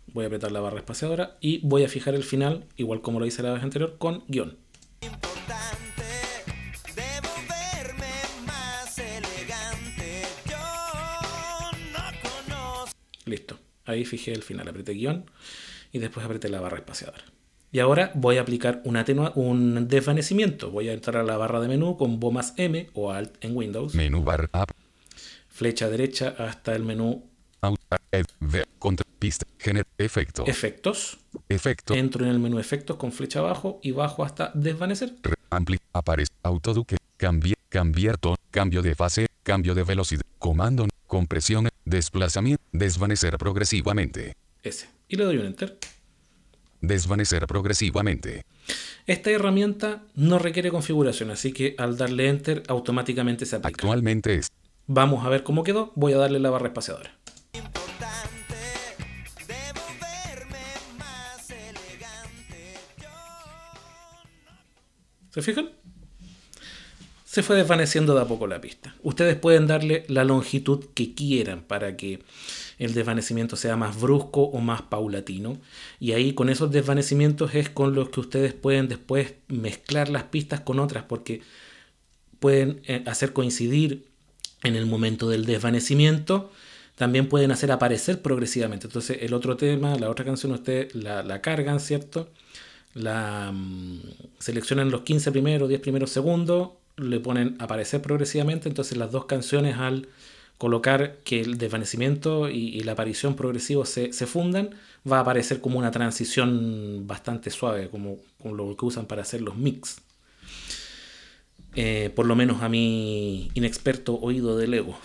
voy 0.09 0.25
a 0.25 0.27
apretar 0.27 0.51
la 0.51 0.59
barra 0.59 0.79
espaciadora 0.79 1.37
y 1.41 1.61
voy 1.65 1.85
a 1.85 1.89
fijar 1.89 2.17
el 2.17 2.25
final, 2.25 2.65
igual 2.77 3.03
como 3.03 3.21
lo 3.21 3.27
hice 3.27 3.45
la 3.45 3.53
vez 3.53 3.63
anterior, 3.63 3.99
con 3.99 4.25
guion. 4.27 4.59
Ahí 13.85 14.05
fijé 14.05 14.33
el 14.33 14.43
final, 14.43 14.69
apreté 14.69 14.93
guion 14.93 15.31
y 15.93 15.99
después 15.99 16.25
apreté 16.25 16.49
la 16.49 16.61
barra 16.61 16.79
espaciadora. 16.79 17.25
Y 17.71 17.81
ahora 17.81 18.13
voy 18.15 18.37
a 18.37 18.43
aplicar 18.43 18.83
un, 18.85 19.89
desvanecimiento. 19.89 20.71
Voy 20.71 20.89
a 20.89 20.93
entrar 20.93 21.17
a 21.17 21.25
la 21.25 21.37
barra 21.37 21.61
de 21.61 21.67
menú 21.67 21.97
con 21.97 22.21
más 22.33 22.55
M 22.57 22.89
o 22.95 23.11
Alt 23.11 23.35
en 23.45 23.57
Windows. 23.57 23.97
Menú 23.97 24.23
bar 24.23 24.49
app. 24.53 24.71
Flecha 25.49 25.89
derecha 25.89 26.35
hasta 26.39 26.75
el 26.77 26.85
menú 26.85 27.25
Out. 27.63 27.81
Ed. 28.13 28.27
Ver. 28.41 28.69
Contra. 28.79 29.05
Pista. 29.19 29.47
Gener. 29.59 29.87
Efecto. 29.97 30.45
Efectos. 30.47 31.19
Efecto. 31.49 31.95
Entro 31.95 32.25
en 32.25 32.31
el 32.31 32.39
menú 32.39 32.59
Efectos 32.59 32.97
con 32.97 33.11
flecha 33.11 33.39
abajo 33.41 33.81
y 33.83 33.91
bajo 33.91 34.23
hasta 34.23 34.53
Desvanecer. 34.55 35.15
Re- 35.23 35.35
Ampli. 35.51 35.79
Aparece. 35.93 36.31
Autoduque. 36.43 36.97
Cambiar. 37.17 37.57
Cambiar 37.69 38.19
tono. 38.19 38.37
Cambio 38.51 38.83
de 38.83 38.95
fase. 38.95 39.27
Cambio 39.43 39.75
de 39.75 39.83
velocidad. 39.83 40.23
Comando. 40.39 40.87
Compresión. 41.07 41.69
Desplazamiento. 41.85 42.63
Desvanecer 42.73 43.37
progresivamente. 43.39 44.35
Ese. 44.63 44.89
Y 45.09 45.17
le 45.17 45.25
doy 45.25 45.37
un 45.37 45.47
Enter. 45.47 45.79
Desvanecer 46.81 47.47
progresivamente. 47.47 48.43
Esta 49.07 49.31
herramienta 49.31 50.03
no 50.15 50.39
requiere 50.39 50.71
configuración, 50.71 51.31
así 51.31 51.53
que 51.53 51.75
al 51.79 51.97
darle 51.97 52.29
Enter 52.29 52.63
automáticamente 52.69 53.45
se 53.47 53.57
aplica. 53.57 53.69
Actualmente 53.69 54.35
es. 54.35 54.49
Vamos 54.87 55.25
a 55.25 55.29
ver 55.29 55.43
cómo 55.43 55.63
quedó. 55.63 55.93
Voy 55.95 56.13
a 56.15 56.19
darle 56.19 56.39
la 56.41 56.51
barra 56.51 56.69
espaciadora. 56.69 57.19
¿Se 65.31 65.43
fijan? 65.43 65.71
Se 67.35 67.43
fue 67.43 67.57
desvaneciendo 67.57 68.15
de 68.15 68.21
a 68.21 68.27
poco 68.27 68.47
la 68.47 68.61
pista. 68.61 68.95
Ustedes 69.03 69.35
pueden 69.35 69.67
darle 69.67 70.05
la 70.07 70.23
longitud 70.23 70.85
que 70.95 71.15
quieran 71.15 71.63
para 71.63 71.97
que 71.97 72.23
el 72.79 72.95
desvanecimiento 72.95 73.57
sea 73.57 73.75
más 73.77 74.01
brusco 74.01 74.45
o 74.45 74.61
más 74.61 74.83
paulatino. 74.83 75.59
Y 75.99 76.13
ahí 76.13 76.35
con 76.35 76.49
esos 76.49 76.71
desvanecimientos 76.71 77.57
es 77.57 77.69
con 77.69 77.93
los 77.97 78.11
que 78.11 78.21
ustedes 78.21 78.53
pueden 78.53 78.87
después 78.87 79.35
mezclar 79.49 80.11
las 80.11 80.23
pistas 80.23 80.61
con 80.61 80.79
otras 80.79 81.07
porque 81.09 81.43
pueden 82.39 82.81
eh, 82.85 83.03
hacer 83.05 83.33
coincidir 83.33 84.07
en 84.63 84.77
el 84.77 84.87
momento 84.87 85.29
del 85.29 85.45
desvanecimiento. 85.45 86.53
También 86.95 87.29
pueden 87.29 87.51
hacer 87.51 87.73
aparecer 87.73 88.23
progresivamente. 88.23 88.87
Entonces 88.87 89.19
el 89.23 89.35
otro 89.35 89.57
tema, 89.57 89.97
la 89.97 90.09
otra 90.09 90.25
canción, 90.25 90.53
ustedes 90.53 90.95
la, 90.95 91.41
cargan, 91.43 91.81
¿cierto? 91.81 92.31
la 92.95 93.51
mm, 93.53 94.03
seleccionan 94.39 94.93
los 94.93 95.01
15 95.01 95.33
primeros, 95.33 95.69
10 95.69 95.81
primeros 95.81 96.11
segundos, 96.11 96.69
le 96.97 97.21
ponen 97.21 97.57
aparecer 97.59 98.01
progresivamente, 98.03 98.69
entonces 98.69 98.97
las 98.97 99.11
dos 99.13 99.25
canciones 99.27 99.77
al 99.79 100.09
colocar 100.59 101.17
que 101.25 101.41
el 101.41 101.59
desvanecimiento 101.59 102.49
y, 102.49 102.69
y 102.69 102.81
la 102.81 102.93
aparición 102.93 103.35
progresivo 103.35 103.85
se, 103.85 104.13
se 104.13 104.27
fundan, 104.27 104.71
va 105.11 105.19
a 105.19 105.21
aparecer 105.21 105.61
como 105.61 105.79
una 105.79 105.91
transición 105.91 107.07
bastante 107.07 107.51
suave, 107.51 107.89
como, 107.89 108.19
como 108.41 108.55
lo 108.55 108.77
que 108.77 108.85
usan 108.85 109.07
para 109.07 109.23
hacer 109.23 109.43
los 109.43 109.57
mix. 109.57 109.97
Eh, 111.77 112.11
por 112.15 112.27
lo 112.27 112.37
menos 112.37 112.63
a 112.63 112.69
mi 112.69 113.51
inexperto 113.55 114.15
oído 114.15 114.57
del 114.57 114.75
ego. 114.75 114.97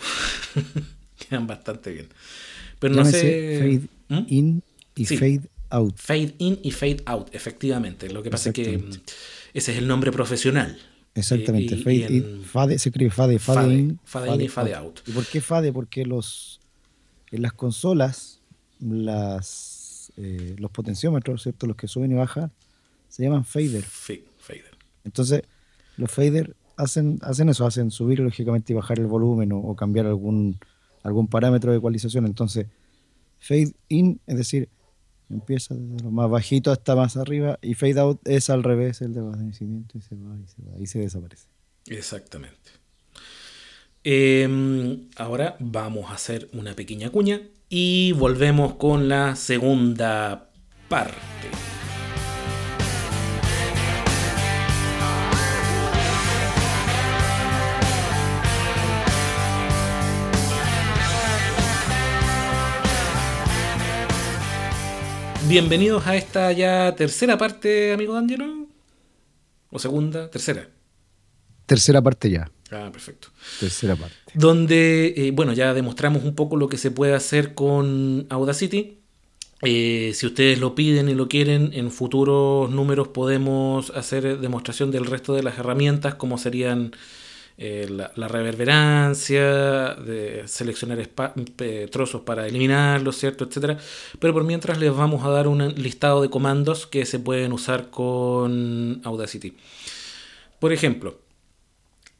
Quedan 1.28 1.46
bastante 1.46 1.90
bien. 1.90 2.08
Pero 2.78 2.94
no 2.94 3.00
Llámese 3.02 3.20
sé... 3.20 3.58
fade 4.08 4.20
¿Mm? 4.20 4.26
in 4.28 4.62
y 4.94 5.06
Sí. 5.06 5.16
fade 5.16 5.40
out. 5.70 5.94
Fade 5.96 6.34
in 6.38 6.58
y 6.62 6.70
fade 6.70 7.02
out, 7.06 7.34
efectivamente. 7.34 8.08
Lo 8.10 8.22
que 8.22 8.30
pasa 8.30 8.50
es 8.50 8.54
que 8.54 8.78
mm, 8.78 8.90
ese 9.54 9.72
es 9.72 9.78
el 9.78 9.88
nombre 9.88 10.12
profesional. 10.12 10.78
Exactamente, 11.14 11.74
Y- 11.74 11.82
fade 11.82 11.96
y 12.08 12.16
in, 12.18 12.44
fade, 12.44 12.78
se 12.78 12.88
escribe 12.90 13.10
fade, 13.10 13.38
fade, 13.38 13.56
Fade, 13.62 13.74
in, 13.74 13.98
fade 14.04 14.34
in 14.34 14.40
y 14.42 14.48
fade 14.48 14.74
out. 14.74 15.00
¿Y 15.06 15.12
por 15.12 15.26
qué 15.26 15.40
fade? 15.40 15.72
Porque 15.72 16.04
los 16.06 16.60
en 17.32 17.42
las 17.42 17.52
consolas, 17.52 18.40
las 18.78 20.12
eh, 20.16 20.54
los 20.58 20.70
potenciómetros, 20.70 21.42
¿cierto? 21.42 21.66
Los 21.66 21.76
que 21.76 21.88
suben 21.88 22.12
y 22.12 22.14
bajan, 22.14 22.50
se 23.08 23.22
llaman 23.22 23.44
fader. 23.44 23.82
Fa- 23.82 24.14
fader. 24.38 24.76
Entonces, 25.04 25.42
los 25.96 26.10
fader 26.10 26.54
hacen, 26.76 27.18
hacen 27.22 27.48
eso, 27.48 27.66
hacen 27.66 27.90
subir 27.90 28.20
lógicamente 28.20 28.72
y 28.72 28.76
bajar 28.76 28.98
el 28.98 29.06
volumen 29.06 29.52
o, 29.52 29.58
o 29.58 29.76
cambiar 29.76 30.06
algún, 30.06 30.58
algún 31.02 31.26
parámetro 31.28 31.70
de 31.72 31.78
ecualización. 31.78 32.26
Entonces, 32.26 32.66
fade 33.38 33.72
in, 33.88 34.20
es 34.26 34.36
decir, 34.36 34.68
empieza 35.30 35.74
desde 35.74 36.04
lo 36.04 36.10
más 36.10 36.28
bajito 36.28 36.70
hasta 36.70 36.94
más 36.96 37.16
arriba, 37.16 37.58
y 37.62 37.74
fade 37.74 38.00
out 38.00 38.20
es 38.26 38.50
al 38.50 38.62
revés, 38.62 39.00
el 39.00 39.14
desvanecimiento, 39.14 39.98
y 39.98 40.02
se 40.02 40.14
va, 40.14 40.36
y 40.36 40.46
se 40.46 40.62
va, 40.62 40.78
y 40.78 40.86
se 40.86 40.98
desaparece. 41.00 41.46
Exactamente. 41.86 42.70
Em, 44.02 45.08
ahora 45.16 45.56
vamos 45.60 46.10
a 46.10 46.14
hacer 46.14 46.48
una 46.54 46.74
pequeña 46.74 47.10
cuña 47.10 47.42
y 47.68 48.12
volvemos 48.12 48.74
con 48.74 49.08
la 49.08 49.36
segunda 49.36 50.50
parte. 50.88 51.16
Bienvenidos 65.50 66.06
a 66.06 66.14
esta 66.14 66.52
ya 66.52 66.94
tercera 66.94 67.36
parte, 67.36 67.92
amigo 67.92 68.14
D'Angelo. 68.14 68.68
¿O 69.70 69.80
segunda? 69.80 70.30
Tercera. 70.30 70.68
Tercera 71.66 72.00
parte 72.00 72.30
ya. 72.30 72.48
Ah, 72.70 72.88
perfecto. 72.92 73.30
Tercera 73.58 73.96
parte. 73.96 74.14
donde, 74.32 75.12
eh, 75.16 75.32
bueno, 75.32 75.52
ya 75.52 75.74
demostramos 75.74 76.22
un 76.22 76.36
poco 76.36 76.56
lo 76.56 76.68
que 76.68 76.76
se 76.76 76.92
puede 76.92 77.14
hacer 77.14 77.54
con 77.54 78.28
Audacity. 78.30 79.00
Eh, 79.62 80.12
si 80.14 80.26
ustedes 80.26 80.60
lo 80.60 80.76
piden 80.76 81.08
y 81.08 81.14
lo 81.14 81.26
quieren, 81.26 81.70
en 81.72 81.90
futuros 81.90 82.70
números 82.70 83.08
podemos 83.08 83.90
hacer 83.90 84.38
demostración 84.38 84.92
del 84.92 85.04
resto 85.04 85.34
de 85.34 85.42
las 85.42 85.58
herramientas, 85.58 86.14
como 86.14 86.38
serían 86.38 86.92
eh, 87.62 87.86
la, 87.90 88.26
reverberancia, 88.26 89.94
de 89.94 90.44
seleccionar 90.46 91.06
trozos 91.90 92.22
para 92.22 92.46
eliminarlos, 92.46 93.18
¿cierto? 93.18 93.44
Etcétera. 93.44 93.76
Pero 94.18 94.32
por 94.32 94.44
mientras 94.44 94.78
les 94.78 94.96
vamos 94.96 95.26
a 95.26 95.28
dar 95.28 95.46
un 95.46 95.74
listado 95.74 96.22
de 96.22 96.30
comandos 96.30 96.86
que 96.86 97.04
se 97.04 97.18
pueden 97.18 97.52
usar 97.52 97.90
con 97.90 99.02
Audacity. 99.04 99.58
Por 100.58 100.72
ejemplo, 100.72 101.20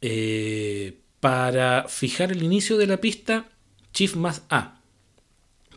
eh, 0.02 0.98
para 1.20 1.86
fijar 1.88 2.32
el 2.32 2.42
inicio 2.42 2.76
de 2.76 2.86
la 2.86 2.98
pista, 2.98 3.48
Shift 3.94 4.16
más 4.16 4.42
A. 4.50 4.82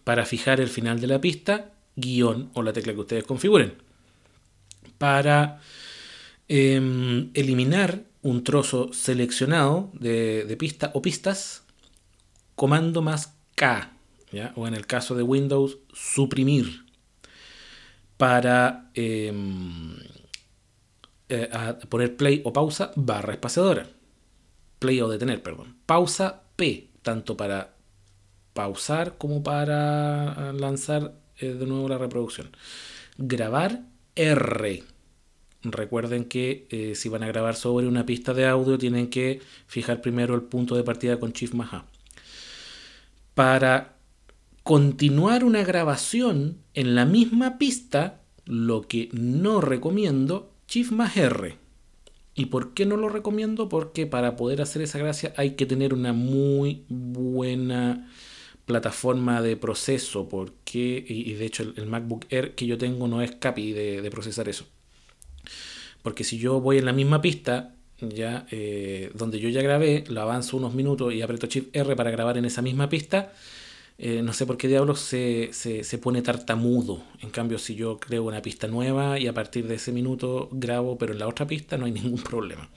Para 0.04 0.26
fijar 0.26 0.60
el 0.60 0.68
final 0.68 1.00
de 1.00 1.08
la 1.08 1.22
pista, 1.22 1.72
guion 1.96 2.50
o 2.54 2.64
la 2.64 2.74
tecla 2.74 2.92
que 2.92 3.00
ustedes 3.00 3.24
configuren. 3.24 3.76
Para 4.98 5.62
em, 6.50 7.30
eliminar 7.34 8.12
un 8.24 8.44
trozo 8.44 8.92
seleccionado 8.94 9.92
de, 9.94 10.46
de 10.46 10.58
pista 10.58 10.92
o 10.94 11.02
pistas, 11.02 11.64
comando 12.56 13.02
más 13.02 13.36
K. 13.56 13.92
¿ya? 14.32 14.54
O 14.56 14.68
en 14.68 14.74
el 14.74 14.88
caso 14.88 15.16
de 15.16 15.24
Windows, 15.24 15.78
suprimir. 15.94 16.84
Para 18.18 18.90
em, 18.94 19.98
eh, 21.30 21.50
poner 21.90 22.16
play 22.16 22.42
o 22.46 22.54
pausa, 22.54 22.92
barra 22.96 23.34
espaciadora. 23.34 23.90
Play 24.80 25.02
o 25.02 25.10
detener, 25.10 25.44
perdón. 25.44 25.76
Pausa 25.86 26.44
P, 26.56 26.90
tanto 27.02 27.36
para 27.36 27.76
pausar 28.54 29.18
como 29.18 29.44
para 29.44 30.54
lanzar 30.54 31.14
eh, 31.38 31.54
de 31.54 31.66
nuevo 31.66 31.90
la 31.90 31.98
reproducción. 31.98 32.56
Grabar 33.18 33.82
R. 34.16 34.84
Recuerden 35.64 36.26
que 36.26 36.68
eh, 36.70 36.94
si 36.96 37.08
van 37.08 37.24
a 37.24 37.28
grabar 37.28 37.56
sobre 37.56 37.88
una 37.88 38.06
pista 38.06 38.34
de 38.34 38.46
audio 38.46 38.78
tienen 38.78 39.10
que 39.10 39.42
fijar 39.66 40.02
primero 40.02 40.36
el 40.36 40.42
punto 40.42 40.76
de 40.76 40.84
partida 40.84 41.20
con 41.20 41.32
Shift 41.32 41.54
más 41.54 41.74
A. 41.74 41.86
Para 43.34 43.96
continuar 44.64 45.46
una 45.46 45.64
grabación 45.64 46.58
en 46.74 46.96
la 46.96 47.06
misma 47.06 47.58
pista, 47.58 48.22
lo 48.46 48.82
que 48.82 49.10
no 49.14 49.62
recomiendo, 49.62 50.52
Shift 50.68 50.92
más 50.92 51.16
R. 51.16 51.58
¿Y 52.36 52.48
por 52.48 52.74
qué 52.74 52.86
no 52.86 52.98
lo 52.98 53.08
recomiendo? 53.08 53.70
Porque 53.70 54.06
para 54.06 54.36
poder 54.36 54.62
hacer 54.62 54.82
esa 54.82 55.00
gracia 55.00 55.34
hay 55.38 55.52
que 55.52 55.66
tener 55.66 55.94
una 55.94 56.12
muy 56.12 56.84
buena 56.90 58.10
plataforma 58.66 59.42
de 59.42 59.56
proceso. 59.56 60.28
Porque, 60.28 61.06
y 61.08 61.34
de 61.34 61.46
hecho 61.46 61.64
el, 61.64 61.86
MacBook 61.86 62.26
Air 62.30 62.56
que 62.56 62.66
yo 62.66 62.78
tengo 62.78 63.08
no 63.08 63.22
es 63.22 63.32
capi 63.34 63.72
de 63.72 64.10
procesar 64.12 64.50
eso. 64.50 64.66
Porque 66.02 66.24
si 66.24 66.38
yo 66.38 66.60
voy 66.60 66.78
en 66.78 66.86
la 66.86 66.94
misma 66.94 67.22
pista, 67.22 67.74
ya 68.00 68.46
eh, 68.52 69.12
donde 69.14 69.40
yo 69.40 69.50
ya 69.50 69.62
grabé, 69.62 70.04
lo 70.08 70.22
avanzo 70.22 70.58
unos 70.58 70.74
minutos 70.74 71.14
y 71.14 71.22
aprieto 71.22 71.48
Shift 71.48 71.76
R 71.76 71.96
para 71.96 72.12
grabar 72.12 72.38
en 72.38 72.46
esa 72.46 72.62
misma 72.62 72.90
pista, 72.90 73.34
eh, 73.98 74.22
no 74.22 74.34
sé 74.34 74.46
por 74.46 74.58
qué 74.58 74.68
diablos 74.68 75.00
se, 75.00 75.50
se, 75.54 75.84
se 75.84 75.98
pone 75.98 76.22
tartamudo. 76.22 77.04
En 77.22 77.30
cambio, 77.30 77.58
si 77.60 77.76
yo 77.76 78.00
creo 78.00 78.24
una 78.24 78.42
pista 78.42 78.68
nueva 78.68 79.20
y 79.20 79.28
a 79.28 79.34
partir 79.34 79.68
de 79.68 79.76
ese 79.76 79.92
minuto 79.92 80.50
grabo, 80.52 80.98
pero 80.98 81.14
en 81.14 81.20
la 81.20 81.28
otra 81.28 81.48
pista 81.48 81.78
no 81.78 81.86
hay 81.86 81.92
ningún 81.94 82.22
problema. 82.22 82.70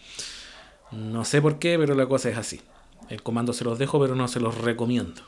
No 0.92 1.24
sé 1.24 1.42
por 1.42 1.58
qué, 1.58 1.78
pero 1.78 1.94
la 1.94 2.06
cosa 2.06 2.30
es 2.30 2.38
así. 2.38 2.60
El 3.08 3.22
comando 3.22 3.52
se 3.52 3.64
los 3.64 3.78
dejo, 3.78 4.00
pero 4.00 4.14
no 4.14 4.28
se 4.28 4.40
los 4.40 4.58
recomiendo. 4.58 5.22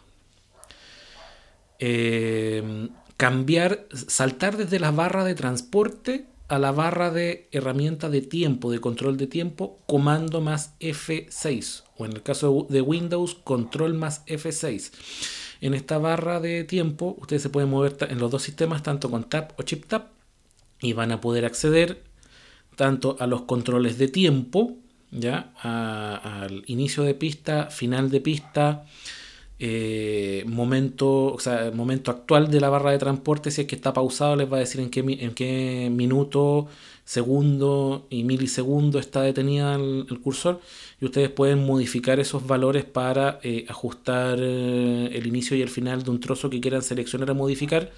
Eh, 1.78 2.88
cambiar, 3.16 3.86
saltar 3.92 4.56
desde 4.56 4.80
la 4.80 4.90
barra 4.90 5.24
de 5.24 5.34
transporte 5.34 6.26
a 6.48 6.58
la 6.58 6.72
barra 6.72 7.10
de 7.10 7.48
herramienta 7.52 8.08
de 8.08 8.22
tiempo, 8.22 8.70
de 8.70 8.80
control 8.80 9.16
de 9.16 9.26
tiempo, 9.26 9.78
comando 9.86 10.40
más 10.40 10.74
F6. 10.80 11.84
O 11.98 12.06
en 12.06 12.12
el 12.12 12.22
caso 12.22 12.66
de 12.70 12.80
Windows, 12.80 13.34
control 13.44 13.94
más 13.94 14.24
F6. 14.26 14.92
En 15.60 15.74
esta 15.74 15.98
barra 15.98 16.40
de 16.40 16.64
tiempo, 16.64 17.16
ustedes 17.20 17.42
se 17.42 17.50
pueden 17.50 17.70
mover 17.70 17.96
en 18.08 18.18
los 18.18 18.30
dos 18.30 18.42
sistemas, 18.42 18.82
tanto 18.82 19.10
con 19.10 19.24
Tab 19.24 19.52
o 19.58 19.62
Chip 19.62 19.86
Tab, 19.86 20.08
y 20.80 20.94
van 20.94 21.12
a 21.12 21.20
poder 21.20 21.44
acceder 21.44 22.02
tanto 22.76 23.16
a 23.20 23.26
los 23.26 23.42
controles 23.42 23.98
de 23.98 24.08
tiempo, 24.08 24.76
ya 25.10 25.52
al 25.60 26.62
inicio 26.66 27.02
de 27.02 27.14
pista, 27.14 27.70
final 27.70 28.10
de 28.10 28.20
pista, 28.20 28.86
eh, 29.60 30.44
momento, 30.46 31.34
o 31.34 31.40
sea, 31.40 31.70
momento 31.74 32.10
actual 32.10 32.50
de 32.50 32.60
la 32.60 32.68
barra 32.68 32.92
de 32.92 32.98
transporte, 32.98 33.50
si 33.50 33.62
es 33.62 33.66
que 33.66 33.74
está 33.74 33.92
pausado, 33.92 34.36
les 34.36 34.50
va 34.50 34.58
a 34.58 34.60
decir 34.60 34.80
en 34.80 34.90
qué, 34.90 35.00
en 35.00 35.34
qué 35.34 35.88
minuto, 35.90 36.68
segundo 37.04 38.06
y 38.10 38.22
milisegundo 38.24 38.98
está 38.98 39.22
detenida 39.22 39.74
el, 39.74 40.06
el 40.10 40.20
cursor. 40.20 40.60
Y 41.00 41.06
ustedes 41.06 41.30
pueden 41.30 41.64
modificar 41.66 42.20
esos 42.20 42.46
valores 42.46 42.84
para 42.84 43.40
eh, 43.42 43.66
ajustar 43.68 44.38
eh, 44.40 45.10
el 45.12 45.26
inicio 45.26 45.56
y 45.56 45.62
el 45.62 45.70
final 45.70 46.02
de 46.02 46.10
un 46.10 46.20
trozo 46.20 46.50
que 46.50 46.60
quieran 46.60 46.82
seleccionar 46.82 47.30
o 47.30 47.34
modificar 47.34 47.90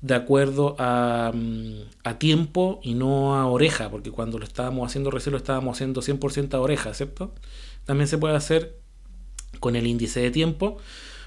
de 0.00 0.14
acuerdo 0.14 0.76
a, 0.78 1.32
mm, 1.34 1.80
a 2.04 2.18
tiempo 2.18 2.80
y 2.82 2.94
no 2.94 3.36
a 3.36 3.46
oreja, 3.46 3.90
porque 3.90 4.10
cuando 4.10 4.38
lo 4.38 4.44
estábamos 4.44 4.86
haciendo 4.86 5.10
recién 5.10 5.32
lo 5.32 5.38
estábamos 5.38 5.76
haciendo 5.76 6.02
100% 6.02 6.54
a 6.54 6.60
oreja, 6.60 6.92
¿cierto? 6.94 7.32
También 7.84 8.08
se 8.08 8.18
puede 8.18 8.36
hacer 8.36 8.83
con 9.60 9.76
el 9.76 9.86
índice 9.86 10.20
de 10.20 10.30
tiempo, 10.30 10.78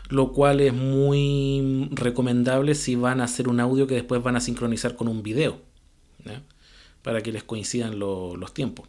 lo 0.09 0.31
cual 0.31 0.61
es 0.61 0.73
muy 0.73 1.89
recomendable 1.91 2.75
si 2.75 2.95
van 2.95 3.19
a 3.21 3.25
hacer 3.25 3.47
un 3.47 3.59
audio 3.59 3.87
que 3.87 3.95
después 3.95 4.23
van 4.23 4.35
a 4.35 4.41
sincronizar 4.41 4.95
con 4.95 5.07
un 5.07 5.21
video, 5.23 5.59
para 7.01 7.21
que 7.21 7.31
les 7.31 7.43
coincidan 7.43 7.99
lo- 7.99 8.35
los 8.35 8.53
tiempos. 8.53 8.87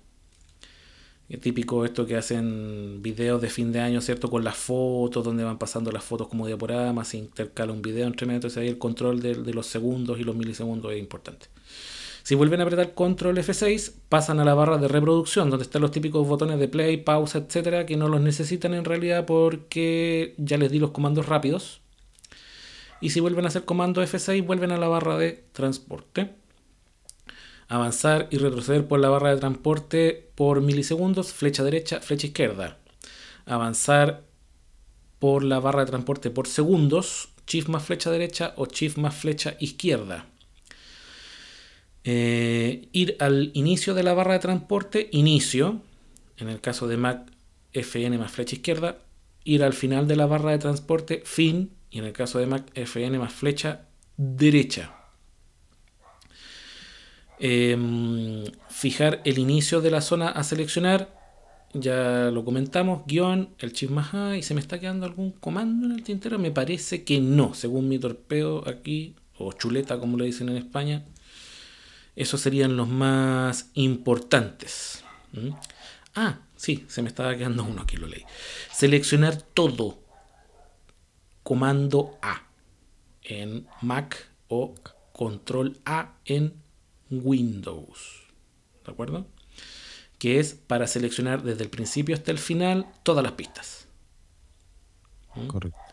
Es 1.29 1.41
típico 1.41 1.85
esto 1.85 2.07
que 2.07 2.17
hacen 2.17 3.03
videos 3.03 3.43
de 3.43 3.51
fin 3.51 3.71
de 3.71 3.81
año, 3.81 4.01
¿cierto? 4.01 4.31
Con 4.31 4.45
las 4.45 4.57
fotos, 4.57 5.23
donde 5.23 5.45
van 5.45 5.59
pasando 5.59 5.93
las 5.93 6.03
fotos 6.03 6.29
como 6.29 6.47
diaporamas, 6.47 7.09
se 7.09 7.19
intercala 7.19 7.71
un 7.73 7.83
video 7.83 8.07
entre 8.07 8.27
medio, 8.27 8.37
entonces 8.37 8.57
ahí 8.57 8.69
el 8.69 8.79
control 8.79 9.21
de 9.21 9.53
los 9.53 9.67
segundos 9.67 10.19
y 10.19 10.25
los 10.25 10.35
milisegundos 10.37 10.93
es 10.93 10.99
importante. 10.99 11.49
Si 12.23 12.35
vuelven 12.35 12.61
a 12.61 12.65
apretar 12.65 12.95
control 12.95 13.39
F6, 13.39 13.93
pasan 14.09 14.41
a 14.41 14.45
la 14.45 14.55
barra 14.55 14.79
de 14.79 14.89
reproducción, 14.89 15.51
donde 15.51 15.65
están 15.65 15.83
los 15.83 15.91
típicos 15.91 16.27
botones 16.27 16.59
de 16.59 16.69
play, 16.69 16.99
pausa, 16.99 17.39
etcétera, 17.39 17.87
que 17.87 17.97
no 17.97 18.09
los 18.09 18.21
necesitan 18.21 18.75
en 18.75 18.85
realidad 18.85 19.25
porque 19.27 20.35
ya 20.37 20.59
les 20.59 20.71
di 20.71 20.79
los 20.79 20.91
comandos 20.91 21.27
rápidos. 21.27 21.81
Y 23.01 23.11
si 23.11 23.21
vuelven 23.21 23.45
a 23.45 23.49
hacer 23.49 23.65
comando 23.65 24.03
F6, 24.03 24.45
vuelven 24.45 24.73
a 24.73 24.79
la 24.79 24.89
barra 24.89 25.17
de 25.17 25.45
transporte. 25.53 26.35
Avanzar 27.69 28.29
y 28.31 28.39
retroceder 28.39 28.89
por 28.89 28.99
la 28.99 29.09
barra 29.09 29.31
de 29.31 29.41
transporte 29.41 30.31
por 30.35 30.61
milisegundos, 30.61 31.33
flecha 31.33 31.63
derecha, 31.63 32.01
flecha 32.01 32.27
izquierda. 32.27 32.79
Avanzar 33.47 34.25
por 35.19 35.45
la 35.45 35.61
barra 35.61 35.81
de 35.81 35.91
transporte 35.91 36.31
por 36.31 36.49
segundos, 36.49 37.29
shift 37.47 37.69
más 37.69 37.85
flecha 37.85 38.11
derecha 38.11 38.55
o 38.57 38.67
shift 38.67 38.97
más 38.97 39.15
flecha 39.15 39.57
izquierda. 39.61 40.27
Eh, 42.05 42.89
ir 42.93 43.17
al 43.21 43.51
inicio 43.55 43.95
de 43.95 44.03
la 44.03 44.15
barra 44.15 44.35
de 44.35 44.39
transporte, 44.39 45.09
inicio, 45.13 45.83
en 46.37 46.49
el 46.49 46.61
caso 46.61 46.89
de 46.89 46.97
Mac 46.97 47.31
FN 47.73 48.17
más 48.19 48.31
flecha 48.31 48.57
izquierda, 48.57 48.99
ir 49.45 49.63
al 49.63 49.73
final 49.73 50.07
de 50.07 50.17
la 50.17 50.27
barra 50.27 50.53
de 50.53 50.59
transporte, 50.59 51.23
fin, 51.25 51.73
y 51.91 51.99
en 51.99 52.05
el 52.05 52.13
caso 52.13 52.39
de 52.39 52.47
Mac 52.47 52.71
FN 52.75 53.19
más 53.19 53.33
flecha 53.33 53.89
derecha. 54.17 54.95
Em, 57.41 58.45
fijar 58.69 59.23
el 59.25 59.39
inicio 59.39 59.81
de 59.81 59.91
la 59.91 60.01
zona 60.01 60.29
a 60.29 60.43
seleccionar, 60.43 61.17
ya 61.73 62.31
lo 62.33 62.45
comentamos, 62.45 63.03
guion, 63.07 63.51
el 63.59 63.73
shift 63.73 63.93
más 63.93 64.15
A, 64.15 64.37
y 64.37 64.43
se 64.43 64.55
me 64.55 64.61
está 64.61 64.81
quedando 64.81 65.07
algún 65.07 65.33
comando 65.33 65.87
en 65.87 65.93
el 65.93 66.03
tintero, 66.03 66.39
me 66.39 66.51
parece 66.51 67.05
que 67.05 67.21
no, 67.21 67.55
según 67.55 67.89
mi 67.89 67.99
torpeo 67.99 68.67
aquí, 68.69 69.15
o 69.37 69.53
chuleta 69.53 70.01
como 70.01 70.17
le 70.17 70.25
dicen 70.25 70.49
en 70.49 70.57
España, 70.57 71.05
esos 72.19 72.41
serían 72.41 72.77
los 72.77 72.89
más 72.89 73.71
importantes. 73.75 75.05
¿Mm? 75.33 75.51
Ah, 76.17 76.41
sí, 76.57 76.85
se 76.89 77.01
me 77.01 77.09
estaba 77.09 77.37
quedando 77.37 77.63
uno 77.63 77.83
aquí, 77.83 77.97
lo 77.97 78.09
leí. 78.09 78.25
Seleccionar 78.73 79.41
todo. 79.41 80.01
Comando 81.45 82.19
A 82.21 82.43
en 83.23 83.69
Mac 83.83 84.29
o 84.49 84.75
Control 85.13 85.79
A 85.85 86.17
en 86.25 86.61
Windows. 87.09 88.25
¿De 88.85 88.91
acuerdo? 88.91 89.29
Que 90.19 90.41
es 90.41 90.55
para 90.55 90.89
seleccionar 90.89 91.45
desde 91.45 91.63
el 91.63 91.71
principio 91.71 92.17
hasta 92.17 92.33
el 92.33 92.39
final 92.39 92.87
todas 93.05 93.23
las 93.23 93.33
pistas. 93.33 93.87
Correcto. 95.47 95.88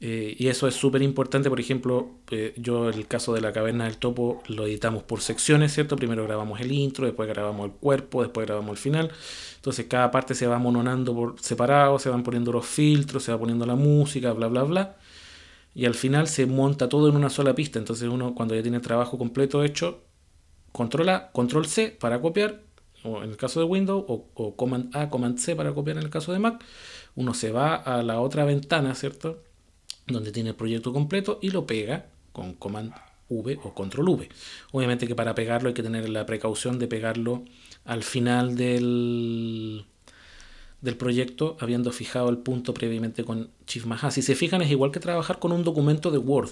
Eh, 0.00 0.36
y 0.38 0.46
eso 0.46 0.68
es 0.68 0.74
súper 0.74 1.02
importante, 1.02 1.50
por 1.50 1.58
ejemplo, 1.58 2.10
eh, 2.30 2.54
yo 2.56 2.88
el 2.88 3.08
caso 3.08 3.34
de 3.34 3.40
la 3.40 3.52
caverna 3.52 3.84
del 3.84 3.96
topo 3.96 4.42
lo 4.46 4.64
editamos 4.64 5.02
por 5.02 5.20
secciones, 5.20 5.74
¿cierto? 5.74 5.96
Primero 5.96 6.22
grabamos 6.24 6.60
el 6.60 6.70
intro, 6.70 7.04
después 7.04 7.28
grabamos 7.28 7.66
el 7.66 7.72
cuerpo, 7.72 8.22
después 8.22 8.46
grabamos 8.46 8.70
el 8.70 8.76
final. 8.76 9.10
Entonces 9.56 9.86
cada 9.88 10.10
parte 10.12 10.34
se 10.36 10.46
va 10.46 10.58
mononando 10.58 11.14
por 11.14 11.40
separado, 11.40 11.98
se 11.98 12.10
van 12.10 12.22
poniendo 12.22 12.52
los 12.52 12.64
filtros, 12.66 13.24
se 13.24 13.32
va 13.32 13.38
poniendo 13.38 13.66
la 13.66 13.74
música, 13.74 14.32
bla, 14.32 14.46
bla, 14.46 14.62
bla. 14.62 14.96
Y 15.74 15.84
al 15.84 15.94
final 15.94 16.28
se 16.28 16.46
monta 16.46 16.88
todo 16.88 17.08
en 17.08 17.16
una 17.16 17.30
sola 17.30 17.54
pista. 17.54 17.78
Entonces 17.80 18.08
uno 18.08 18.34
cuando 18.34 18.54
ya 18.54 18.62
tiene 18.62 18.76
el 18.78 18.82
trabajo 18.82 19.18
completo 19.18 19.64
hecho, 19.64 20.04
controla, 20.72 21.30
control 21.32 21.66
C 21.66 21.90
para 21.90 22.20
copiar, 22.20 22.62
o 23.04 23.22
en 23.24 23.30
el 23.30 23.36
caso 23.36 23.60
de 23.60 23.66
Windows, 23.66 24.04
o, 24.08 24.28
o 24.34 24.56
Command 24.56 24.94
A, 24.96 25.08
Command 25.10 25.38
C 25.38 25.56
para 25.56 25.72
copiar 25.74 25.96
en 25.98 26.04
el 26.04 26.10
caso 26.10 26.32
de 26.32 26.38
Mac. 26.38 26.64
Uno 27.16 27.34
se 27.34 27.50
va 27.50 27.74
a 27.74 28.02
la 28.04 28.20
otra 28.20 28.44
ventana, 28.44 28.94
¿cierto? 28.94 29.42
Donde 30.08 30.32
tiene 30.32 30.50
el 30.50 30.56
proyecto 30.56 30.92
completo 30.92 31.38
y 31.40 31.50
lo 31.50 31.66
pega 31.66 32.06
con 32.32 32.54
Command 32.54 32.92
V 33.28 33.58
o 33.62 33.74
Control 33.74 34.08
V. 34.08 34.28
Obviamente 34.72 35.06
que 35.06 35.14
para 35.14 35.34
pegarlo 35.34 35.68
hay 35.68 35.74
que 35.74 35.82
tener 35.82 36.08
la 36.08 36.26
precaución 36.26 36.78
de 36.78 36.88
pegarlo 36.88 37.44
al 37.84 38.02
final 38.02 38.56
del, 38.56 39.84
del 40.80 40.96
proyecto, 40.96 41.56
habiendo 41.60 41.92
fijado 41.92 42.28
el 42.28 42.38
punto 42.38 42.74
previamente 42.74 43.24
con 43.24 43.50
Shift 43.66 43.86
más. 43.86 44.14
Si 44.14 44.22
se 44.22 44.34
fijan, 44.34 44.62
es 44.62 44.70
igual 44.70 44.90
que 44.90 45.00
trabajar 45.00 45.38
con 45.38 45.52
un 45.52 45.64
documento 45.64 46.10
de 46.10 46.18
Word. 46.18 46.50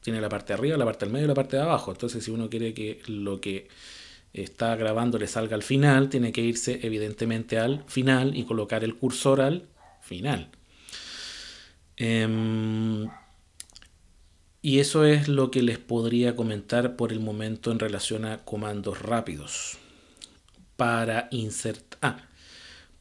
Tiene 0.00 0.20
la 0.22 0.28
parte 0.30 0.48
de 0.48 0.54
arriba, 0.54 0.76
la 0.78 0.86
parte 0.86 1.04
del 1.04 1.12
medio 1.12 1.26
y 1.26 1.28
la 1.28 1.34
parte 1.34 1.56
de 1.56 1.62
abajo. 1.62 1.90
Entonces, 1.90 2.24
si 2.24 2.30
uno 2.30 2.48
quiere 2.48 2.72
que 2.72 3.02
lo 3.06 3.40
que 3.40 3.68
está 4.32 4.74
grabando 4.76 5.18
le 5.18 5.26
salga 5.26 5.54
al 5.54 5.62
final, 5.62 6.08
tiene 6.08 6.32
que 6.32 6.40
irse 6.40 6.80
evidentemente 6.82 7.58
al 7.58 7.84
final 7.86 8.36
y 8.36 8.44
colocar 8.44 8.84
el 8.84 8.96
cursor 8.96 9.40
al 9.40 9.68
final. 10.00 10.50
Em, 12.02 13.10
y 14.62 14.78
eso 14.78 15.04
es 15.04 15.28
lo 15.28 15.50
que 15.50 15.62
les 15.62 15.78
podría 15.78 16.34
comentar 16.34 16.96
por 16.96 17.12
el 17.12 17.20
momento 17.20 17.70
en 17.70 17.78
relación 17.78 18.24
a 18.24 18.38
comandos 18.38 19.02
rápidos. 19.02 19.76
Para 20.76 21.28
insertar, 21.30 21.98
ah, 22.00 22.26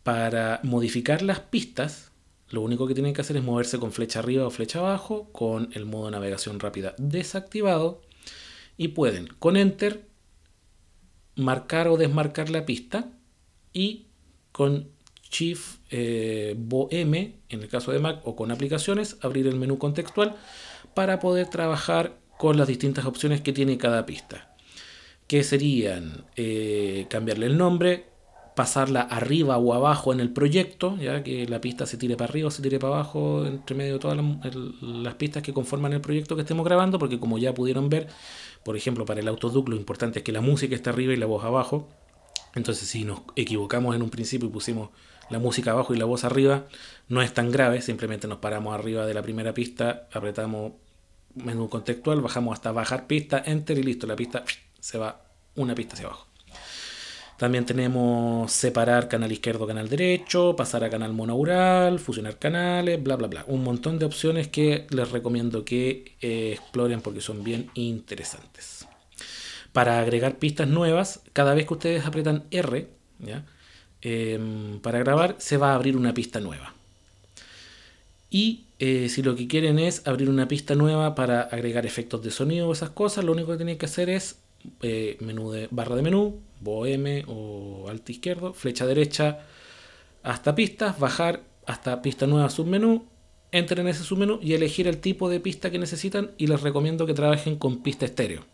para 0.03 0.59
modificar 0.63 1.21
las 1.21 1.39
pistas, 1.39 2.11
lo 2.49 2.59
único 2.59 2.87
que 2.87 2.93
tienen 2.93 3.13
que 3.13 3.21
hacer 3.21 3.37
es 3.37 3.43
moverse 3.43 3.79
con 3.79 3.93
flecha 3.93 4.19
arriba 4.19 4.45
o 4.45 4.49
flecha 4.49 4.79
abajo, 4.79 5.29
con 5.31 5.69
el 5.71 5.85
modo 5.85 6.11
navegación 6.11 6.59
rápida 6.59 6.93
desactivado, 6.97 8.01
y 8.75 8.89
pueden 8.89 9.27
con 9.39 9.55
Enter 9.55 10.09
marcar 11.35 11.87
o 11.87 11.95
desmarcar 11.95 12.49
la 12.49 12.65
pista 12.65 13.09
y 13.71 14.07
con 14.51 14.89
Shift 15.31 15.78
eh, 15.91 16.55
en 16.91 17.61
el 17.61 17.67
caso 17.67 17.91
de 17.91 17.99
Mac, 17.99 18.21
o 18.23 18.35
con 18.35 18.51
aplicaciones, 18.51 19.17
abrir 19.21 19.47
el 19.47 19.55
menú 19.55 19.77
contextual 19.77 20.35
para 20.93 21.19
poder 21.19 21.47
trabajar 21.47 22.17
con 22.37 22.57
las 22.57 22.67
distintas 22.67 23.05
opciones 23.05 23.41
que 23.41 23.53
tiene 23.53 23.77
cada 23.77 24.05
pista. 24.05 24.55
Que 25.27 25.43
serían 25.43 26.25
eh, 26.35 27.05
cambiarle 27.09 27.45
el 27.47 27.57
nombre, 27.57 28.05
pasarla 28.55 29.01
arriba 29.01 29.57
o 29.57 29.73
abajo 29.73 30.11
en 30.11 30.19
el 30.19 30.31
proyecto, 30.31 30.97
ya 30.97 31.23
que 31.23 31.47
la 31.47 31.61
pista 31.61 31.85
se 31.85 31.97
tire 31.97 32.17
para 32.17 32.29
arriba 32.29 32.47
o 32.47 32.51
se 32.51 32.61
tire 32.61 32.79
para 32.79 32.95
abajo 32.95 33.45
entre 33.45 33.75
medio 33.75 33.93
de 33.93 33.99
todas 33.99 34.17
las, 34.17 34.55
las 34.81 35.15
pistas 35.15 35.43
que 35.43 35.53
conforman 35.53 35.93
el 35.93 36.01
proyecto 36.01 36.35
que 36.35 36.41
estemos 36.41 36.65
grabando, 36.65 36.99
porque 36.99 37.19
como 37.19 37.37
ya 37.37 37.53
pudieron 37.53 37.89
ver, 37.89 38.07
por 38.63 38.75
ejemplo, 38.75 39.05
para 39.05 39.21
el 39.21 39.27
Autoduc 39.27 39.69
lo 39.69 39.75
importante 39.75 40.19
es 40.19 40.25
que 40.25 40.31
la 40.31 40.41
música 40.41 40.75
esté 40.75 40.89
arriba 40.89 41.13
y 41.13 41.17
la 41.17 41.25
voz 41.25 41.43
abajo. 41.43 41.87
Entonces, 42.55 42.87
si 42.87 43.05
nos 43.05 43.21
equivocamos 43.35 43.95
en 43.95 44.01
un 44.01 44.09
principio 44.09 44.49
y 44.49 44.51
pusimos 44.51 44.89
la 45.29 45.39
música 45.39 45.71
abajo 45.71 45.93
y 45.93 45.97
la 45.97 46.05
voz 46.05 46.23
arriba, 46.23 46.65
no 47.07 47.21
es 47.21 47.33
tan 47.33 47.51
grave, 47.51 47.81
simplemente 47.81 48.27
nos 48.27 48.39
paramos 48.39 48.73
arriba 48.73 49.05
de 49.05 49.13
la 49.13 49.21
primera 49.21 49.53
pista, 49.53 50.07
apretamos 50.11 50.73
menú 51.35 51.69
contextual, 51.69 52.21
bajamos 52.21 52.53
hasta 52.53 52.71
bajar 52.71 53.07
pista, 53.07 53.41
enter 53.45 53.77
y 53.77 53.83
listo, 53.83 54.07
la 54.07 54.15
pista 54.15 54.43
se 54.79 54.97
va 54.97 55.21
una 55.55 55.75
pista 55.75 55.93
hacia 55.93 56.07
abajo. 56.07 56.27
También 57.37 57.65
tenemos 57.65 58.51
separar 58.51 59.07
canal 59.07 59.31
izquierdo, 59.31 59.65
canal 59.65 59.87
derecho, 59.87 60.57
pasar 60.57 60.83
a 60.83 60.89
canal 60.89 61.13
monaural, 61.13 61.97
fusionar 61.99 62.37
canales, 62.37 63.01
bla, 63.01 63.15
bla, 63.15 63.29
bla. 63.29 63.45
Un 63.47 63.63
montón 63.63 63.97
de 63.97 64.05
opciones 64.05 64.49
que 64.49 64.87
les 64.89 65.09
recomiendo 65.11 65.63
que 65.63 66.17
eh, 66.19 66.51
exploren 66.51 66.99
porque 66.99 67.21
son 67.21 67.45
bien 67.45 67.71
interesantes. 67.75 68.85
Para 69.71 69.99
agregar 70.01 70.37
pistas 70.37 70.67
nuevas, 70.67 71.21
cada 71.31 71.53
vez 71.53 71.65
que 71.65 71.75
ustedes 71.75 72.05
apretan 72.05 72.43
R, 72.51 72.89
¿ya? 73.19 73.45
Em, 74.01 74.79
para 74.79 74.99
grabar, 74.99 75.35
se 75.39 75.57
va 75.57 75.71
a 75.71 75.75
abrir 75.75 75.97
una 75.97 76.13
pista 76.13 76.39
nueva. 76.39 76.73
Y 78.29 78.65
eh, 78.79 79.09
si 79.09 79.23
lo 79.23 79.35
que 79.35 79.47
quieren 79.47 79.79
es 79.79 80.07
abrir 80.07 80.29
una 80.29 80.47
pista 80.47 80.75
nueva 80.75 81.15
para 81.15 81.41
agregar 81.41 81.85
efectos 81.85 82.23
de 82.23 82.31
sonido 82.31 82.69
o 82.69 82.73
esas 82.73 82.91
cosas, 82.91 83.25
lo 83.25 83.33
único 83.33 83.51
que 83.51 83.57
tienen 83.57 83.77
que 83.77 83.87
hacer 83.87 84.09
es 84.09 84.39
eh, 84.81 85.17
menú 85.19 85.51
de, 85.51 85.67
barra 85.71 85.95
de 85.95 86.01
menú, 86.01 86.39
M 86.65 87.25
o 87.27 87.87
alto 87.89 88.11
izquierdo, 88.11 88.53
flecha 88.53 88.85
derecha 88.85 89.39
hasta 90.23 90.55
pistas, 90.55 90.99
bajar 90.99 91.41
hasta 91.65 92.01
pista 92.01 92.27
nueva 92.27 92.49
submenú, 92.49 93.05
entren 93.51 93.87
en 93.87 93.87
ese 93.89 94.03
submenú 94.03 94.39
y 94.41 94.53
elegir 94.53 94.87
el 94.87 94.99
tipo 94.99 95.29
de 95.29 95.39
pista 95.39 95.71
que 95.71 95.79
necesitan 95.79 96.31
y 96.37 96.47
les 96.47 96.61
recomiendo 96.61 97.05
que 97.05 97.13
trabajen 97.13 97.57
con 97.57 97.81
pista 97.81 98.05
estéreo. 98.05 98.45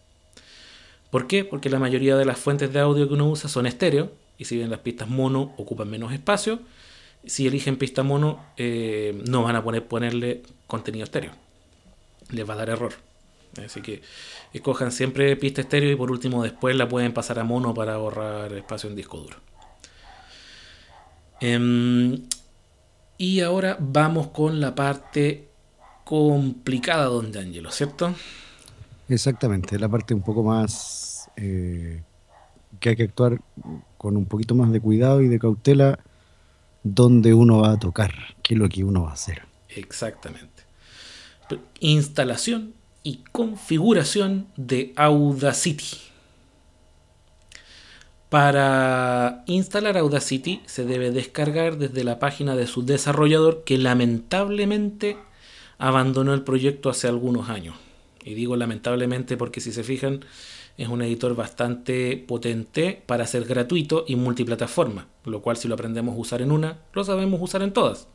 ¿Por 1.11 1.27
qué? 1.27 1.43
Porque 1.43 1.69
la 1.69 1.79
mayoría 1.79 2.15
de 2.15 2.25
las 2.25 2.39
fuentes 2.39 2.71
de 2.73 2.79
audio 2.79 3.07
que 3.07 3.13
uno 3.13 3.29
usa 3.29 3.49
son 3.49 3.67
estéreo 3.67 4.11
y 4.37 4.45
si 4.45 4.57
bien 4.57 4.69
las 4.69 4.79
pistas 4.79 5.07
mono 5.07 5.53
ocupan 5.57 5.89
menos 5.89 6.13
espacio, 6.13 6.59
si 7.25 7.47
eligen 7.47 7.77
pista 7.77 8.03
mono 8.03 8.43
eh, 8.57 9.21
no 9.27 9.43
van 9.43 9.55
a 9.55 9.63
poner, 9.63 9.87
ponerle 9.87 10.43
contenido 10.67 11.03
estéreo. 11.03 11.31
Les 12.29 12.47
va 12.47 12.53
a 12.53 12.57
dar 12.57 12.69
error. 12.69 12.93
Así 13.63 13.81
que 13.81 14.01
escojan 14.53 14.91
siempre 14.91 15.35
pista 15.37 15.61
estéreo 15.61 15.91
y 15.91 15.95
por 15.95 16.11
último 16.11 16.43
después 16.43 16.75
la 16.75 16.87
pueden 16.89 17.13
pasar 17.13 17.39
a 17.39 17.43
mono 17.43 17.73
para 17.73 17.93
ahorrar 17.93 18.51
espacio 18.53 18.89
en 18.89 18.95
disco 18.95 19.17
duro. 19.17 19.37
Em, 21.39 22.23
y 23.17 23.41
ahora 23.41 23.77
vamos 23.79 24.27
con 24.27 24.59
la 24.59 24.75
parte 24.75 25.49
complicada, 26.03 27.05
don 27.05 27.31
D'Angelo, 27.31 27.71
¿cierto? 27.71 28.13
Exactamente, 29.07 29.77
la 29.79 29.89
parte 29.89 30.13
un 30.13 30.21
poco 30.21 30.43
más 30.43 31.29
eh, 31.37 32.01
que 32.85 32.89
hay 32.89 32.95
que 32.95 33.03
actuar 33.03 33.41
con 33.97 34.15
un 34.15 34.27
poquito 34.27 34.53
más 34.53 34.71
de 34.71 34.79
cuidado 34.79 35.19
y 35.21 35.27
de 35.27 35.39
cautela 35.39 35.97
dónde 36.83 37.33
uno 37.33 37.61
va 37.61 37.71
a 37.71 37.79
tocar, 37.79 38.13
qué 38.43 38.53
es 38.53 38.59
lo 38.59 38.69
que 38.69 38.83
uno 38.83 39.05
va 39.05 39.09
a 39.09 39.13
hacer. 39.13 39.41
Exactamente. 39.69 40.65
Instalación 41.79 42.75
y 43.01 43.23
configuración 43.31 44.45
de 44.55 44.93
Audacity. 44.97 45.97
Para 48.29 49.43
instalar 49.47 49.97
Audacity 49.97 50.61
se 50.67 50.85
debe 50.85 51.09
descargar 51.09 51.79
desde 51.79 52.03
la 52.03 52.19
página 52.19 52.55
de 52.55 52.67
su 52.67 52.85
desarrollador 52.85 53.63
que 53.63 53.79
lamentablemente 53.79 55.17
abandonó 55.79 56.35
el 56.35 56.43
proyecto 56.43 56.91
hace 56.91 57.07
algunos 57.07 57.49
años. 57.49 57.75
Y 58.23 58.35
digo 58.35 58.55
lamentablemente 58.55 59.37
porque 59.37 59.59
si 59.59 59.71
se 59.71 59.83
fijan, 59.83 60.23
es 60.77 60.87
un 60.89 61.01
editor 61.01 61.35
bastante 61.35 62.17
potente 62.17 63.01
para 63.05 63.27
ser 63.27 63.45
gratuito 63.45 64.05
y 64.07 64.15
multiplataforma, 64.15 65.07
lo 65.23 65.41
cual 65.41 65.57
si 65.57 65.67
lo 65.67 65.75
aprendemos 65.75 66.15
a 66.15 66.19
usar 66.19 66.41
en 66.41 66.51
una, 66.51 66.79
lo 66.93 67.03
sabemos 67.03 67.39
usar 67.41 67.61
en 67.61 67.71
todas. 67.71 68.07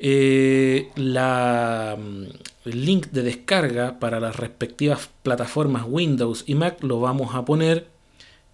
Eh, 0.00 0.90
la, 0.94 1.96
mm, 1.98 2.68
el 2.68 2.86
link 2.86 3.08
de 3.08 3.22
descarga 3.22 3.98
para 3.98 4.20
las 4.20 4.36
respectivas 4.36 5.10
plataformas 5.24 5.86
Windows 5.88 6.44
y 6.46 6.54
Mac 6.54 6.84
lo 6.84 7.00
vamos 7.00 7.34
a 7.34 7.44
poner 7.44 7.88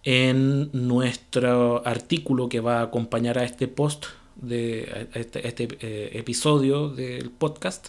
en 0.04 0.70
nuestro 0.72 1.86
artículo 1.86 2.48
que 2.48 2.60
va 2.60 2.80
a 2.80 2.84
acompañar 2.84 3.38
a 3.38 3.44
este 3.44 3.68
post 3.68 4.06
de 4.36 5.08
este, 5.14 5.46
este 5.46 5.68
eh, 5.80 6.10
episodio 6.14 6.88
del 6.88 7.30
podcast. 7.30 7.88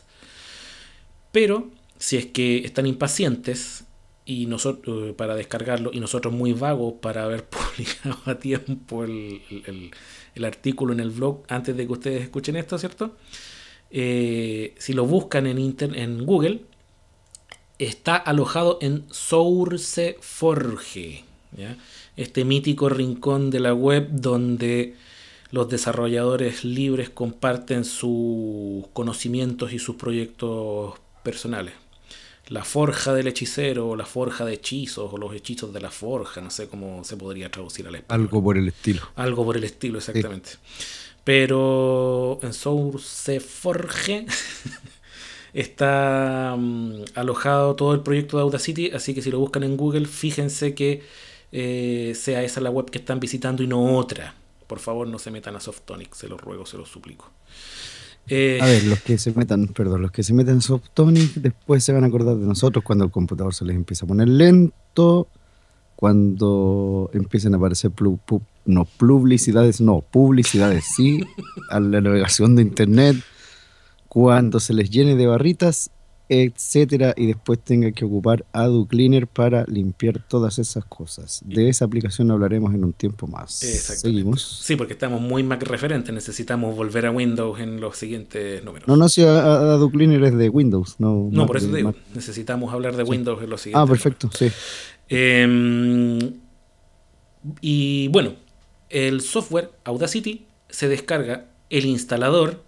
Pero 1.32 1.69
si 1.97 2.17
es 2.17 2.26
que 2.28 2.59
están 2.59 2.88
impacientes 2.88 3.86
y 4.26 4.47
nosotros 4.47 5.13
para 5.13 5.36
descargarlo 5.36 5.91
y 5.93 5.99
nosotros 5.99 6.34
muy 6.34 6.53
vagos 6.53 6.95
para 7.01 7.23
haber 7.23 7.45
publicado 7.49 8.17
a 8.26 8.39
tiempo 8.39 9.03
el, 9.03 9.91
artículo 10.43 10.93
en 10.93 10.99
el 10.99 11.11
blog 11.11 11.43
antes 11.47 11.78
de 11.78 11.86
que 11.86 11.93
ustedes 11.93 12.23
escuchen 12.23 12.55
esto, 12.55 12.78
¿cierto? 12.78 13.15
Eh, 13.91 14.73
si 14.78 14.93
lo 14.93 15.05
buscan 15.05 15.47
en, 15.47 15.76
en 15.80 16.26
Google, 16.26 16.61
está 17.78 18.15
alojado 18.15 18.80
en 18.82 19.05
SourceForge, 19.11 21.23
este 22.17 22.43
mítico 22.43 22.89
rincón 22.89 23.51
de 23.51 23.59
la 23.59 23.73
web 23.73 24.07
donde 24.11 24.95
los 25.51 25.69
desarrolladores 25.69 26.65
libres 26.65 27.09
comparten 27.09 27.86
sus 27.86 28.88
conocimientos 28.91 29.71
y 29.71 29.80
sus 29.80 29.95
proyectos 29.95 30.95
personales 31.23 31.84
la 32.48 32.64
forja 32.64 33.14
del 33.14 33.28
hechicero, 33.28 33.89
o 33.89 33.96
la 33.96 34.06
forja 34.06 34.46
de 34.46 34.54
hechizos, 34.54 35.12
o 35.12 35.18
los 35.18 35.34
hechizos 35.34 35.74
de 35.74 35.82
la 35.82 35.89
forja, 35.89 36.41
no 36.41 36.52
sé 36.52 36.68
cómo 36.68 37.04
se 37.04 37.18
podría 37.18 37.50
traducir 37.50 37.88
al 37.88 37.96
español. 37.96 38.28
Algo 38.28 38.43
por 38.43 38.58
el 38.58 38.68
estilo. 38.68 39.02
Algo 39.16 39.46
por 39.46 39.58
el 39.58 39.64
estilo, 39.64 39.98
exactamente. 39.98 40.52
Pero 41.24 42.39
en 42.43 42.54
SourceForge 42.54 44.28
está 45.54 46.56
mm, 46.58 47.04
alojado 47.16 47.76
todo 47.76 47.93
el 47.96 48.02
proyecto 48.02 48.38
de 48.38 48.43
Audacity, 48.43 48.91
así 48.91 49.16
que 49.16 49.24
si 49.24 49.32
lo 49.32 49.39
buscan 49.39 49.64
en 49.64 49.76
Google, 49.76 50.06
fíjense 50.06 50.76
que 50.76 51.02
eh, 51.52 52.14
sea 52.16 52.43
esa 52.43 52.62
la 52.62 52.70
web 52.70 52.91
que 52.91 53.00
están 53.00 53.20
visitando 53.20 53.64
y 53.64 53.68
no 53.68 53.98
otra. 53.98 54.36
Por 54.68 54.80
favor, 54.80 55.08
no 55.08 55.18
se 55.18 55.32
metan 55.32 55.56
a 55.56 55.60
Softonic, 55.60 56.14
se 56.14 56.28
los 56.28 56.39
ruego, 56.39 56.66
se 56.66 56.78
los 56.78 56.89
suplico. 56.89 57.32
Eh, 58.28 58.59
A 58.61 58.65
ver, 58.65 58.84
los 58.86 59.01
que 59.01 59.17
se 59.17 59.32
metan, 59.34 59.67
perdón, 59.67 60.01
los 60.01 60.11
que 60.11 60.23
se 60.23 60.34
metan 60.34 60.55
en 60.55 60.61
Softonic 60.61 61.36
después 61.36 61.84
se 61.84 61.93
van 61.93 62.03
a 62.03 62.07
acordar 62.07 62.36
de 62.38 62.45
nosotros 62.45 62.84
cuando 62.84 63.05
el 63.05 63.11
computador 63.11 63.53
se 63.53 63.65
les 63.65 63.76
empieza 63.76 64.05
a 64.05 64.07
poner 64.07 64.28
lento, 64.28 65.28
cuando 65.95 67.09
empiecen 67.13 67.53
a 67.53 67.57
aparecer 67.57 67.91
no 68.65 68.86
publicidades, 68.86 69.80
no, 69.80 70.01
publicidades 70.01 70.86
sí, 70.95 71.21
a 71.69 71.80
la 71.80 72.01
navegación 72.01 72.55
de 72.55 72.63
internet, 72.63 73.17
cuando 74.07 74.59
se 74.59 74.73
les 74.73 74.89
llene 74.89 75.15
de 75.15 75.28
barritas, 75.28 75.91
etcétera, 76.28 77.13
y 77.15 77.28
después 77.28 77.59
tenga 77.59 77.91
que 77.91 78.05
ocupar 78.05 78.45
Adu 78.51 78.88
Cleaner 78.88 79.28
para 79.28 79.63
limpiar 79.65 80.21
todas 80.28 80.57
esas 80.59 80.84
cosas. 80.86 81.41
De 81.45 81.69
esa 81.69 81.86
aplicación 81.86 82.32
hablaremos 82.32 82.73
en 82.73 82.84
un 82.84 82.93
tiempo 82.93 83.28
más. 83.28 83.53
Seguimos. 83.53 84.61
Sí, 84.63 84.76
porque 84.76 84.93
estamos 84.93 85.21
muy 85.21 85.43
Mac 85.43 85.63
referentes, 85.63 86.13
necesitamos 86.13 86.76
volver 86.76 87.05
a 87.05 87.11
Windows 87.11 87.59
en 87.59 87.80
los 87.80 87.97
siguientes 87.97 88.63
números. 88.63 88.88
No, 88.88 88.97
no, 88.97 89.07
si 89.07 89.21
Adu 89.23 89.91
Cleaner 89.91 90.23
es 90.23 90.38
de 90.38 90.49
Windows, 90.49 90.95
no. 90.99 91.30
No, 91.32 91.41
Mac 91.41 91.47
por 91.47 91.57
eso 91.57 91.69
te 91.69 91.78
digo, 91.78 91.89
Mac. 91.89 91.97
necesitamos 92.13 92.73
hablar 92.73 92.95
de 92.95 93.03
Windows 93.03 93.43
en 93.43 93.49
los 93.49 93.61
siguientes. 93.61 93.84
Ah, 93.84 93.88
perfecto, 93.88 94.30
sí. 94.34 94.51
Eh, 95.09 96.34
y 97.61 98.07
bueno, 98.07 98.34
el 98.89 99.21
software 99.21 99.71
Audacity 99.84 100.47
se 100.69 100.88
descarga 100.88 101.45
el 101.69 101.86
instalador 101.86 102.64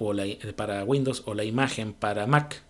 o 0.00 0.12
la- 0.12 0.26
para 0.56 0.82
Windows 0.84 1.22
o 1.26 1.34
la 1.34 1.44
imagen 1.44 1.92
para 1.92 2.26
Mac 2.26 2.62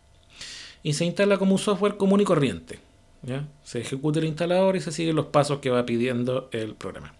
y 0.82 0.92
se 0.94 1.04
instala 1.04 1.38
como 1.38 1.52
un 1.52 1.58
software 1.58 1.96
común 1.96 2.20
y 2.20 2.24
corriente. 2.24 2.78
¿ya? 3.22 3.48
Se 3.62 3.80
ejecuta 3.80 4.18
el 4.18 4.26
instalador 4.26 4.76
y 4.76 4.80
se 4.80 4.92
siguen 4.92 5.16
los 5.16 5.26
pasos 5.26 5.60
que 5.60 5.70
va 5.70 5.86
pidiendo 5.86 6.48
el 6.52 6.74
programa. 6.74 7.14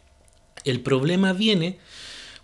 El 0.65 0.81
problema 0.81 1.33
viene 1.33 1.79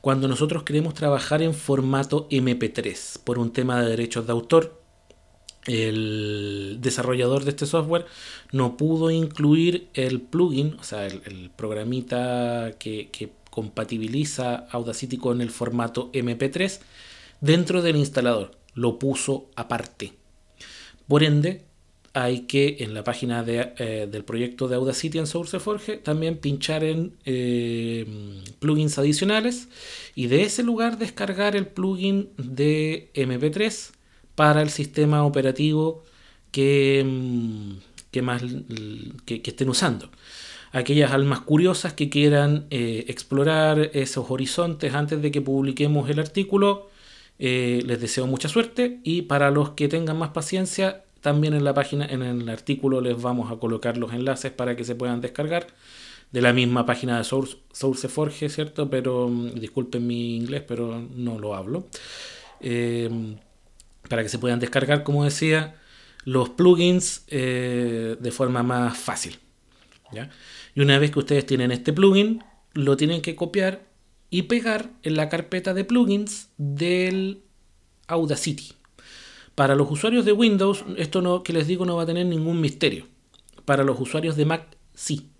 cuando 0.01 0.29
nosotros 0.29 0.63
queremos 0.63 0.95
trabajar 0.95 1.43
en 1.43 1.53
formato 1.53 2.29
MP3 2.31 3.19
por 3.25 3.39
un 3.39 3.53
tema 3.53 3.83
de 3.83 3.91
derechos 3.91 4.27
de 4.27 4.33
autor 4.33 4.81
el 5.67 6.79
desarrollador 6.81 7.45
de 7.45 7.51
este 7.51 7.67
software 7.67 8.07
no 8.53 8.77
pudo 8.77 9.11
incluir 9.11 9.89
el 9.95 10.21
plugin, 10.21 10.77
o 10.79 10.85
sea, 10.85 11.07
el, 11.07 11.51
programita 11.57 12.73
que, 12.79 13.11
que 13.11 13.33
compatibiliza 13.51 14.67
Audacity 14.71 15.17
con 15.17 15.41
el 15.41 15.51
formato 15.51 16.11
MP3 16.13 16.81
dentro 17.41 17.83
del 17.83 17.97
instalador. 17.97 18.53
Lo 18.75 18.99
puso 18.99 19.51
aparte. 19.57 20.13
Por 21.09 21.23
ende, 21.23 21.65
hay 22.17 22.41
que 22.41 22.79
en 22.81 22.95
la 22.95 23.05
página 23.05 23.43
de, 23.43 23.75
eh, 23.77 24.09
del 24.11 24.25
proyecto 24.25 24.69
de 24.69 24.77
Audacity 24.77 25.19
en 25.19 25.27
SourceForge 25.27 25.99
también 25.99 26.39
pinchar 26.39 26.83
en 26.83 27.13
eh, 27.27 28.07
plugins 28.59 28.99
adicionales 28.99 29.69
y 30.15 30.29
de 30.29 30.45
ese 30.45 30.63
lugar 30.63 30.97
descargar 30.97 31.57
el 31.57 31.67
plugin 31.67 32.31
de 32.39 33.11
MP3 33.15 33.91
para 34.35 34.63
el 34.63 34.71
sistema 34.71 35.25
operativo 35.25 36.05
que, 36.53 37.05
mm, 37.07 37.73
que 38.11 38.23
más 38.23 38.43
que, 39.27 39.43
que 39.43 39.51
estén 39.51 39.69
usando. 39.69 40.09
Aquellas 40.73 41.13
almas 41.13 41.41
curiosas 41.41 41.93
que 41.93 42.09
quieran 42.09 42.67
eh, 42.71 43.05
explorar 43.09 43.91
esos 43.93 44.31
horizontes 44.31 44.95
antes 44.95 45.21
de 45.21 45.31
que 45.31 45.43
publiquemos 45.43 46.09
el 46.09 46.19
artículo, 46.19 46.89
eh, 47.39 47.83
les 47.85 48.01
deseo 48.01 48.27
mucha 48.27 48.49
suerte 48.49 49.01
y 49.03 49.23
para 49.23 49.51
los 49.51 49.71
que 49.71 49.89
tengan 49.89 50.19
más 50.19 50.31
paciencia, 50.31 51.05
también 51.21 51.55
en 51.55 51.65
la 51.65 51.75
página, 51.75 52.07
en 52.07 52.23
el 52.23 52.49
artículo 52.49 53.01
les 53.01 53.21
vamos 53.21 53.51
a 53.51 53.57
colocar 53.57 53.97
los 53.97 54.13
enlaces 54.13 54.53
para 54.53 54.77
que 54.77 54.85
se 54.85 54.95
puedan 54.95 55.21
descargar 55.21 55.67
de 56.33 56.41
la 56.41 56.53
misma 56.53 56.87
página 56.87 57.19
de 57.19 57.25
Source, 57.25 57.57
SourceForge, 57.73 58.49
¿cierto? 58.49 58.91
Pero 58.91 59.29
mm, 59.29 59.55
disculpen 59.55 60.07
mi 60.07 60.37
inglés, 60.37 60.63
pero 60.67 61.03
no 61.15 61.39
lo 61.39 61.55
hablo. 61.55 61.87
Eh, 62.61 63.37
para 64.09 64.23
que 64.23 64.29
se 64.29 64.39
puedan 64.39 64.61
descargar, 64.61 65.03
como 65.03 65.25
decía, 65.25 65.77
los 66.25 66.51
plugins 66.51 67.25
eh, 67.29 68.17
de 68.19 68.31
forma 68.31 68.63
más 68.63 68.97
fácil. 68.99 69.39
¿ya? 70.13 70.31
Y 70.75 70.81
una 70.81 70.99
vez 70.99 71.11
que 71.11 71.19
ustedes 71.19 71.47
tienen 71.47 71.73
este 71.73 71.93
plugin, 71.93 72.43
lo 72.75 72.97
tienen 72.97 73.23
que 73.23 73.35
copiar 73.35 73.83
y 74.31 74.43
pegar 74.43 74.91
en 75.03 75.17
la 75.17 75.29
carpeta 75.29 75.75
de 75.75 75.85
plugins 75.85 76.49
del 76.57 77.43
Audacity. 78.09 78.73
Para 79.55 79.75
los 79.75 79.91
usuarios 79.91 80.25
de 80.25 80.33
Windows, 80.33 80.85
esto 80.97 81.23
no, 81.23 81.43
que 81.43 81.53
les 81.53 81.67
digo 81.67 81.87
no 81.87 81.97
va 81.97 82.03
a 82.03 82.07
tener 82.07 82.27
ningún 82.27 82.61
misterio. 82.61 83.07
Para 83.65 83.85
los 83.85 83.99
usuarios 83.99 84.37
de 84.37 84.45
Mac, 84.45 84.77
sí. 84.95 85.31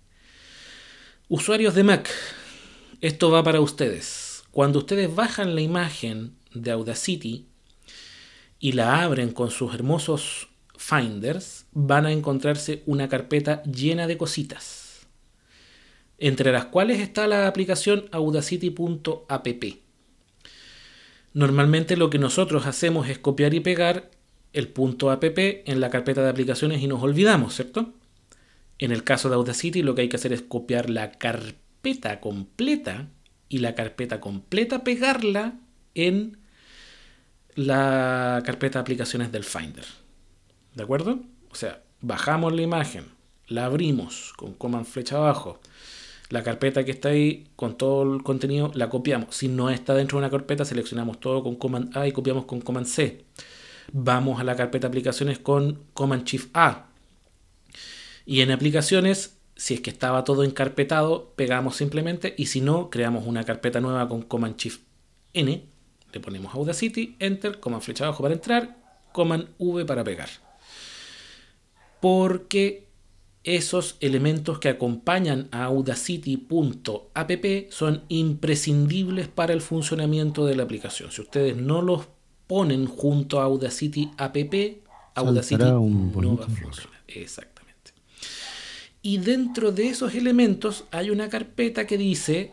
Usuarios 1.29 1.75
de 1.75 1.83
Mac, 1.83 2.09
esto 3.01 3.29
va 3.29 3.43
para 3.43 3.61
ustedes. 3.61 4.43
Cuando 4.51 4.79
ustedes 4.79 5.13
bajan 5.13 5.53
la 5.53 5.61
imagen 5.61 6.35
de 6.53 6.71
Audacity 6.71 7.45
y 8.59 8.71
la 8.71 9.03
abren 9.03 9.31
con 9.31 9.51
sus 9.51 9.73
hermosos 9.75 10.47
finders, 10.77 11.65
van 11.73 12.05
a 12.05 12.11
encontrarse 12.11 12.81
una 12.85 13.07
carpeta 13.09 13.61
llena 13.63 14.07
de 14.07 14.17
cositas, 14.17 14.86
entre 16.19 16.51
las 16.51 16.65
cuales 16.65 16.99
está 16.99 17.27
la 17.27 17.47
aplicación 17.47 18.05
audacity.app. 18.11 19.63
Normalmente 21.33 21.97
lo 21.97 22.09
que 22.09 22.19
nosotros 22.19 22.65
hacemos 22.65 23.09
es 23.09 23.19
copiar 23.19 23.53
y 23.53 23.59
pegar 23.59 24.09
el 24.53 24.69
punto 24.69 25.11
app 25.11 25.23
en 25.37 25.79
la 25.79 25.89
carpeta 25.89 26.23
de 26.23 26.29
aplicaciones 26.29 26.81
y 26.81 26.87
nos 26.87 27.03
olvidamos, 27.03 27.55
¿cierto? 27.55 27.93
En 28.79 28.91
el 28.91 29.03
caso 29.03 29.29
de 29.29 29.35
Audacity 29.35 29.81
lo 29.81 29.95
que 29.95 30.01
hay 30.01 30.09
que 30.09 30.15
hacer 30.17 30.33
es 30.33 30.41
copiar 30.41 30.89
la 30.89 31.11
carpeta 31.11 32.19
completa 32.19 33.07
y 33.49 33.59
la 33.59 33.75
carpeta 33.75 34.19
completa 34.19 34.83
pegarla 34.83 35.55
en 35.95 36.37
la 37.55 38.41
carpeta 38.45 38.79
de 38.79 38.81
aplicaciones 38.81 39.31
del 39.31 39.43
Finder. 39.43 39.85
¿De 40.75 40.83
acuerdo? 40.83 41.19
O 41.49 41.55
sea, 41.55 41.81
bajamos 42.01 42.53
la 42.53 42.61
imagen, 42.61 43.05
la 43.47 43.65
abrimos 43.65 44.33
con 44.37 44.53
command 44.53 44.85
flecha 44.85 45.17
abajo. 45.17 45.59
La 46.29 46.43
carpeta 46.43 46.83
que 46.83 46.91
está 46.91 47.09
ahí 47.09 47.47
con 47.55 47.77
todo 47.77 48.15
el 48.15 48.21
contenido 48.21 48.71
la 48.73 48.89
copiamos. 48.89 49.33
Si 49.35 49.47
no 49.47 49.69
está 49.69 49.93
dentro 49.93 50.17
de 50.17 50.25
una 50.25 50.31
carpeta, 50.31 50.65
seleccionamos 50.65 51.19
todo 51.19 51.41
con 51.41 51.55
command 51.55 51.95
A 51.95 52.05
y 52.07 52.11
copiamos 52.11 52.45
con 52.45 52.59
command 52.59 52.85
C. 52.85 53.23
Vamos 53.93 54.39
a 54.39 54.43
la 54.43 54.55
carpeta 54.57 54.87
aplicaciones 54.87 55.39
con 55.39 55.83
command 55.93 56.25
shift 56.25 56.49
A. 56.53 56.87
Y 58.25 58.41
en 58.41 58.51
aplicaciones, 58.51 59.37
si 59.55 59.75
es 59.75 59.79
que 59.79 59.89
estaba 59.89 60.25
todo 60.25 60.43
encarpetado, 60.43 61.33
pegamos 61.37 61.77
simplemente. 61.77 62.35
Y 62.37 62.47
si 62.47 62.59
no, 62.59 62.89
creamos 62.89 63.25
una 63.25 63.45
carpeta 63.45 63.79
nueva 63.79 64.09
con 64.09 64.21
command 64.23 64.57
shift 64.57 64.81
N. 65.33 65.63
Le 66.11 66.19
ponemos 66.19 66.53
Audacity, 66.53 67.15
Enter, 67.19 67.61
command 67.61 67.83
flecha 67.83 68.03
abajo 68.03 68.23
para 68.23 68.33
entrar, 68.33 68.75
command 69.13 69.47
V 69.59 69.85
para 69.85 70.03
pegar. 70.03 70.29
Porque 72.01 72.86
esos 73.47 73.95
elementos 74.01 74.59
que 74.59 74.67
acompañan 74.67 75.47
a 75.51 75.63
audacity.app 75.63 77.45
son 77.69 78.03
imprescindibles 78.09 79.29
para 79.29 79.53
el 79.53 79.61
funcionamiento 79.61 80.45
de 80.45 80.57
la 80.57 80.63
aplicación. 80.63 81.13
Si 81.13 81.21
ustedes 81.21 81.55
no 81.55 81.81
los 81.81 82.09
ponen 82.45 82.87
junto 82.87 83.39
a 83.39 83.45
Audacity 83.45 84.11
app, 84.17 84.35
Audacity 85.15 85.63
no 85.63 86.37
va 86.37 86.43
a 86.43 86.49
funcionar. 86.49 86.99
Exactamente. 87.07 87.93
Y 89.01 89.19
dentro 89.19 89.71
de 89.71 89.87
esos 89.87 90.13
elementos 90.13 90.83
hay 90.91 91.09
una 91.09 91.29
carpeta 91.29 91.87
que 91.87 91.97
dice 91.97 92.51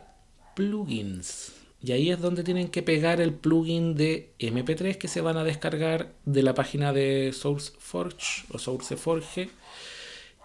plugins. 0.55 1.55
Y 1.83 1.91
ahí 1.91 2.11
es 2.11 2.21
donde 2.21 2.45
tienen 2.45 2.69
que 2.69 2.85
pegar 2.85 3.21
el 3.21 3.35
plugin 3.35 3.97
de 3.97 4.33
MP3 4.39 4.97
que 4.97 5.09
se 5.09 5.21
van 5.21 5.37
a 5.37 5.45
descargar 5.45 6.13
de 6.25 6.45
la 6.45 6.55
página 6.55 6.93
de 6.93 7.33
SourceForge 7.33 8.47
o 8.53 8.59
SourceForge 8.59 9.51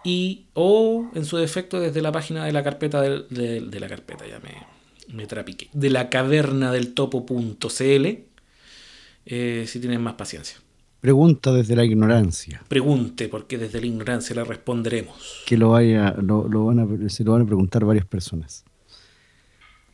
y 0.04 0.46
o 0.54 1.10
en 1.14 1.24
su 1.24 1.36
defecto 1.36 1.78
desde 1.80 2.00
la 2.02 2.10
página 2.12 2.44
de 2.46 2.52
la 2.52 2.62
carpeta 2.62 3.00
del- 3.02 3.26
de, 3.30 3.60
de 3.60 3.80
la 3.80 3.88
carpeta 3.88 4.26
ya 4.26 4.40
me, 4.40 4.54
me 5.14 5.26
trapiqué 5.26 5.68
de 5.72 5.90
la 5.90 6.08
caverna 6.08 6.72
del 6.72 6.94
topo.cl 6.94 8.06
eh, 9.26 9.64
si 9.66 9.80
tienen 9.80 10.02
más 10.02 10.14
paciencia 10.14 10.58
Pregunta 11.00 11.50
desde 11.52 11.74
la 11.76 11.84
ignorancia. 11.84 12.62
pregunte 12.68 13.28
porque 13.28 13.56
desde 13.56 13.80
la 13.80 13.86
ignorancia 13.86 14.36
le 14.36 14.44
responderemos 14.44 15.42
Que 15.46 15.56
lo 15.56 15.70
vaya, 15.70 16.14
lo, 16.20 16.46
lo 16.46 16.66
van 16.66 16.78
a, 16.80 17.08
se 17.08 17.24
lo 17.24 17.32
van 17.32 17.42
a 17.42 17.46
preguntar 17.46 17.86
varias 17.86 18.04
personas. 18.04 18.64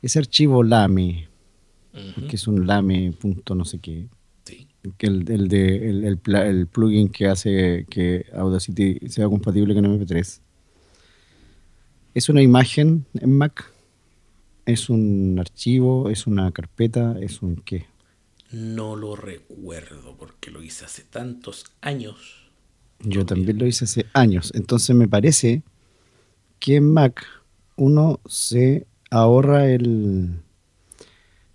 Ese 0.02 0.18
archivo 0.18 0.62
lame, 0.64 1.28
que 2.28 2.34
es 2.36 2.46
un 2.48 2.66
lame 2.66 3.12
punto 3.12 3.54
no 3.54 3.64
sé 3.64 3.78
qué. 3.78 4.08
Que 4.98 5.06
el, 5.06 5.30
el 5.30 5.48
de 5.48 5.90
el, 5.90 6.04
el 6.04 6.34
el 6.34 6.66
plugin 6.66 7.08
que 7.08 7.26
hace 7.28 7.86
que 7.88 8.26
Audacity 8.34 9.08
sea 9.08 9.26
compatible 9.26 9.74
con 9.74 9.84
MP3. 9.84 10.40
¿Es 12.14 12.28
una 12.28 12.42
imagen 12.42 13.04
en 13.14 13.36
Mac? 13.36 13.76
es 14.66 14.90
un 14.90 15.38
archivo, 15.38 16.10
es 16.10 16.26
una 16.26 16.50
carpeta, 16.50 17.16
es 17.20 17.40
un 17.40 17.56
qué. 17.56 17.86
No 18.50 18.96
lo 18.96 19.16
recuerdo 19.16 20.16
porque 20.18 20.50
lo 20.50 20.62
hice 20.62 20.84
hace 20.84 21.02
tantos 21.02 21.64
años. 21.80 22.50
Yo 23.00 23.24
también 23.24 23.58
lo 23.58 23.66
hice 23.66 23.84
hace 23.84 24.06
años. 24.12 24.52
Entonces 24.54 24.94
me 24.94 25.08
parece 25.08 25.62
que 26.58 26.76
en 26.76 26.92
Mac 26.92 27.24
uno 27.76 28.20
se 28.26 28.86
ahorra 29.10 29.70
el, 29.70 30.40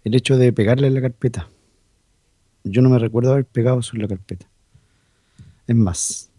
el 0.03 0.15
hecho 0.15 0.37
de 0.37 0.53
pegarle 0.53 0.89
la 0.89 1.01
carpeta. 1.01 1.49
Yo 2.63 2.81
no 2.81 2.89
me 2.89 2.99
recuerdo 2.99 3.31
haber 3.33 3.45
pegado 3.45 3.81
sobre 3.81 4.01
la 4.03 4.07
carpeta. 4.07 4.45
Es 5.67 5.75
más, 5.75 6.29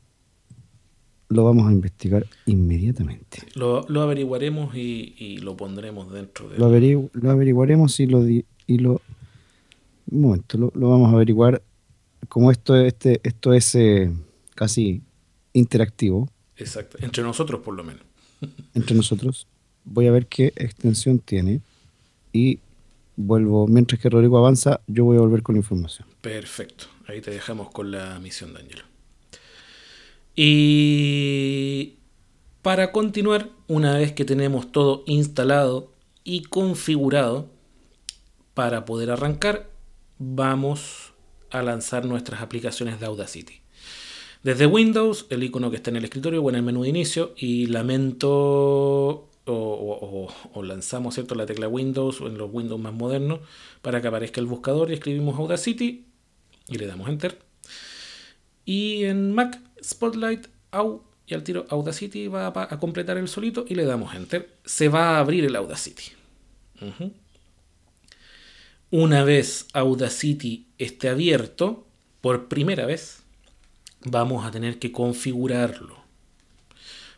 lo 1.29 1.45
vamos 1.45 1.69
a 1.69 1.73
investigar 1.73 2.27
inmediatamente. 2.47 3.39
Lo, 3.55 3.87
lo 3.89 4.03
averiguaremos 4.03 4.75
y, 4.77 5.15
y 5.19 5.39
lo 5.39 5.57
pondremos 5.57 6.13
dentro 6.13 6.49
de... 6.49 6.59
Lo, 6.59 6.69
averigu- 6.71 7.11
lo 7.15 7.31
averiguaremos 7.31 7.99
y 8.01 8.07
lo, 8.07 8.23
di- 8.23 8.45
y 8.67 8.79
lo 8.79 9.01
un 10.11 10.21
momento, 10.21 10.59
lo, 10.59 10.73
lo 10.75 10.91
vamos 10.91 11.11
a 11.11 11.15
averiguar. 11.17 11.63
Como 12.29 12.51
esto, 12.51 12.77
este, 12.77 13.21
esto 13.25 13.53
es 13.55 13.75
eh, 13.75 14.13
casi 14.55 15.03
interactivo 15.55 16.29
Exacto. 16.57 16.99
Entre 17.01 17.23
nosotros 17.23 17.61
por 17.63 17.75
lo 17.75 17.83
menos. 17.83 18.03
entre 18.75 18.95
nosotros, 18.95 19.47
voy 19.85 20.07
a 20.07 20.13
ver 20.13 20.27
qué 20.27 20.53
extensión 20.57 21.19
tiene 21.19 21.61
y 22.33 22.59
vuelvo. 23.27 23.67
Mientras 23.67 24.01
que 24.01 24.11
Rodrigo 24.11 24.39
avanza, 24.39 24.81
yo 24.87 25.05
voy 25.05 25.17
a 25.17 25.21
volver 25.21 25.43
con 25.43 25.55
la 25.55 25.61
información. 25.61 26.07
Perfecto. 26.21 26.87
Ahí 27.07 27.21
te 27.21 27.31
dejamos 27.31 27.71
con 27.71 27.91
la 27.91 28.19
misión 28.19 28.55
de 28.55 28.61
Angelo. 28.61 28.85
Y 30.35 31.97
para 32.63 32.93
continuar, 32.93 33.51
una 33.69 33.97
vez 33.97 34.13
que 34.13 34.25
tenemos 34.25 34.73
todo 34.73 35.03
instalado 35.07 35.93
y 36.25 36.43
configurado, 36.43 37.51
para 38.55 38.85
poder 38.85 39.11
arrancar, 39.11 39.71
vamos 40.19 41.13
a 41.51 41.63
lanzar 41.63 42.05
nuestras 42.05 42.43
aplicaciones 42.43 43.01
de 43.01 43.07
Audacity. 43.07 43.61
Desde 44.43 44.67
Windows, 44.67 45.27
el 45.31 45.43
icono 45.43 45.71
que 45.71 45.77
está 45.77 45.91
en 45.91 45.97
el 45.97 46.05
escritorio 46.05 46.43
o 46.43 46.51
en 46.51 46.57
el 46.57 46.63
menú 46.63 46.83
de 46.83 46.89
inicio, 46.89 47.33
y 47.37 47.67
lamento 47.67 49.29
o, 49.47 49.53
o- 49.55 50.29
o- 50.55 50.63
lanzamos 50.63 51.15
¿cierto? 51.15 51.35
la 51.35 51.47
tecla 51.47 51.69
Windows 51.69 52.21
o 52.21 52.27
en 52.29 52.39
los 52.39 52.51
Windows 52.53 52.81
más 52.81 52.93
modernos 52.93 53.41
para 53.83 54.01
que 54.01 54.09
aparezca 54.09 54.41
el 54.41 54.47
buscador 54.47 54.91
y 54.91 54.95
escribimos 54.95 55.39
Audacity 55.39 56.07
y 56.69 56.79
le 56.79 56.87
damos 56.87 57.09
Enter. 57.09 57.39
Y 58.65 59.05
en 59.05 59.33
Mac, 59.35 59.61
Spotlight, 59.83 60.47
Au, 60.71 61.03
y 61.27 61.35
al 61.35 61.43
tiro 61.43 61.67
Audacity 61.69 62.29
va 62.29 62.47
a, 62.49 62.79
completar 62.79 63.17
el 63.19 63.29
solito 63.29 63.65
y 63.69 63.75
le 63.75 63.85
damos 63.85 64.15
Enter. 64.15 64.57
Se 64.65 64.89
va 64.89 65.17
a 65.17 65.19
abrir 65.19 65.45
el 65.45 65.57
Audacity. 65.57 66.13
Una 68.91 69.25
vez 69.25 69.67
Audacity 69.73 70.67
esté 70.79 71.09
abierto, 71.09 71.87
por 72.21 72.49
primera 72.49 72.87
vez, 72.87 73.23
vamos 74.05 74.45
a 74.47 74.51
tener 74.51 74.79
que 74.79 74.93
configurarlo. 74.93 75.97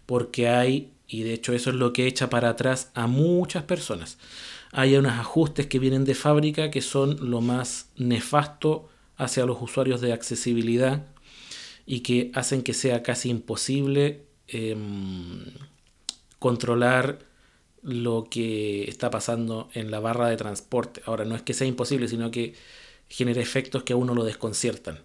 Porque 0.06 0.48
hay, 0.48 0.92
y 1.14 1.22
de 1.22 1.34
hecho 1.34 1.52
eso 1.52 1.70
es 1.70 1.76
lo 1.76 1.92
que 1.92 2.06
echa 2.06 2.28
para 2.30 2.50
atrás 2.50 2.90
a 2.94 3.06
muchas 3.06 3.64
personas, 3.64 4.18
hay 4.72 4.96
unos 4.96 5.12
ajustes 5.12 5.66
que 5.66 5.78
vienen 5.78 6.04
de 6.04 6.14
fábrica 6.14 6.70
que 6.70 6.82
son 6.82 7.30
lo 7.30 7.40
más 7.40 7.90
nefasto 7.96 8.88
hacia 9.16 9.46
los 9.46 9.62
usuarios 9.62 10.00
de 10.00 10.12
accesibilidad 10.12 11.06
y 11.86 12.00
que 12.00 12.30
hacen 12.34 12.62
que 12.62 12.74
sea 12.74 13.02
casi 13.02 13.30
imposible 13.30 14.26
em, 14.48 15.44
controlar 16.38 17.20
lo 17.82 18.26
que 18.30 18.84
está 18.84 19.10
pasando 19.10 19.68
en 19.74 19.90
la 19.90 20.00
barra 20.00 20.28
de 20.28 20.36
transporte. 20.36 21.02
Ahora, 21.04 21.24
no 21.24 21.36
es 21.36 21.42
que 21.42 21.54
sea 21.54 21.66
imposible, 21.66 22.08
sino 22.08 22.30
que 22.30 22.54
genera 23.08 23.40
efectos 23.40 23.82
que 23.82 23.92
a 23.92 23.96
uno 23.96 24.14
lo 24.14 24.24
desconciertan. 24.24 25.00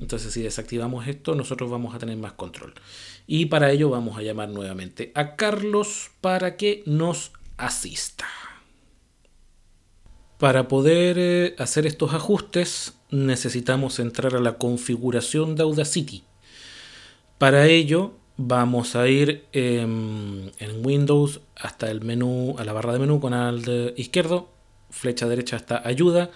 Entonces, 0.00 0.32
si 0.32 0.42
desactivamos 0.42 1.06
esto, 1.06 1.34
nosotros 1.34 1.70
vamos 1.70 1.94
a 1.94 1.98
tener 1.98 2.16
más 2.16 2.32
control. 2.32 2.74
Y 3.26 3.46
para 3.46 3.70
ello 3.70 3.90
vamos 3.90 4.18
a 4.18 4.22
llamar 4.22 4.48
nuevamente 4.48 5.12
a 5.14 5.36
Carlos 5.36 6.10
para 6.20 6.56
que 6.56 6.82
nos 6.86 7.32
asista. 7.56 8.26
Para 10.38 10.66
poder 10.66 11.16
eh, 11.18 11.54
hacer 11.58 11.86
estos 11.86 12.14
ajustes 12.14 12.94
necesitamos 13.10 14.00
entrar 14.00 14.34
a 14.34 14.40
la 14.40 14.54
configuración 14.54 15.54
de 15.54 15.62
Audacity. 15.62 16.24
Para 17.38 17.66
ello 17.66 18.14
vamos 18.36 18.96
a 18.96 19.06
ir 19.06 19.44
em, 19.52 20.50
en 20.58 20.84
Windows 20.84 21.40
hasta 21.54 21.90
el 21.90 22.00
menú, 22.00 22.56
a 22.58 22.64
la 22.64 22.72
barra 22.72 22.94
de 22.94 22.98
menú 22.98 23.20
con 23.20 23.34
al 23.34 23.94
izquierdo, 23.96 24.48
flecha 24.90 25.28
derecha 25.28 25.56
hasta 25.56 25.86
ayuda 25.86 26.30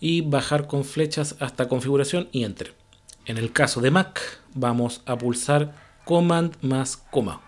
y 0.00 0.22
bajar 0.22 0.66
con 0.66 0.84
flechas 0.84 1.36
hasta 1.40 1.68
configuración 1.68 2.28
y 2.32 2.44
enter. 2.44 2.74
En 3.26 3.36
el 3.36 3.52
caso 3.52 3.80
de 3.80 3.90
Mac 3.90 4.20
vamos 4.54 5.02
a 5.06 5.16
pulsar 5.18 5.74
command 6.04 6.56
más 6.62 6.96
coma. 6.96 7.42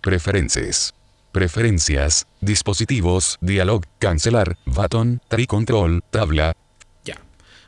Preferencias. 0.00 0.94
Preferencias, 1.32 2.26
dispositivos, 2.40 3.38
dialog, 3.40 3.82
cancelar, 3.98 4.56
button, 4.66 5.20
tri 5.28 5.46
control, 5.46 6.02
tabla, 6.10 6.54
Ya. 7.04 7.20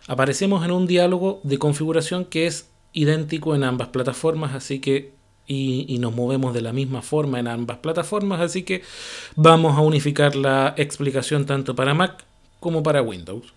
Aparecemos 0.07 0.64
en 0.64 0.70
un 0.70 0.87
diálogo 0.87 1.41
de 1.43 1.59
configuración 1.59 2.24
que 2.27 2.47
es 2.47 2.70
idéntico 2.93 3.55
en 3.55 3.64
ambas 3.64 3.89
plataformas, 3.89 4.55
así 4.55 4.79
que 4.79 5.14
y, 5.49 5.85
y 5.89 5.99
nos 5.99 6.14
movemos 6.14 6.55
de 6.55 6.62
la 6.62 6.72
misma 6.72 7.03
forma 7.03 7.39
en 7.39 7.49
ambas 7.49 7.79
plataformas, 7.79 8.41
así 8.41 8.62
que 8.62 8.83
vamos 9.35 9.77
a 9.77 9.81
unificar 9.81 10.37
la 10.37 10.74
explicación 10.77 11.45
tanto 11.45 11.74
para 11.77 11.93
Mac 11.93 12.24
como 12.67 12.83
para 12.83 13.01
Windows. 13.01 13.55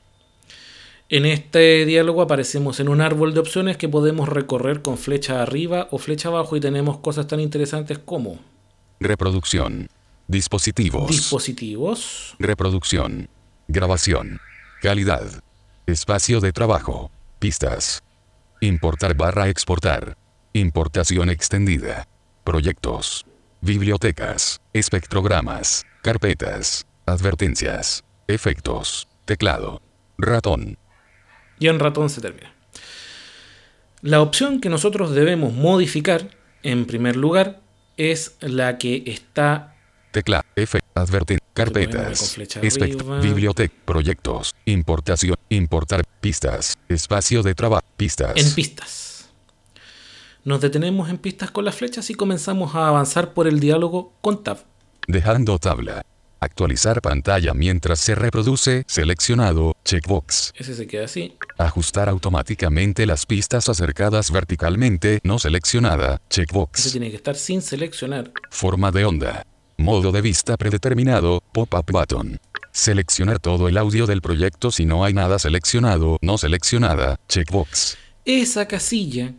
En 1.10 1.26
este 1.26 1.84
diálogo 1.88 2.22
aparecemos 2.22 2.80
en 2.80 2.89
un 2.89 3.01
árbol 3.01 3.34
de 3.34 3.39
opciones 3.39 3.76
que 3.76 3.89
podemos 3.89 4.30
recorrer 4.30 4.84
con 4.84 4.99
flecha 4.99 5.41
arriba 5.41 5.88
o 5.89 5.97
flecha 5.97 6.30
abajo 6.30 6.55
y 6.55 6.60
tenemos 6.60 6.99
cosas 6.99 7.26
tan 7.26 7.39
interesantes 7.39 7.97
como 7.97 8.38
reproducción, 8.99 9.89
dispositivos, 10.28 11.10
dispositivos, 11.10 12.36
reproducción, 12.38 13.30
grabación, 13.68 14.39
calidad, 14.80 15.26
espacio 15.88 16.39
de 16.39 16.51
trabajo, 16.51 17.10
pistas, 17.39 18.03
importar 18.62 19.16
barra 19.16 19.49
exportar, 19.49 20.18
importación 20.53 21.32
extendida, 21.32 22.07
proyectos, 22.43 23.26
bibliotecas, 23.62 24.62
espectrogramas, 24.72 25.84
carpetas, 26.03 26.86
advertencias, 27.07 28.03
efectos, 28.30 29.07
teclado, 29.25 29.82
ratón, 30.17 30.77
y 31.59 31.67
en 31.67 31.80
ratón 31.80 32.09
se 32.09 32.21
termina. 32.21 32.53
La 34.01 34.21
opción 34.21 34.61
que 34.61 34.69
nosotros 34.69 35.11
debemos 35.11 35.53
modificar, 35.53 36.30
en 36.63 36.86
primer 36.86 37.17
lugar, 37.17 37.59
es 37.97 38.38
la 38.39 38.77
que 38.77 39.03
está 39.07 39.75
tecla, 40.11 40.45
F, 40.55 40.80
con 40.93 41.38
carpetas, 41.53 42.34
flecha 42.34 42.61
espect, 42.61 43.01
arriba. 43.01 43.19
biblioteca, 43.19 43.75
proyectos, 43.84 44.55
importación, 44.65 45.36
importar, 45.49 46.03
pistas, 46.21 46.77
espacio 46.88 47.43
de 47.43 47.53
trabajo, 47.55 47.86
pistas, 47.97 48.34
en 48.38 48.53
pistas. 48.53 49.30
Nos 50.45 50.61
detenemos 50.61 51.09
en 51.09 51.17
pistas 51.17 51.51
con 51.51 51.65
las 51.65 51.75
flechas 51.75 52.09
y 52.09 52.15
comenzamos 52.15 52.73
a 52.75 52.88
avanzar 52.88 53.34
por 53.34 53.47
el 53.47 53.59
diálogo 53.59 54.13
con 54.21 54.43
Tab. 54.43 54.59
dejando 55.07 55.59
tabla, 55.59 56.05
actualizar 56.39 57.01
pantalla 57.01 57.53
mientras 57.53 57.99
se 57.99 58.15
reproduce, 58.15 58.83
seleccionado, 58.87 59.75
checkbox, 59.85 60.53
Ese 60.55 60.73
se 60.75 60.87
queda 60.87 61.05
así. 61.05 61.35
ajustar 61.57 62.09
automáticamente 62.09 63.05
las 63.05 63.25
pistas 63.25 63.69
acercadas 63.69 64.31
verticalmente, 64.31 65.19
no 65.23 65.39
seleccionada, 65.39 66.15
Ese 66.29 66.41
checkbox, 66.45 66.91
tiene 66.91 67.09
que 67.09 67.17
estar 67.17 67.35
sin 67.35 67.61
seleccionar. 67.61 68.31
forma 68.51 68.91
de 68.91 69.05
onda, 69.05 69.45
modo 69.77 70.11
de 70.11 70.21
vista 70.21 70.57
predeterminado, 70.57 71.41
pop-up 71.53 71.85
button. 71.91 72.39
Seleccionar 72.71 73.39
todo 73.39 73.67
el 73.67 73.77
audio 73.77 74.05
del 74.05 74.21
proyecto 74.21 74.71
si 74.71 74.85
no 74.85 75.03
hay 75.03 75.13
nada 75.13 75.39
seleccionado, 75.39 76.17
no 76.21 76.37
seleccionada, 76.37 77.19
checkbox. 77.27 77.97
Esa 78.25 78.67
casilla 78.67 79.33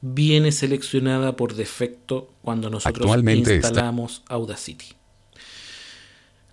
viene 0.00 0.52
seleccionada 0.52 1.36
por 1.36 1.54
defecto 1.54 2.32
cuando 2.42 2.70
nosotros 2.70 3.02
Actualmente 3.04 3.56
está- 3.56 3.68
instalamos 3.68 4.22
Audacity. 4.28 4.94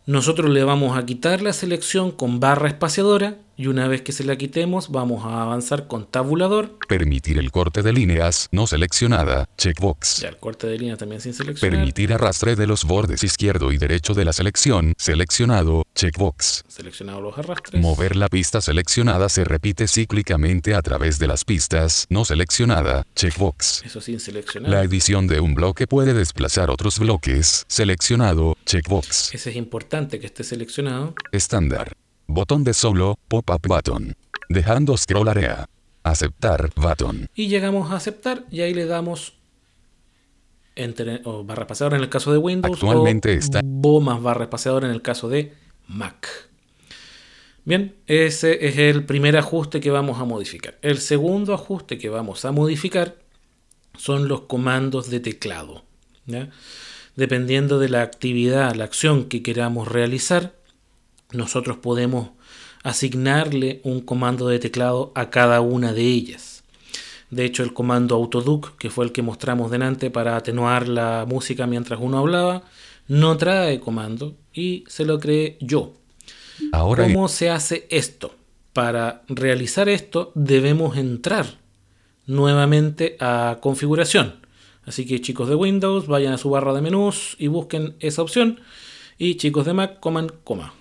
Nosotros 0.09 0.49
le 0.49 0.63
vamos 0.63 0.97
a 0.97 1.05
quitar 1.05 1.43
la 1.43 1.53
selección 1.53 2.09
con 2.09 2.39
barra 2.39 2.67
espaciadora 2.67 3.37
Y 3.59 3.67
una 3.67 3.89
vez 3.89 4.03
que 4.03 4.13
se 4.13 4.23
la 4.23 4.37
quitemos, 4.37 4.89
vamos 4.89 5.25
a 5.25 5.41
avanzar 5.41 5.87
con 5.87 6.09
tabulador. 6.09 6.77
Permitir 6.87 7.37
el 7.37 7.51
corte 7.51 7.83
de 7.83 7.91
líneas 7.91 8.47
no 8.53 8.67
seleccionada. 8.67 9.49
Checkbox. 9.57 10.21
Ya 10.21 10.29
el 10.29 10.37
corte 10.37 10.65
de 10.65 10.77
línea 10.77 10.95
también 10.95 11.19
sin 11.19 11.33
seleccionar. 11.33 11.77
Permitir 11.77 12.13
arrastre 12.13 12.55
de 12.55 12.65
los 12.65 12.85
bordes 12.85 13.21
izquierdo 13.21 13.73
y 13.73 13.77
derecho 13.77 14.13
de 14.13 14.23
la 14.23 14.31
selección. 14.31 14.93
Seleccionado. 14.97 15.83
Checkbox. 15.93 16.63
Seleccionado 16.69 17.19
los 17.19 17.37
arrastres. 17.37 17.81
Mover 17.81 18.15
la 18.15 18.29
pista 18.29 18.61
seleccionada 18.61 19.27
se 19.27 19.43
repite 19.43 19.89
cíclicamente 19.89 20.73
a 20.73 20.81
través 20.81 21.19
de 21.19 21.27
las 21.27 21.43
pistas 21.43 22.05
no 22.09 22.23
seleccionada. 22.23 23.05
Checkbox. 23.13 23.83
Eso 23.83 23.99
sin 23.99 24.21
seleccionar. 24.21 24.71
La 24.71 24.83
edición 24.83 25.27
de 25.27 25.41
un 25.41 25.53
bloque 25.53 25.85
puede 25.85 26.13
desplazar 26.13 26.69
otros 26.69 26.97
bloques. 26.97 27.65
Seleccionado. 27.67 28.55
Checkbox. 28.65 29.33
Ese 29.33 29.49
es 29.49 29.57
importante 29.57 30.17
que 30.21 30.27
esté 30.27 30.45
seleccionado. 30.45 31.13
Estándar. 31.33 31.91
Botón 32.31 32.63
de 32.63 32.75
solo. 32.75 33.17
Pop-up 33.27 33.61
button. 33.67 34.15
Dejando 34.49 34.95
scroll 34.95 35.29
area. 35.29 35.67
Aceptar 36.03 36.69
button. 36.75 37.27
Y 37.33 37.47
llegamos 37.47 37.91
a 37.91 37.95
aceptar 37.95 38.45
y 38.51 38.61
ahí 38.61 38.75
le 38.75 38.85
damos 38.85 39.33
enter 40.75 41.23
o 41.25 41.43
barra 41.43 41.63
espaciadora 41.63 41.97
en 41.97 42.03
el 42.03 42.09
caso 42.09 42.31
de 42.31 42.37
Windows 42.37 42.75
Actualmente 42.75 43.29
o 43.29 43.39
está- 43.39 43.61
bo 43.63 43.99
más 43.99 44.21
barra 44.21 44.43
espaciadora 44.43 44.85
en 44.87 44.93
el 44.93 45.01
caso 45.01 45.27
de 45.27 45.53
Mac. 45.87 46.27
Bien, 47.65 47.95
ese 48.05 48.67
es 48.67 48.77
el 48.77 49.05
primer 49.05 49.35
ajuste 49.35 49.79
que 49.79 49.89
vamos 49.89 50.21
a 50.21 50.23
modificar. 50.23 50.77
El 50.83 50.99
segundo 50.99 51.55
ajuste 51.55 51.97
que 51.97 52.09
vamos 52.09 52.45
a 52.45 52.51
modificar 52.51 53.15
son 53.97 54.27
los 54.27 54.41
comandos 54.41 55.09
de 55.09 55.19
teclado. 55.19 55.83
¿ya? 56.27 56.49
Dependiendo 57.15 57.79
de 57.79 57.89
la 57.89 58.03
actividad, 58.03 58.75
la 58.75 58.83
acción 58.83 59.25
que 59.25 59.41
queramos 59.41 59.87
realizar, 59.87 60.53
nosotros 61.31 61.77
podemos 61.77 62.29
asignarle 62.83 63.81
un 63.83 64.01
comando 64.01 64.47
de 64.47 64.59
teclado 64.59 65.11
a 65.15 65.29
cada 65.29 65.61
una 65.61 65.93
de 65.93 66.03
ellas. 66.03 66.63
De 67.29 67.45
hecho, 67.45 67.63
el 67.63 67.73
comando 67.73 68.15
autoduc, 68.15 68.75
que 68.77 68.89
fue 68.89 69.05
el 69.05 69.11
que 69.11 69.21
mostramos 69.21 69.69
delante 69.69 70.09
para 70.09 70.35
atenuar 70.35 70.87
la 70.87 71.25
música 71.27 71.67
mientras 71.67 71.99
uno 72.01 72.17
hablaba, 72.17 72.63
no 73.07 73.37
trae 73.37 73.79
comando 73.79 74.35
y 74.53 74.83
se 74.87 75.05
lo 75.05 75.19
creé 75.19 75.57
yo. 75.59 75.93
Ahora 76.71 77.03
¿Cómo 77.03 77.27
se 77.27 77.49
hace 77.49 77.87
esto? 77.89 78.35
Para 78.73 79.23
realizar 79.27 79.89
esto 79.89 80.31
debemos 80.35 80.97
entrar 80.97 81.45
nuevamente 82.25 83.17
a 83.19 83.57
configuración. 83.61 84.35
Así 84.85 85.05
que 85.05 85.21
chicos 85.21 85.49
de 85.49 85.55
Windows, 85.55 86.07
vayan 86.07 86.33
a 86.33 86.37
su 86.37 86.49
barra 86.49 86.73
de 86.73 86.81
menús 86.81 87.35
y 87.37 87.47
busquen 87.47 87.95
esa 87.99 88.21
opción. 88.21 88.59
Y 89.17 89.35
chicos 89.35 89.65
de 89.65 89.73
Mac, 89.73 89.99
coman 89.99 90.31
coma. 90.43 90.73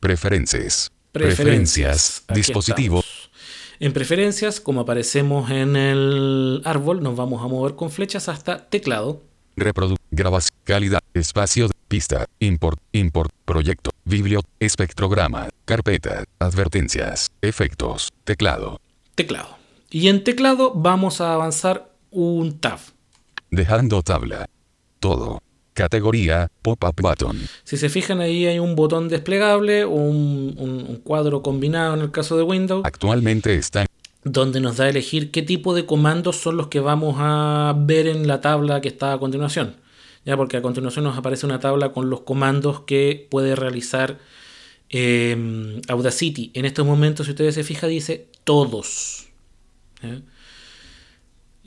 Preferencias. 0.00 0.90
Preferencias. 1.12 2.24
Dispositivo. 2.34 3.00
estamos. 3.00 3.30
En 3.78 3.92
preferencias, 3.92 4.60
como 4.60 4.82
aparecemos 4.82 5.50
en 5.50 5.74
el 5.76 6.60
árbol, 6.64 7.02
nos 7.02 7.16
vamos 7.16 7.42
a 7.42 7.48
mover 7.48 7.76
con 7.76 7.90
flechas 7.90 8.28
hasta 8.28 8.68
teclado. 8.68 9.22
Reprodu. 9.56 9.96
Grabación. 10.10 10.50
Calidad. 10.64 11.00
Espacio. 11.14 11.68
de- 11.68 11.74
Pista. 11.88 12.26
Import. 12.38 12.78
Import. 12.92 13.32
Proyecto. 13.44 13.90
Biblio. 14.04 14.42
Espectrograma. 14.60 15.48
Carpeta. 15.64 16.24
Advertencias. 16.38 17.28
Efectos. 17.42 18.10
Teclado. 18.24 18.80
Teclado. 19.16 19.58
Y 19.90 20.06
en 20.08 20.22
teclado 20.22 20.72
vamos 20.74 21.20
a 21.20 21.34
avanzar 21.34 21.90
un 22.10 22.60
tab. 22.60 22.78
Dejando 23.50 24.02
tabla. 24.02 24.48
Todo. 25.00 25.42
Categoría. 25.80 26.48
Pop-up 26.62 26.94
button. 27.00 27.38
Si 27.64 27.76
se 27.76 27.88
fijan 27.88 28.20
ahí 28.20 28.46
hay 28.46 28.58
un 28.58 28.76
botón 28.76 29.08
desplegable 29.08 29.84
o 29.84 29.90
un, 29.90 30.54
un- 30.58 30.86
un 30.88 30.96
cuadro 30.96 31.42
combinado 31.42 31.94
en 31.94 32.00
el 32.00 32.10
caso 32.10 32.36
de 32.36 32.42
Windows, 32.42 32.82
Actualmente 32.84 33.54
está. 33.54 33.86
donde 34.24 34.60
nos 34.60 34.76
da 34.76 34.84
a 34.84 34.88
elegir 34.90 35.30
qué 35.30 35.42
tipo 35.42 35.74
de 35.74 35.86
comandos 35.86 36.36
son 36.36 36.56
los 36.56 36.68
que 36.68 36.80
vamos 36.80 37.16
a 37.18 37.74
ver 37.76 38.06
en 38.06 38.26
la 38.28 38.40
tabla 38.40 38.80
que 38.80 38.88
está 38.88 39.12
a 39.14 39.18
continuación. 39.18 39.76
Ya, 40.26 40.36
porque 40.36 40.58
a 40.58 40.62
continuación 40.62 41.04
nos 41.04 41.16
aparece 41.16 41.46
una 41.46 41.60
tabla 41.60 41.92
con 41.92 42.10
los 42.10 42.20
comandos 42.20 42.80
que 42.80 43.26
puede 43.30 43.56
realizar 43.56 44.18
eh, 44.90 45.80
Audacity. 45.88 46.50
En 46.54 46.64
estos 46.66 46.84
momentos, 46.84 47.26
si 47.26 47.32
ustedes 47.32 47.54
se 47.54 47.64
fijan, 47.64 47.88
dice 47.90 48.26
todos. 48.44 49.26
¿Ya? 50.02 50.20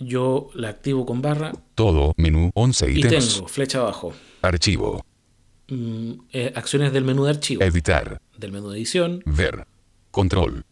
Yo 0.06 0.49
la 0.54 0.70
activo 0.70 1.06
con 1.06 1.22
barra 1.22 1.54
Todo. 1.76 2.14
Menú. 2.18 2.51
11 2.54 2.91
y 2.91 2.99
ítems. 2.99 3.34
tengo 3.36 3.47
flecha 3.47 3.80
abajo. 3.80 4.14
Archivo. 4.41 5.06
mm, 5.70 6.12
eh, 6.32 6.51
acciones 6.56 6.91
del 6.93 7.04
menú 7.04 7.24
de 7.26 7.32
archivo, 7.32 7.64
Editar. 7.64 8.20
del 8.38 8.51
menú 8.51 8.70
de 8.70 8.78
edición, 8.78 9.22
Ver. 9.26 9.66
Control. 10.12 10.64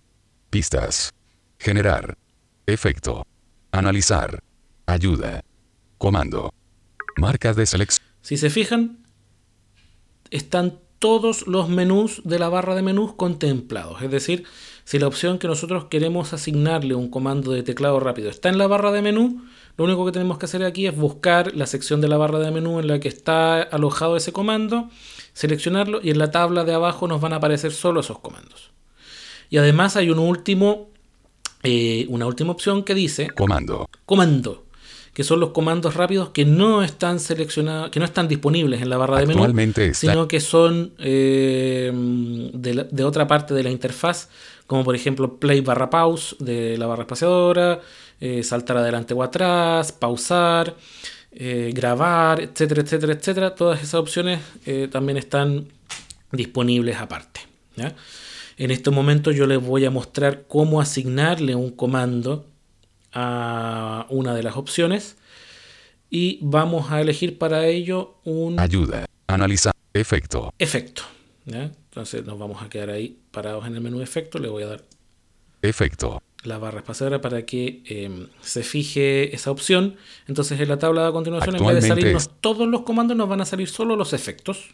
Pistas. 0.49 1.13
Generar. 1.59 2.17
Efecto. 2.65 3.25
Analizar. 3.71 4.43
Ayuda. 4.85 5.43
Comando. 5.97 6.53
Marca 7.17 7.53
de 7.53 7.65
selección. 7.65 8.05
Si 8.21 8.37
se 8.37 8.49
fijan, 8.49 9.03
están 10.29 10.79
todos 10.99 11.47
los 11.47 11.69
menús 11.69 12.21
de 12.25 12.37
la 12.39 12.49
barra 12.49 12.75
de 12.75 12.81
menús 12.83 13.13
contemplados. 13.13 14.01
Es 14.01 14.11
decir, 14.11 14.43
si 14.91 14.99
la 14.99 15.07
opción 15.07 15.37
que 15.39 15.47
nosotros 15.47 15.85
queremos 15.85 16.33
asignarle 16.33 16.95
un 16.95 17.09
comando 17.09 17.51
de 17.53 17.63
teclado 17.63 17.99
rápido 18.01 18.29
está 18.29 18.49
en 18.49 18.57
la 18.57 18.67
barra 18.67 18.91
de 18.91 19.01
menú, 19.01 19.41
lo 19.77 19.85
único 19.85 20.05
que 20.05 20.11
tenemos 20.11 20.37
que 20.37 20.45
hacer 20.47 20.65
aquí 20.65 20.85
es 20.85 20.93
buscar 20.97 21.55
la 21.55 21.65
sección 21.65 22.01
de 22.01 22.09
la 22.09 22.17
barra 22.17 22.39
de 22.39 22.51
menú 22.51 22.77
en 22.81 22.87
la 22.87 22.99
que 22.99 23.07
está 23.07 23.61
alojado 23.61 24.17
ese 24.17 24.33
comando, 24.33 24.89
seleccionarlo 25.31 26.01
y 26.03 26.09
en 26.09 26.17
la 26.19 26.29
tabla 26.31 26.65
de 26.65 26.73
abajo 26.73 27.07
nos 27.07 27.21
van 27.21 27.31
a 27.31 27.37
aparecer 27.37 27.71
solo 27.71 28.01
esos 28.01 28.19
comandos. 28.19 28.71
Y 29.49 29.57
además 29.57 29.95
hay 29.95 30.09
un 30.09 30.19
último, 30.19 30.89
eh, 31.63 32.05
una 32.09 32.25
última 32.25 32.51
opción 32.51 32.83
que 32.83 32.93
dice 32.93 33.29
Comando. 33.29 33.87
comando, 34.05 34.65
que 35.13 35.23
son 35.23 35.39
los 35.39 35.51
comandos 35.51 35.95
rápidos 35.95 36.29
que 36.29 36.43
no 36.45 36.83
están 36.83 37.19
seleccionados, 37.21 37.91
que 37.91 37.99
no 37.99 38.05
están 38.05 38.27
disponibles 38.27 38.81
en 38.81 38.89
la 38.89 38.97
barra 38.97 39.19
de 39.19 39.25
menú, 39.27 39.39
sino 39.93 40.27
que 40.27 40.39
son 40.41 40.93
eh, 40.99 41.91
de, 42.53 42.73
la- 42.73 42.83
de 42.83 43.03
otra 43.03 43.27
parte 43.27 43.53
de 43.53 43.63
la 43.63 43.69
interfaz, 43.71 44.29
como 44.71 44.85
por 44.85 44.95
ejemplo 44.95 45.37
play 45.37 45.59
barra 45.59 45.89
pause 45.89 46.33
de 46.39 46.77
la 46.77 46.87
barra 46.87 47.01
espaciadora, 47.01 47.81
eh, 48.21 48.41
saltar 48.41 48.77
adelante 48.77 49.13
o 49.13 49.21
atrás, 49.21 49.91
pausar, 49.91 50.77
eh, 51.33 51.71
grabar, 51.73 52.39
etcétera, 52.39 52.81
etcétera, 52.81 53.11
etcétera. 53.11 53.53
Todas 53.53 53.79
esas 53.79 53.95
opciones 53.95 54.39
eh, 54.65 54.87
también 54.89 55.17
están 55.17 55.67
disponibles 56.31 56.95
aparte. 56.95 57.41
¿ya? 57.75 57.93
En 58.55 58.71
este 58.71 58.91
momento 58.91 59.31
yo 59.33 59.45
les 59.45 59.61
voy 59.61 59.83
a 59.83 59.91
mostrar 59.91 60.45
cómo 60.47 60.79
asignarle 60.79 61.53
un 61.53 61.71
comando 61.71 62.45
a 63.11 64.05
una 64.07 64.33
de 64.33 64.43
las 64.43 64.55
opciones 64.55 65.17
y 66.09 66.39
vamos 66.41 66.93
a 66.93 67.01
elegir 67.01 67.37
para 67.37 67.67
ello 67.67 68.15
un 68.23 68.57
Ayuda. 68.57 69.05
Analizar. 69.27 69.73
Efecto. 69.93 70.53
efecto. 70.57 71.03
¿Ya? 71.45 71.63
Entonces 71.63 72.25
nos 72.25 72.37
vamos 72.39 72.61
a 72.63 72.69
quedar 72.69 72.89
ahí 72.89 73.17
parados 73.31 73.65
en 73.67 73.75
el 73.75 73.81
menú 73.81 74.01
efecto. 74.01 74.39
Le 74.39 74.47
voy 74.49 74.63
a 74.63 74.67
dar 74.67 74.83
Efecto. 75.61 76.21
la 76.43 76.57
barra 76.57 76.79
espaciadora 76.79 77.21
para 77.21 77.45
que 77.45 77.83
eh, 77.85 78.27
se 78.41 78.63
fije 78.63 79.35
esa 79.35 79.51
opción. 79.51 79.95
Entonces 80.27 80.59
en 80.59 80.69
la 80.69 80.79
tabla 80.79 81.05
de 81.05 81.11
continuación, 81.11 81.55
en 81.57 81.65
vez 81.67 81.75
de 81.81 81.87
salirnos 81.87 82.23
es- 82.23 82.29
todos 82.41 82.67
los 82.67 82.81
comandos, 82.81 83.15
nos 83.17 83.29
van 83.29 83.41
a 83.41 83.45
salir 83.45 83.67
solo 83.69 83.95
los 83.95 84.13
efectos. 84.13 84.69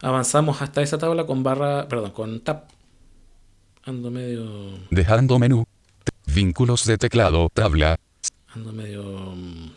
Avanzamos 0.00 0.62
hasta 0.62 0.80
esa 0.82 0.98
tabla 0.98 1.26
con 1.26 1.42
barra, 1.42 1.88
perdón, 1.88 2.10
con 2.12 2.40
tab. 2.40 2.64
Ando 3.84 4.10
medio, 4.10 4.78
Dejando 4.90 5.38
menú. 5.38 5.64
Vínculos 6.26 6.84
de 6.84 6.98
teclado. 6.98 7.48
Tabla. 7.52 7.98
ando 8.54 8.72
medio 8.72 9.02
mm, 9.04 9.70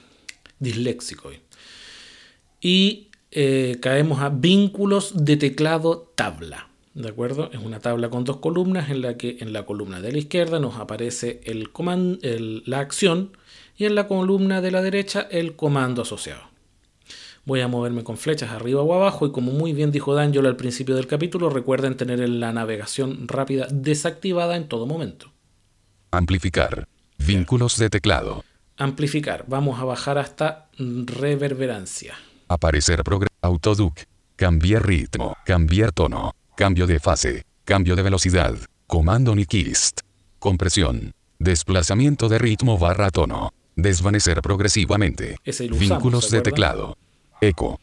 disléxico 0.59 1.29
hoy. 1.29 1.39
Y 2.61 3.09
eh, 3.31 3.77
caemos 3.81 4.19
a 4.19 4.29
vínculos 4.29 5.25
de 5.25 5.37
teclado 5.37 6.11
tabla. 6.15 6.67
¿De 6.93 7.07
acuerdo? 7.07 7.49
Es 7.53 7.59
una 7.59 7.79
tabla 7.79 8.09
con 8.09 8.25
dos 8.25 8.37
columnas 8.37 8.89
en 8.89 9.01
la 9.01 9.15
que 9.15 9.37
en 9.39 9.53
la 9.53 9.65
columna 9.65 10.01
de 10.01 10.11
la 10.11 10.17
izquierda 10.17 10.59
nos 10.59 10.75
aparece 10.75 11.39
el 11.45 11.69
la 12.65 12.79
acción 12.79 13.37
y 13.77 13.85
en 13.85 13.95
la 13.95 14.07
columna 14.07 14.59
de 14.59 14.71
la 14.71 14.81
derecha 14.81 15.25
el 15.31 15.55
comando 15.55 16.01
asociado. 16.01 16.41
Voy 17.45 17.61
a 17.61 17.69
moverme 17.69 18.03
con 18.03 18.17
flechas 18.17 18.51
arriba 18.51 18.81
o 18.81 18.93
abajo 18.93 19.25
y 19.25 19.31
como 19.31 19.51
muy 19.53 19.71
bien 19.71 19.91
dijo 19.91 20.13
D'Angelo 20.13 20.49
al 20.49 20.57
principio 20.57 20.95
del 20.95 21.07
capítulo, 21.07 21.49
recuerden 21.49 21.95
tener 21.95 22.19
la 22.27 22.51
navegación 22.51 23.27
rápida 23.27 23.67
desactivada 23.71 24.57
en 24.57 24.67
todo 24.67 24.85
momento. 24.85 25.31
Amplificar. 26.11 26.87
Vínculos 27.17 27.77
de 27.77 27.89
teclado. 27.89 28.43
Amplificar. 28.77 29.45
Vamos 29.47 29.79
a 29.79 29.85
bajar 29.85 30.17
hasta 30.17 30.69
reverberancia. 30.77 32.15
Aparecer 32.51 33.01
programa. 33.03 33.29
Autoduc. 33.41 34.03
Cambiar 34.35 34.85
ritmo. 34.85 35.37
Cambiar 35.45 35.93
tono. 35.93 36.33
Cambio 36.57 36.85
de 36.85 36.99
fase. 36.99 37.45
Cambio 37.63 37.95
de 37.95 38.03
velocidad. 38.03 38.55
Comando 38.87 39.33
Nikist. 39.33 40.01
Compresión. 40.37 41.13
Desplazamiento 41.39 42.27
de 42.27 42.39
ritmo 42.39 42.77
barra 42.77 43.09
tono. 43.09 43.53
Desvanecer 43.77 44.41
progresivamente. 44.41 45.37
Usamos, 45.47 45.79
Vínculos 45.79 46.25
¿se 46.25 46.37
de 46.37 46.41
teclado. 46.41 46.97
Eco. 47.39 47.79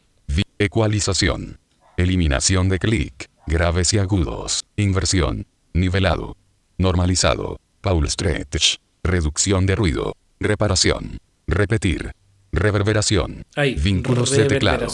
Ecualización. 0.58 1.58
Eliminación 1.96 2.68
de 2.68 2.78
clic. 2.78 3.30
graves 3.46 3.94
y 3.94 3.98
agudos, 3.98 4.66
inversión, 4.76 5.46
nivelado, 5.72 6.36
normalizado, 6.76 7.58
Paul 7.80 8.06
stretch, 8.10 8.76
reducción 9.02 9.64
de 9.64 9.74
ruido, 9.74 10.14
reparación, 10.38 11.16
repetir, 11.46 12.12
reverberación, 12.53 13.44
Ahí, 13.57 13.74
vínculos 13.74 14.30
de 14.30 14.44
teclado. 14.46 14.86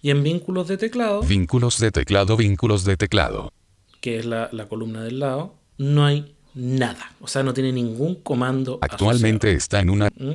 Y 0.00 0.10
en 0.10 0.22
vínculos 0.22 0.68
de 0.68 0.76
teclado, 0.78 1.22
vínculos 1.22 1.78
de 1.78 1.90
teclado, 1.90 2.36
vínculos 2.36 2.84
de 2.84 2.96
teclado, 2.96 3.52
que 4.00 4.18
es 4.18 4.26
la, 4.26 4.48
la 4.52 4.68
columna 4.68 5.02
del 5.02 5.18
lado, 5.18 5.56
no 5.76 6.06
hay 6.06 6.34
nada. 6.54 7.12
O 7.20 7.26
sea, 7.26 7.42
no 7.42 7.52
tiene 7.52 7.72
ningún 7.72 8.16
comando. 8.16 8.78
actualmente 8.80 9.52
está 9.52 9.80
en 9.80 9.90
una. 9.90 10.08
¿Mm? 10.16 10.34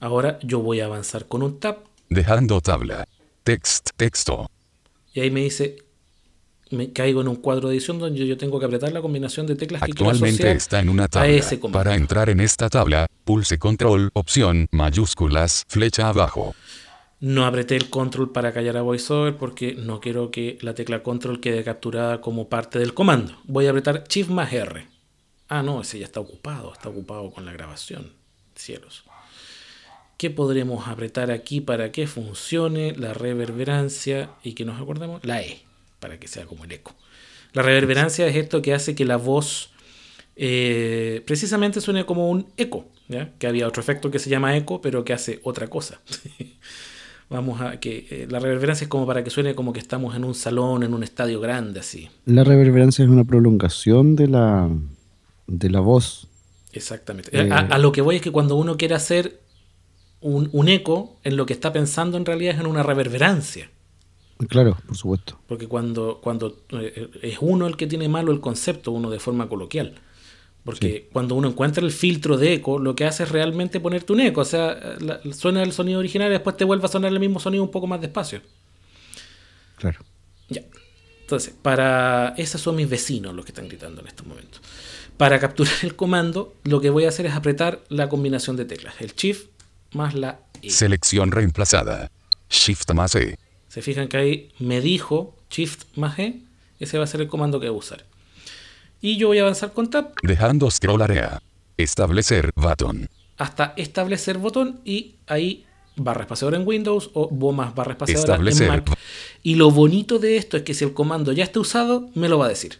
Ahora 0.00 0.38
yo 0.42 0.60
voy 0.60 0.80
a 0.80 0.86
avanzar 0.86 1.26
con 1.26 1.42
un 1.42 1.60
tab 1.60 1.78
dejando 2.08 2.60
tabla, 2.60 3.06
text, 3.44 3.90
texto, 3.96 4.50
y 5.14 5.20
ahí 5.20 5.30
me 5.30 5.42
dice, 5.42 5.76
me 6.72 6.92
caigo 6.92 7.20
en 7.20 7.28
un 7.28 7.36
cuadro 7.36 7.68
de 7.68 7.76
edición 7.76 7.98
donde 7.98 8.26
yo 8.26 8.36
tengo 8.36 8.58
que 8.58 8.66
apretar 8.66 8.92
la 8.92 9.00
combinación 9.00 9.46
de 9.46 9.56
teclas 9.56 9.82
Actualmente 9.82 10.50
está 10.52 10.80
en 10.80 10.88
una 10.88 11.08
tabla. 11.08 11.42
Para 11.72 11.94
entrar 11.94 12.30
en 12.30 12.40
esta 12.40 12.68
tabla, 12.68 13.06
pulse 13.24 13.58
control, 13.58 14.10
opción, 14.14 14.66
mayúsculas, 14.70 15.64
flecha 15.68 16.08
abajo. 16.08 16.54
No 17.20 17.46
apreté 17.46 17.76
el 17.76 17.88
control 17.88 18.32
para 18.32 18.52
callar 18.52 18.76
a 18.76 18.82
VoiceOver 18.82 19.36
porque 19.36 19.74
no 19.74 20.00
quiero 20.00 20.32
que 20.32 20.58
la 20.60 20.74
tecla 20.74 21.04
control 21.04 21.38
quede 21.38 21.62
capturada 21.62 22.20
como 22.20 22.48
parte 22.48 22.80
del 22.80 22.94
comando. 22.94 23.38
Voy 23.44 23.66
a 23.66 23.70
apretar 23.70 24.04
Shift 24.08 24.30
más 24.30 24.52
R. 24.52 24.88
Ah, 25.48 25.62
no, 25.62 25.82
ese 25.82 26.00
ya 26.00 26.06
está 26.06 26.18
ocupado, 26.18 26.72
está 26.72 26.88
ocupado 26.88 27.30
con 27.30 27.44
la 27.44 27.52
grabación. 27.52 28.12
Cielos. 28.56 29.04
¿Qué 30.16 30.30
podremos 30.30 30.88
apretar 30.88 31.30
aquí 31.30 31.60
para 31.60 31.92
que 31.92 32.06
funcione 32.06 32.94
la 32.96 33.12
reverberancia 33.12 34.30
y 34.42 34.54
que 34.54 34.64
nos 34.64 34.80
acordemos? 34.80 35.24
La 35.24 35.42
E, 35.42 35.62
para 36.02 36.18
que 36.18 36.26
sea 36.28 36.44
como 36.44 36.64
el 36.64 36.72
eco. 36.72 36.94
La 37.54 37.62
reverberancia 37.62 38.26
es 38.26 38.34
esto 38.36 38.60
que 38.60 38.74
hace 38.74 38.94
que 38.94 39.04
la 39.04 39.16
voz 39.16 39.70
eh, 40.34 41.22
precisamente 41.26 41.80
suene 41.80 42.04
como 42.04 42.28
un 42.28 42.46
eco, 42.56 42.86
¿ya? 43.08 43.30
que 43.38 43.46
había 43.46 43.68
otro 43.68 43.80
efecto 43.80 44.10
que 44.10 44.18
se 44.18 44.28
llama 44.28 44.56
eco, 44.56 44.80
pero 44.80 45.04
que 45.04 45.12
hace 45.12 45.40
otra 45.44 45.68
cosa. 45.68 46.00
Vamos 47.30 47.60
a 47.62 47.78
que 47.78 48.06
eh, 48.10 48.26
la 48.28 48.40
reverberancia 48.40 48.84
es 48.84 48.88
como 48.88 49.06
para 49.06 49.22
que 49.22 49.30
suene 49.30 49.54
como 49.54 49.72
que 49.72 49.78
estamos 49.78 50.16
en 50.16 50.24
un 50.24 50.34
salón, 50.34 50.82
en 50.82 50.92
un 50.92 51.02
estadio 51.02 51.40
grande, 51.40 51.80
así. 51.80 52.10
La 52.26 52.44
reverberancia 52.44 53.04
es 53.04 53.10
una 53.10 53.24
prolongación 53.24 54.16
de 54.16 54.26
la, 54.26 54.68
de 55.46 55.70
la 55.70 55.80
voz. 55.80 56.26
Exactamente. 56.72 57.30
Eh, 57.32 57.48
A, 57.50 57.58
a 57.60 57.78
lo 57.78 57.92
que 57.92 58.02
voy 58.02 58.16
es 58.16 58.22
que 58.22 58.32
cuando 58.32 58.56
uno 58.56 58.76
quiere 58.76 58.94
hacer 58.94 59.40
un, 60.20 60.48
un 60.52 60.68
eco, 60.68 61.16
en 61.24 61.36
lo 61.36 61.46
que 61.46 61.52
está 61.52 61.72
pensando 61.72 62.16
en 62.16 62.26
realidad 62.26 62.54
es 62.54 62.60
en 62.60 62.66
una 62.66 62.82
reverberancia. 62.82 63.70
Claro, 64.48 64.76
por 64.86 64.96
supuesto. 64.96 65.38
Porque 65.46 65.68
cuando, 65.68 66.20
cuando 66.22 66.64
eh, 66.70 67.10
es 67.22 67.38
uno 67.40 67.66
el 67.66 67.76
que 67.76 67.86
tiene 67.86 68.08
malo 68.08 68.32
el 68.32 68.40
concepto, 68.40 68.90
uno 68.92 69.10
de 69.10 69.20
forma 69.20 69.48
coloquial. 69.48 69.94
Porque 70.64 71.08
cuando 71.12 71.34
uno 71.34 71.48
encuentra 71.48 71.84
el 71.84 71.90
filtro 71.90 72.36
de 72.36 72.54
eco, 72.54 72.78
lo 72.78 72.94
que 72.94 73.04
hace 73.04 73.24
es 73.24 73.30
realmente 73.30 73.80
ponerte 73.80 74.12
un 74.12 74.20
eco. 74.20 74.42
O 74.42 74.44
sea, 74.44 74.96
la- 75.00 75.20
suena 75.32 75.62
el 75.62 75.72
sonido 75.72 75.98
original 75.98 76.28
y 76.28 76.32
después 76.32 76.56
te 76.56 76.64
vuelve 76.64 76.84
a 76.84 76.88
sonar 76.88 77.12
el 77.12 77.18
mismo 77.20 77.40
sonido 77.40 77.62
un 77.64 77.70
poco 77.70 77.86
más 77.88 78.00
despacio. 78.00 78.40
Claro. 79.76 80.00
Ya. 80.48 80.62
Entonces, 81.22 81.54
para. 81.60 82.34
Esos 82.36 82.60
son 82.60 82.76
mis 82.76 82.88
vecinos 82.88 83.34
los 83.34 83.44
que 83.44 83.50
están 83.52 83.68
gritando 83.68 84.00
en 84.02 84.06
estos 84.06 84.26
momentos. 84.26 84.60
Para 85.16 85.38
capturar 85.40 85.72
el 85.82 85.96
comando, 85.96 86.54
lo 86.64 86.80
que 86.80 86.90
voy 86.90 87.04
a 87.04 87.08
hacer 87.08 87.26
es 87.26 87.32
apretar 87.34 87.82
la 87.88 88.08
combinación 88.08 88.56
de 88.56 88.64
teclas. 88.64 88.94
El 89.00 89.12
Shift 89.14 89.46
más 89.92 90.14
la 90.14 90.40
E. 90.62 90.70
Selección 90.70 91.30
reemplazada. 91.32 92.10
Shift 92.48 92.90
más 92.92 93.14
E. 93.14 93.38
Se 93.72 93.80
fijan 93.80 94.08
que 94.08 94.18
ahí 94.18 94.48
me 94.58 94.82
dijo 94.82 95.34
Shift 95.50 95.84
más 95.96 96.18
E. 96.18 96.40
Ese 96.78 96.98
va 96.98 97.04
a 97.04 97.06
ser 97.06 97.22
el 97.22 97.28
comando 97.28 97.58
que 97.58 97.70
voy 97.70 97.76
a 97.76 97.78
usar. 97.78 98.04
Y 99.00 99.16
yo 99.16 99.28
voy 99.28 99.38
a 99.38 99.42
avanzar 99.42 99.72
con 99.72 99.88
Tab 99.88 100.12
Dejando 100.22 100.70
scroll 100.70 101.00
area. 101.00 101.40
Establecer 101.78 102.52
button. 102.54 103.08
hasta 103.38 103.72
establecer 103.78 104.36
botón 104.36 104.80
y 104.84 105.14
ahí 105.26 105.64
barra 105.96 106.20
espaciadora 106.24 106.58
en 106.58 106.68
Windows 106.68 107.08
o 107.14 107.28
bo 107.30 107.52
más 107.52 107.74
barra 107.74 107.92
espaciadora 107.92 108.34
Establecer. 108.34 108.66
en 108.66 108.72
Mac. 108.74 108.98
Y 109.42 109.54
lo 109.54 109.70
bonito 109.70 110.18
de 110.18 110.36
esto 110.36 110.58
es 110.58 110.64
que 110.64 110.74
si 110.74 110.84
el 110.84 110.92
comando 110.92 111.32
ya 111.32 111.42
está 111.42 111.58
usado, 111.58 112.10
me 112.14 112.28
lo 112.28 112.36
va 112.36 112.44
a 112.46 112.48
decir. 112.50 112.78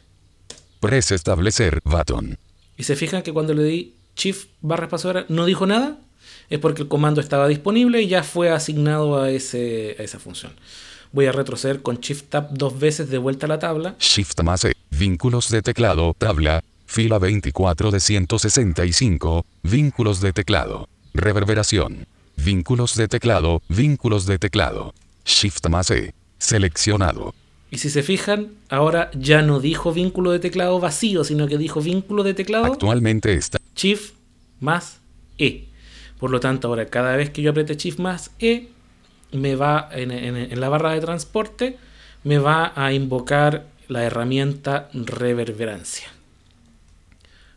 Press 0.78 1.10
establecer 1.10 1.80
button. 1.84 2.36
Y 2.76 2.82
se 2.82 2.96
fijan 2.96 3.22
que 3.22 3.32
cuando 3.32 3.54
le 3.54 3.64
di 3.64 3.94
Shift 4.14 4.48
barra 4.60 4.84
espaciadora 4.84 5.24
no 5.30 5.46
dijo 5.46 5.66
nada, 5.66 5.96
es 6.52 6.58
porque 6.58 6.82
el 6.82 6.88
comando 6.88 7.22
estaba 7.22 7.48
disponible 7.48 8.02
y 8.02 8.08
ya 8.08 8.22
fue 8.22 8.50
asignado 8.50 9.18
a, 9.18 9.30
ese, 9.30 9.96
a 9.98 10.02
esa 10.02 10.18
función. 10.18 10.52
Voy 11.10 11.24
a 11.24 11.32
retroceder 11.32 11.80
con 11.80 11.96
Shift 11.96 12.28
Tab 12.28 12.48
dos 12.52 12.78
veces 12.78 13.08
de 13.08 13.16
vuelta 13.16 13.46
a 13.46 13.48
la 13.48 13.58
tabla. 13.58 13.96
Shift 13.98 14.42
más 14.42 14.66
E. 14.66 14.74
Vínculos 14.90 15.48
de 15.48 15.62
teclado. 15.62 16.14
Tabla. 16.18 16.62
Fila 16.84 17.18
24 17.18 17.90
de 17.90 18.00
165. 18.00 19.46
Vínculos 19.62 20.20
de 20.20 20.34
teclado. 20.34 20.90
Reverberación. 21.14 22.06
Vínculos 22.36 22.96
de 22.96 23.08
teclado. 23.08 23.62
Vínculos 23.70 24.26
de 24.26 24.38
teclado. 24.38 24.92
Shift 25.24 25.68
más 25.70 25.90
E. 25.90 26.12
Seleccionado. 26.36 27.34
Y 27.70 27.78
si 27.78 27.88
se 27.88 28.02
fijan, 28.02 28.48
ahora 28.68 29.10
ya 29.18 29.40
no 29.40 29.58
dijo 29.58 29.94
vínculo 29.94 30.32
de 30.32 30.38
teclado 30.38 30.78
vacío, 30.80 31.24
sino 31.24 31.46
que 31.48 31.56
dijo 31.56 31.80
vínculo 31.80 32.22
de 32.24 32.34
teclado 32.34 32.66
Actualmente 32.66 33.32
está. 33.32 33.58
Shift 33.74 34.12
más 34.60 34.98
E. 35.38 35.71
Por 36.22 36.30
lo 36.30 36.38
tanto, 36.38 36.68
ahora 36.68 36.86
cada 36.86 37.16
vez 37.16 37.30
que 37.30 37.42
yo 37.42 37.50
apriete 37.50 37.74
Shift 37.74 37.98
más 37.98 38.30
E, 38.38 38.68
me 39.32 39.56
va 39.56 39.88
en, 39.90 40.12
en- 40.12 40.36
en 40.36 40.60
la 40.60 40.68
barra 40.68 40.92
de 40.92 41.00
transporte, 41.00 41.78
me 42.22 42.38
va 42.38 42.72
a 42.76 42.92
invocar 42.92 43.66
la 43.88 44.04
herramienta 44.04 44.88
reverberancia. 44.94 46.06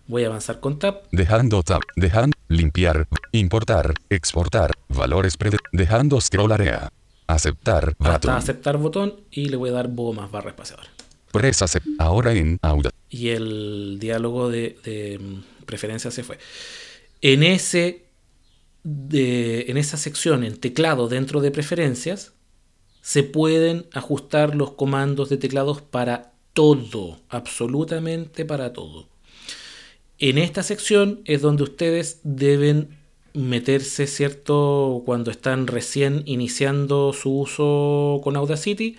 Voy 0.07 0.23
a 0.23 0.27
avanzar 0.27 0.59
con 0.59 0.79
Tab. 0.79 1.01
Dejando 1.11 1.61
tab. 1.61 1.81
Dejando. 1.95 2.35
Limpiar. 2.47 3.07
Importar. 3.31 3.93
Exportar. 4.09 4.71
Valores 4.89 5.37
pre. 5.37 5.51
Dejando 5.71 6.19
scroll 6.19 6.51
area. 6.51 6.89
Aceptar. 7.27 7.95
Hasta 7.99 8.11
Button. 8.13 8.31
aceptar 8.31 8.77
botón 8.77 9.15
y 9.31 9.49
le 9.49 9.57
voy 9.57 9.69
a 9.69 9.73
dar 9.73 9.87
bo 9.89 10.11
más 10.13 10.31
barra 10.31 10.49
espaciadora. 10.49 10.89
Press 11.31 11.61
acep- 11.61 11.83
Ahora 11.99 12.33
en 12.33 12.57
Auda. 12.63 12.89
y 13.11 13.29
el 13.29 13.97
diálogo 13.99 14.49
de, 14.49 14.77
de, 14.83 15.19
mm, 15.19 15.65
preferencia 15.65 16.09
se 16.09 16.23
fue. 16.23 16.37
En, 17.21 17.43
ese, 17.43 18.04
de- 18.85 19.65
en 19.67 19.77
esa 19.77 19.97
sección, 19.97 20.43
en 20.43 20.57
teclado 20.57 21.07
dentro 21.09 21.41
de 21.41 21.49
preferencias, 21.51 22.33
se 23.01 23.23
pueden 23.23 23.87
ajustar 23.91 24.55
los 24.55 24.71
comandos 24.71 25.29
de 25.29 25.37
teclados 25.37 25.81
para 25.81 26.33
todo, 26.53 27.19
absolutamente 27.29 28.45
para 28.45 28.71
todo. 28.73 29.09
En 30.19 30.37
esta 30.37 30.63
sección 30.63 31.21
es 31.25 31.41
donde 31.41 31.63
ustedes 31.63 32.19
deben 32.23 32.89
meterse, 33.33 34.07
¿cierto? 34.07 35.01
Cuando 35.05 35.29
están 35.31 35.67
recién 35.67 36.21
iniciando 36.25 37.11
su 37.11 37.39
uso 37.39 38.21
con 38.23 38.37
Audacity, 38.37 38.95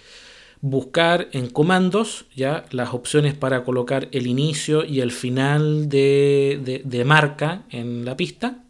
buscar 0.60 1.28
en 1.32 1.48
comandos 1.48 2.26
ya 2.34 2.64
las 2.70 2.92
opciones 2.92 3.34
para 3.34 3.64
colocar 3.64 4.08
el 4.12 4.26
inicio 4.26 4.84
y 4.84 5.00
el 5.00 5.12
final 5.12 5.88
de, 5.88 6.60
de- 6.62 6.82
de 6.84 7.04
marca 7.04 7.64
en 7.70 8.04
la 8.04 8.16
pista. 8.16 8.62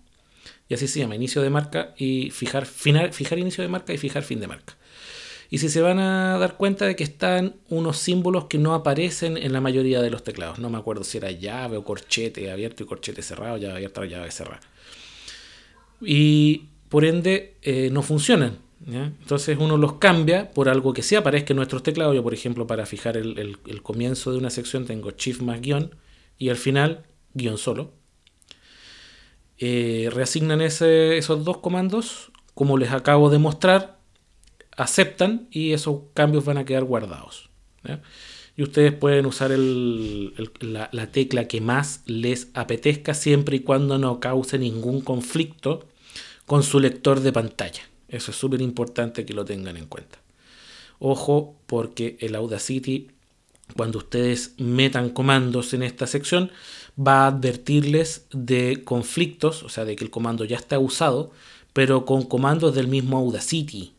Y 0.68 0.74
así 0.74 0.88
se 0.88 0.98
llama, 1.00 1.14
inicio 1.14 1.42
de 1.42 1.50
marca 1.50 1.94
y 1.96 2.30
fijar, 2.30 2.66
final, 2.66 3.12
fijar 3.12 3.38
inicio 3.38 3.62
de 3.62 3.68
marca 3.68 3.92
y 3.92 3.98
fijar 3.98 4.22
fin 4.24 4.40
de 4.40 4.48
marca. 4.48 4.76
Y 5.48 5.58
si 5.58 5.68
se 5.68 5.80
van 5.80 6.00
a 6.00 6.38
dar 6.38 6.56
cuenta 6.56 6.86
de 6.86 6.96
que 6.96 7.04
están 7.04 7.54
unos 7.68 7.98
símbolos 7.98 8.46
que 8.46 8.58
no 8.58 8.74
aparecen 8.74 9.36
en 9.36 9.52
la 9.52 9.60
mayoría 9.60 10.02
de 10.02 10.10
los 10.10 10.24
teclados. 10.24 10.58
No 10.58 10.70
me 10.70 10.78
acuerdo 10.78 11.04
si 11.04 11.18
era 11.18 11.30
llave 11.30 11.76
o 11.76 11.84
corchete 11.84 12.50
abierto 12.50 12.82
y 12.82 12.86
corchete 12.86 13.22
cerrado, 13.22 13.56
llave 13.56 13.74
abierta 13.76 14.00
o 14.00 14.04
llave 14.04 14.30
cerrada. 14.32 14.60
Y 16.00 16.64
por 16.88 17.04
ende 17.04 17.54
eh, 17.62 17.90
no 17.92 18.02
funcionan. 18.02 18.58
Entonces 18.86 19.56
uno 19.58 19.76
los 19.78 19.94
cambia 19.94 20.50
por 20.50 20.68
algo 20.68 20.92
que 20.92 21.02
sí 21.02 21.14
aparezca 21.16 21.52
en 21.52 21.56
nuestros 21.56 21.82
teclados. 21.82 22.14
Yo, 22.14 22.22
por 22.22 22.34
ejemplo, 22.34 22.66
para 22.66 22.84
fijar 22.86 23.16
el, 23.16 23.38
el- 23.38 23.56
el 23.66 23.82
comienzo 23.82 24.32
de 24.32 24.38
una 24.38 24.50
sección 24.50 24.84
tengo 24.86 25.10
shift 25.12 25.40
más 25.42 25.60
guion 25.60 25.94
y 26.38 26.50
al 26.50 26.56
final 26.56 27.04
guion 27.34 27.56
solo. 27.58 27.92
Eh, 29.58 30.10
reasignan 30.12 30.60
esos 30.60 31.44
dos 31.44 31.58
comandos, 31.58 32.30
como 32.54 32.78
les 32.78 32.92
acabo 32.92 33.30
de 33.30 33.38
mostrar, 33.38 33.98
aceptan 34.76 35.48
y 35.50 35.72
esos 35.72 36.00
cambios 36.14 36.44
van 36.44 36.58
a 36.58 36.64
quedar 36.64 36.84
guardados. 36.84 37.50
Y 38.56 38.62
ustedes 38.62 38.92
pueden 38.92 39.26
usar 39.26 39.50
la, 39.50 40.88
la 40.92 41.12
tecla 41.12 41.46
que 41.46 41.60
más 41.60 42.02
les 42.06 42.48
apetezca 42.54 43.14
siempre 43.14 43.56
y 43.56 43.60
cuando 43.60 43.98
no 43.98 44.18
cause 44.20 44.58
ningún 44.58 45.00
conflicto 45.00 45.86
con 46.46 46.62
su 46.62 46.80
lector 46.80 47.20
de 47.20 47.32
pantalla. 47.32 47.82
Eso 48.08 48.30
es 48.30 48.36
súper 48.36 48.60
importante 48.60 49.24
que 49.24 49.34
lo 49.34 49.44
tengan 49.44 49.76
en 49.76 49.86
cuenta. 49.86 50.18
Ojo 50.98 51.56
porque 51.66 52.16
el 52.20 52.34
Audacity, 52.34 53.08
cuando 53.74 53.98
ustedes 53.98 54.54
metan 54.58 55.10
comandos 55.10 55.74
en 55.74 55.82
esta 55.82 56.06
sección, 56.06 56.50
va 56.98 57.24
a 57.24 57.26
advertirles 57.28 58.26
de 58.32 58.82
conflictos, 58.84 59.62
o 59.62 59.68
sea, 59.68 59.84
de 59.84 59.96
que 59.96 60.04
el 60.04 60.10
comando 60.10 60.44
ya 60.44 60.56
está 60.56 60.78
usado, 60.78 61.32
pero 61.72 62.04
con 62.04 62.22
comandos 62.22 62.74
del 62.74 62.88
mismo 62.88 63.18
Audacity. 63.18 63.92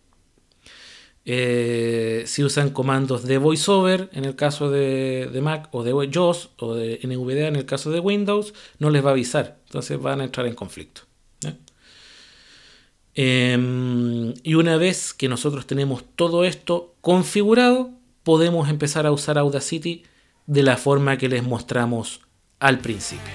Eh, 1.30 2.23
si 2.26 2.44
usan 2.44 2.69
comandos 2.69 3.23
de 3.23 3.38
VoiceOver 3.38 4.10
en 4.14 4.23
el 4.23 4.38
caso 4.38 4.72
de, 4.72 5.30
de 5.31 5.41
Mac 5.41 5.68
o 5.73 5.84
de 5.84 5.91
JAWS 6.10 6.52
o 6.57 6.73
de 6.73 7.02
NVDA 7.03 7.49
en 7.49 7.57
el 7.57 7.65
caso 7.65 7.91
de 7.91 7.99
Windows, 7.99 8.53
no 8.80 8.89
les 8.89 9.03
va 9.03 9.10
a 9.10 9.11
avisar. 9.11 9.60
Entonces 9.65 9.99
van 10.02 10.22
a 10.22 10.23
entrar 10.23 10.48
en 10.48 10.56
conflicto. 10.56 11.02
Em, 13.19 14.35
y 14.44 14.53
una 14.53 14.77
vez 14.77 15.11
que 15.11 15.27
nosotros 15.27 15.65
tenemos 15.65 16.03
todo 16.15 16.44
esto 16.44 16.94
configurado, 17.02 17.96
podemos 18.27 18.67
empezar 18.67 19.05
a 19.05 19.13
usar 19.13 19.37
Audacity 19.37 20.03
de 20.47 20.61
la 20.61 20.75
forma 20.75 21.17
que 21.17 21.29
les 21.29 21.43
mostramos 21.43 22.19
al 22.59 22.79
principio. 22.79 23.31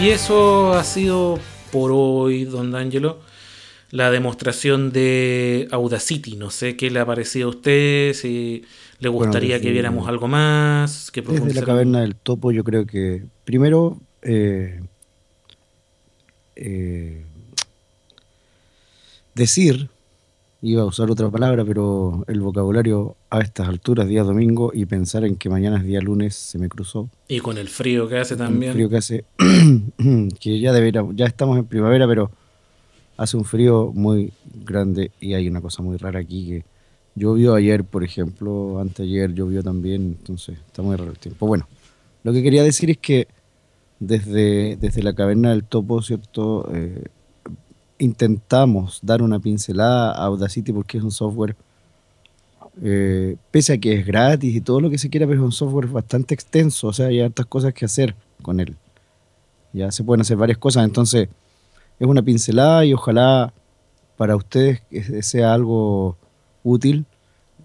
Y 0.00 0.08
eso 0.08 0.72
ha 0.72 0.82
sido 0.82 1.38
por 1.70 1.90
hoy, 1.92 2.46
don 2.46 2.70
D'Angelo, 2.70 3.20
la 3.90 4.10
demostración 4.10 4.92
de 4.92 5.68
Audacity. 5.70 6.36
No 6.36 6.50
sé 6.50 6.74
qué 6.74 6.90
le 6.90 7.00
ha 7.00 7.04
parecido 7.04 7.48
a 7.48 7.50
usted, 7.50 8.14
si 8.14 8.64
le 8.98 9.08
Bueno, 9.08 9.26
gustaría 9.26 9.54
desde- 9.56 9.66
que 9.68 9.72
viéramos 9.72 10.08
algo 10.08 10.28
más, 10.28 11.10
que 11.10 11.22
Desde 11.22 11.54
la 11.54 11.62
caverna 11.62 12.00
del 12.00 12.16
topo, 12.16 12.50
yo 12.52 12.64
creo 12.64 12.86
que 12.86 13.24
primero 13.44 13.98
eh, 14.22 14.80
eh, 16.56 17.22
decir, 19.34 19.88
iba 20.62 20.82
a 20.82 20.86
usar 20.86 21.10
otra 21.10 21.28
palabra, 21.30 21.64
pero 21.64 22.24
el 22.26 22.40
vocabulario 22.40 23.16
a 23.30 23.40
estas 23.40 23.68
alturas, 23.68 24.08
día 24.08 24.22
domingo, 24.22 24.72
y 24.74 24.86
pensar 24.86 25.24
en 25.24 25.36
que 25.36 25.48
mañana 25.48 25.78
es 25.78 25.84
día 25.84 26.00
lunes, 26.00 26.34
se 26.34 26.58
me 26.58 26.68
cruzó. 26.68 27.08
Y 27.28 27.40
con 27.40 27.58
el 27.58 27.68
frío 27.68 28.08
que 28.08 28.18
hace 28.18 28.36
también. 28.36 28.72
frío 28.72 28.88
que 28.88 28.96
hace, 28.96 29.24
que 30.40 30.58
ya 30.60 30.72
debería, 30.72 31.04
ya 31.14 31.26
estamos 31.26 31.58
en 31.58 31.66
primavera, 31.66 32.06
pero 32.08 32.30
hace 33.16 33.36
un 33.36 33.44
frío 33.44 33.92
muy 33.94 34.32
grande 34.64 35.10
y 35.20 35.34
hay 35.34 35.48
una 35.48 35.60
cosa 35.60 35.82
muy 35.82 35.96
rara 35.98 36.20
aquí 36.20 36.46
que 36.48 36.64
llovió 37.16 37.54
ayer, 37.54 37.82
por 37.82 38.04
ejemplo, 38.04 38.78
anteayer 38.78 39.32
llovió 39.32 39.62
también, 39.62 40.16
entonces 40.18 40.58
está 40.66 40.82
muy 40.82 40.94
raro 40.96 41.10
el 41.10 41.18
tiempo. 41.18 41.46
Bueno, 41.46 41.66
lo 42.22 42.32
que 42.32 42.42
quería 42.42 42.62
decir 42.62 42.90
es 42.90 42.98
que 42.98 43.26
desde, 43.98 44.76
desde 44.76 45.02
la 45.02 45.14
caverna 45.14 45.50
del 45.50 45.64
topo, 45.64 46.02
¿cierto? 46.02 46.68
Eh, 46.72 47.04
intentamos 47.98 49.00
dar 49.02 49.22
una 49.22 49.40
pincelada 49.40 50.12
a 50.12 50.26
Audacity 50.26 50.72
porque 50.72 50.98
es 50.98 51.04
un 51.04 51.10
software, 51.10 51.56
eh, 52.82 53.36
pese 53.50 53.72
a 53.72 53.78
que 53.78 53.94
es 53.94 54.06
gratis 54.06 54.54
y 54.54 54.60
todo 54.60 54.80
lo 54.80 54.90
que 54.90 54.98
se 54.98 55.08
quiera, 55.08 55.26
pero 55.26 55.40
es 55.40 55.44
un 55.44 55.52
software 55.52 55.86
bastante 55.86 56.34
extenso, 56.34 56.88
o 56.88 56.92
sea, 56.92 57.06
hay 57.06 57.20
hartas 57.20 57.46
cosas 57.46 57.72
que 57.72 57.86
hacer 57.86 58.14
con 58.42 58.60
él. 58.60 58.76
Ya 59.72 59.90
se 59.90 60.04
pueden 60.04 60.20
hacer 60.20 60.36
varias 60.36 60.58
cosas, 60.58 60.84
entonces 60.84 61.28
es 61.98 62.06
una 62.06 62.22
pincelada 62.22 62.84
y 62.84 62.92
ojalá 62.92 63.54
para 64.18 64.36
ustedes 64.36 64.82
sea 65.22 65.54
algo 65.54 66.18
útil 66.66 67.06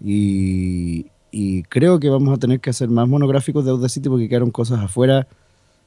y, 0.02 1.06
y 1.30 1.62
creo 1.64 2.00
que 2.00 2.08
vamos 2.08 2.32
a 2.34 2.38
tener 2.38 2.60
que 2.60 2.70
hacer 2.70 2.88
más 2.88 3.08
monográficos 3.08 3.64
de 3.64 3.72
Audacity 3.72 4.08
porque 4.08 4.28
quedaron 4.28 4.50
cosas 4.50 4.80
afuera 4.80 5.26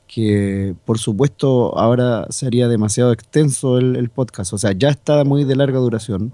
que 0.07 0.75
por 0.85 0.99
supuesto 0.99 1.77
ahora 1.77 2.27
sería 2.29 2.67
demasiado 2.67 3.11
extenso 3.11 3.77
el, 3.79 3.95
el 3.95 4.09
podcast, 4.09 4.53
o 4.53 4.57
sea, 4.57 4.71
ya 4.71 4.89
está 4.89 5.23
muy 5.23 5.45
de 5.45 5.55
larga 5.55 5.79
duración 5.79 6.33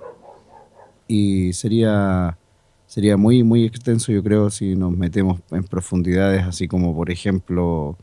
y 1.07 1.53
sería 1.53 2.37
sería 2.87 3.15
muy 3.15 3.43
muy 3.43 3.65
extenso 3.65 4.11
yo 4.11 4.21
creo 4.23 4.49
si 4.49 4.75
nos 4.75 4.91
metemos 4.91 5.39
en 5.51 5.63
profundidades 5.63 6.43
así 6.43 6.67
como 6.67 6.93
por 6.93 7.09
ejemplo 7.09 7.97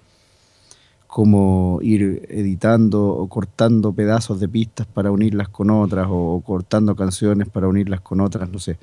como 1.08 1.80
ir 1.82 2.26
editando 2.28 3.08
o 3.08 3.26
cortando 3.28 3.92
pedazos 3.92 4.38
de 4.38 4.48
pistas 4.48 4.86
para 4.86 5.10
unirlas 5.10 5.48
con 5.48 5.70
otras 5.70 6.06
o, 6.06 6.34
o 6.34 6.40
cortando 6.42 6.94
canciones 6.94 7.48
para 7.48 7.66
unirlas 7.66 8.00
con 8.02 8.20
otras, 8.20 8.48
no 8.48 8.60
sé. 8.60 8.78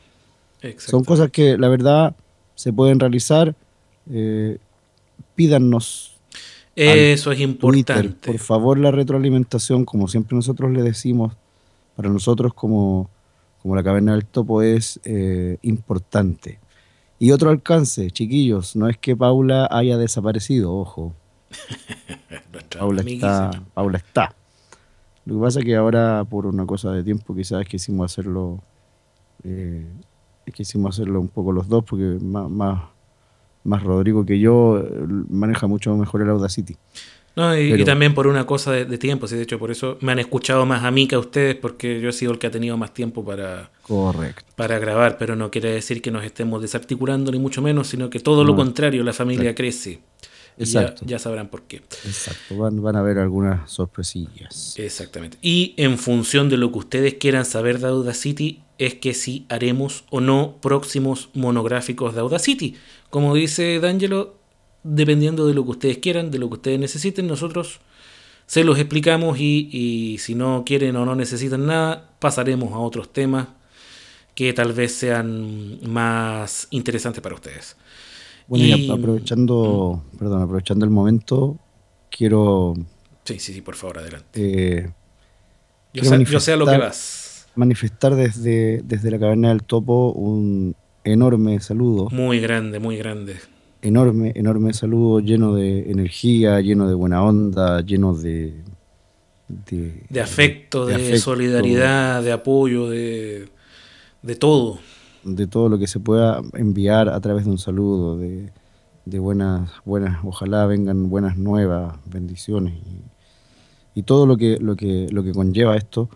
Son 0.78 1.04
cosas 1.04 1.30
que 1.30 1.58
la 1.58 1.70
verdad 1.70 2.16
se 2.56 2.74
pueden 2.74 3.00
realizar. 3.00 3.56
Eh, 4.12 4.58
pídanos 5.36 6.18
Eso 6.76 7.32
es 7.32 7.38
Twitter, 7.38 8.06
importante. 8.06 8.32
por 8.32 8.40
favor, 8.40 8.80
la 8.80 8.92
retroalimentación, 8.92 9.86
como 9.86 10.08
siempre 10.08 10.36
nosotros 10.36 10.72
le 10.72 10.82
decimos, 10.82 11.34
para 11.96 12.10
nosotros 12.10 12.54
como, 12.54 13.10
como 13.62 13.76
la 13.76 13.84
caverna 13.84 14.14
del 14.14 14.26
topo 14.26 14.62
es 14.62 15.00
eh, 15.06 15.58
importante. 15.62 16.60
Y 17.20 17.32
otro 17.32 17.50
alcance, 17.50 18.12
chiquillos, 18.12 18.76
no 18.76 18.90
es 18.90 18.98
que 18.98 19.16
Paula 19.16 19.68
haya 19.72 19.98
desaparecido, 19.98 20.76
ojo. 20.76 21.14
Paula 22.78 23.02
está, 23.02 23.52
Paula 23.74 23.98
está. 23.98 24.36
Lo 25.26 25.36
que 25.36 25.42
pasa 25.42 25.60
es 25.60 25.66
que 25.66 25.76
ahora, 25.76 26.24
por 26.30 26.46
una 26.46 26.66
cosa 26.66 26.92
de 26.92 27.04
tiempo, 27.04 27.36
quizás 27.36 27.66
quisimos 27.66 28.12
hacerlo, 28.12 28.62
eh, 29.44 29.86
quisimos 30.54 30.96
hacerlo 30.96 31.20
un 31.20 31.30
poco 31.30 31.52
los 31.52 31.68
dos, 31.68 31.84
porque 31.84 32.18
más, 32.22 32.50
más, 32.50 32.84
más 33.64 33.84
Rodrigo 33.84 34.26
que 34.26 34.40
yo 34.40 34.80
eh, 34.80 35.08
maneja 35.30 35.66
mucho 35.68 35.96
mejor 35.96 36.22
el 36.22 36.30
Audacity. 36.30 36.78
No, 37.36 37.58
y, 37.58 37.84
también 37.84 38.14
por 38.14 38.28
una 38.28 38.46
cosa 38.46 38.72
de, 38.72 38.86
de 38.86 38.98
tiempo, 38.98 39.28
sí, 39.28 39.36
de 39.36 39.44
hecho 39.44 39.60
por 39.60 39.70
eso 39.70 39.98
me 40.00 40.14
han 40.14 40.20
escuchado 40.20 40.66
más 40.66 40.86
a 40.86 40.92
mí 40.92 41.06
que 41.06 41.16
a 41.16 41.20
ustedes, 41.20 41.56
porque 41.56 42.00
yo 42.00 42.08
he 42.08 42.14
sido 42.14 42.32
el 42.32 42.40
que 42.40 42.48
ha 42.48 42.52
tenido 42.52 42.78
más 42.78 42.94
tiempo 42.94 43.26
para, 43.26 43.72
Correcto. 43.82 44.46
para 44.56 44.80
grabar, 44.80 45.18
pero 45.18 45.36
no 45.36 45.52
quiere 45.52 45.72
decir 45.72 46.02
que 46.02 46.12
nos 46.12 46.24
estemos 46.24 46.62
desarticulando 46.62 47.32
ni 47.34 47.40
mucho 47.40 47.62
menos, 47.62 47.88
sino 47.88 48.10
que 48.10 48.22
todo 48.22 48.46
lo 48.46 48.56
contrario, 48.56 49.04
la 49.04 49.12
familia 49.12 49.54
crece. 49.54 50.00
Ya, 50.58 50.64
Exacto. 50.64 51.06
ya 51.06 51.20
sabrán 51.20 51.50
por 51.50 51.64
qué. 51.64 51.78
Exacto. 52.06 52.58
Van, 52.58 52.82
van 52.82 52.96
a 52.96 53.00
haber 53.00 53.18
algunas 53.18 53.70
sorpresillas. 53.70 54.78
Exactamente. 54.78 55.38
Y 55.42 55.74
en 55.78 55.98
función 55.98 56.50
de 56.50 56.58
lo 56.58 56.72
que 56.72 56.80
ustedes 56.80 57.14
quieran 57.16 57.46
saber 57.46 57.80
de 57.80 57.88
Audacity, 57.88 58.62
es 58.78 58.96
que 58.96 59.14
si 59.14 59.46
haremos 59.50 60.04
o 60.10 60.22
no 60.22 60.58
próximos 60.62 61.30
monográficos 61.34 62.14
de 62.14 62.22
Audacity. 62.22 62.76
Como 63.10 63.34
dice 63.34 63.80
D'Angelo, 63.80 64.36
dependiendo 64.84 65.48
de 65.48 65.54
lo 65.54 65.64
que 65.64 65.72
ustedes 65.72 65.98
quieran, 66.00 66.32
de 66.32 66.40
lo 66.40 66.50
que 66.50 66.56
ustedes 66.56 66.80
necesiten, 66.80 67.28
nosotros 67.28 67.80
se 68.48 68.64
los 68.64 68.78
explicamos 68.78 69.40
y, 69.40 69.70
y 69.72 70.18
si 70.20 70.36
no 70.36 70.64
quieren 70.66 70.96
o 70.98 71.06
no 71.06 71.16
necesitan 71.16 71.66
nada, 71.66 72.12
pasaremos 72.20 72.74
a 72.74 72.80
otros 72.80 73.12
temas 73.12 73.48
que 74.36 74.52
tal 74.54 74.74
vez 74.74 74.94
sean 74.94 75.80
más 75.90 76.68
interesantes 76.70 77.22
para 77.22 77.36
ustedes. 77.36 77.78
Bueno, 78.48 78.66
Y- 78.66 78.74
y 78.86 78.92
aprovechando, 78.92 80.04
perdón, 80.20 80.42
aprovechando 80.44 80.86
el 80.86 80.92
momento, 80.92 81.58
quiero 82.10 82.74
Sí, 83.24 83.40
sí, 83.40 83.54
sí, 83.54 83.62
por 83.62 83.76
favor, 83.76 83.98
adelante. 84.00 84.30
eh, 84.36 84.92
Yo, 85.94 86.04
sé, 86.04 86.24
yo 86.26 86.40
sé 86.40 86.52
a 86.54 86.58
lo 86.58 86.66
que 86.66 86.72
manifestar- 86.72 86.80
vas. 86.80 87.48
manifestar 87.56 88.16
desde, 88.16 88.82
desde 88.84 89.10
la 89.12 89.18
caverna 89.20 89.50
del 89.50 89.64
topo 89.64 90.12
un 90.12 90.76
enorme 91.04 91.60
saludo, 91.60 92.10
Muy 92.12 92.40
grande, 92.40 92.80
muy 92.80 92.98
grande. 92.98 93.38
enorme, 93.82 94.32
enorme 94.36 94.74
saludo 94.74 95.20
lleno 95.22 95.56
de 95.56 95.90
energía, 95.92 96.60
lleno 96.62 96.88
de 96.88 96.94
buena 96.96 97.24
onda, 97.24 97.82
lleno 97.82 98.14
de... 98.14 98.64
De, 99.48 100.04
de 100.10 100.22
afecto, 100.22 100.88
de, 100.88 100.96
afecto, 100.96 101.20
solidaridad, 101.20 102.24
de 102.24 102.32
apoyo, 102.32 102.90
de, 102.90 103.48
de 104.24 104.36
todo. 104.36 104.80
De 105.26 105.48
todo 105.48 105.70
lo 105.70 105.80
que 105.80 105.88
se 105.88 106.00
pueda 106.02 106.42
enviar 106.54 107.10
a 107.10 107.20
través 107.22 107.46
de 107.46 107.52
un 107.52 107.60
saludo, 107.60 108.18
de, 108.18 108.54
de 109.06 109.20
buenas, 109.20 109.72
buenas, 109.86 110.20
ojalá 110.26 110.66
vengan 110.68 111.10
buenas 111.10 111.38
nuevas, 111.38 111.98
bendiciones 112.06 112.76
y, 112.76 113.04
y 114.00 114.04
todo 114.04 114.26
lo 114.26 114.38
que, 114.38 114.58
lo 114.60 114.76
que, 114.76 115.08
lo 115.12 115.24
que 115.24 115.34
conlleva 115.34 115.76
esto 115.78 116.10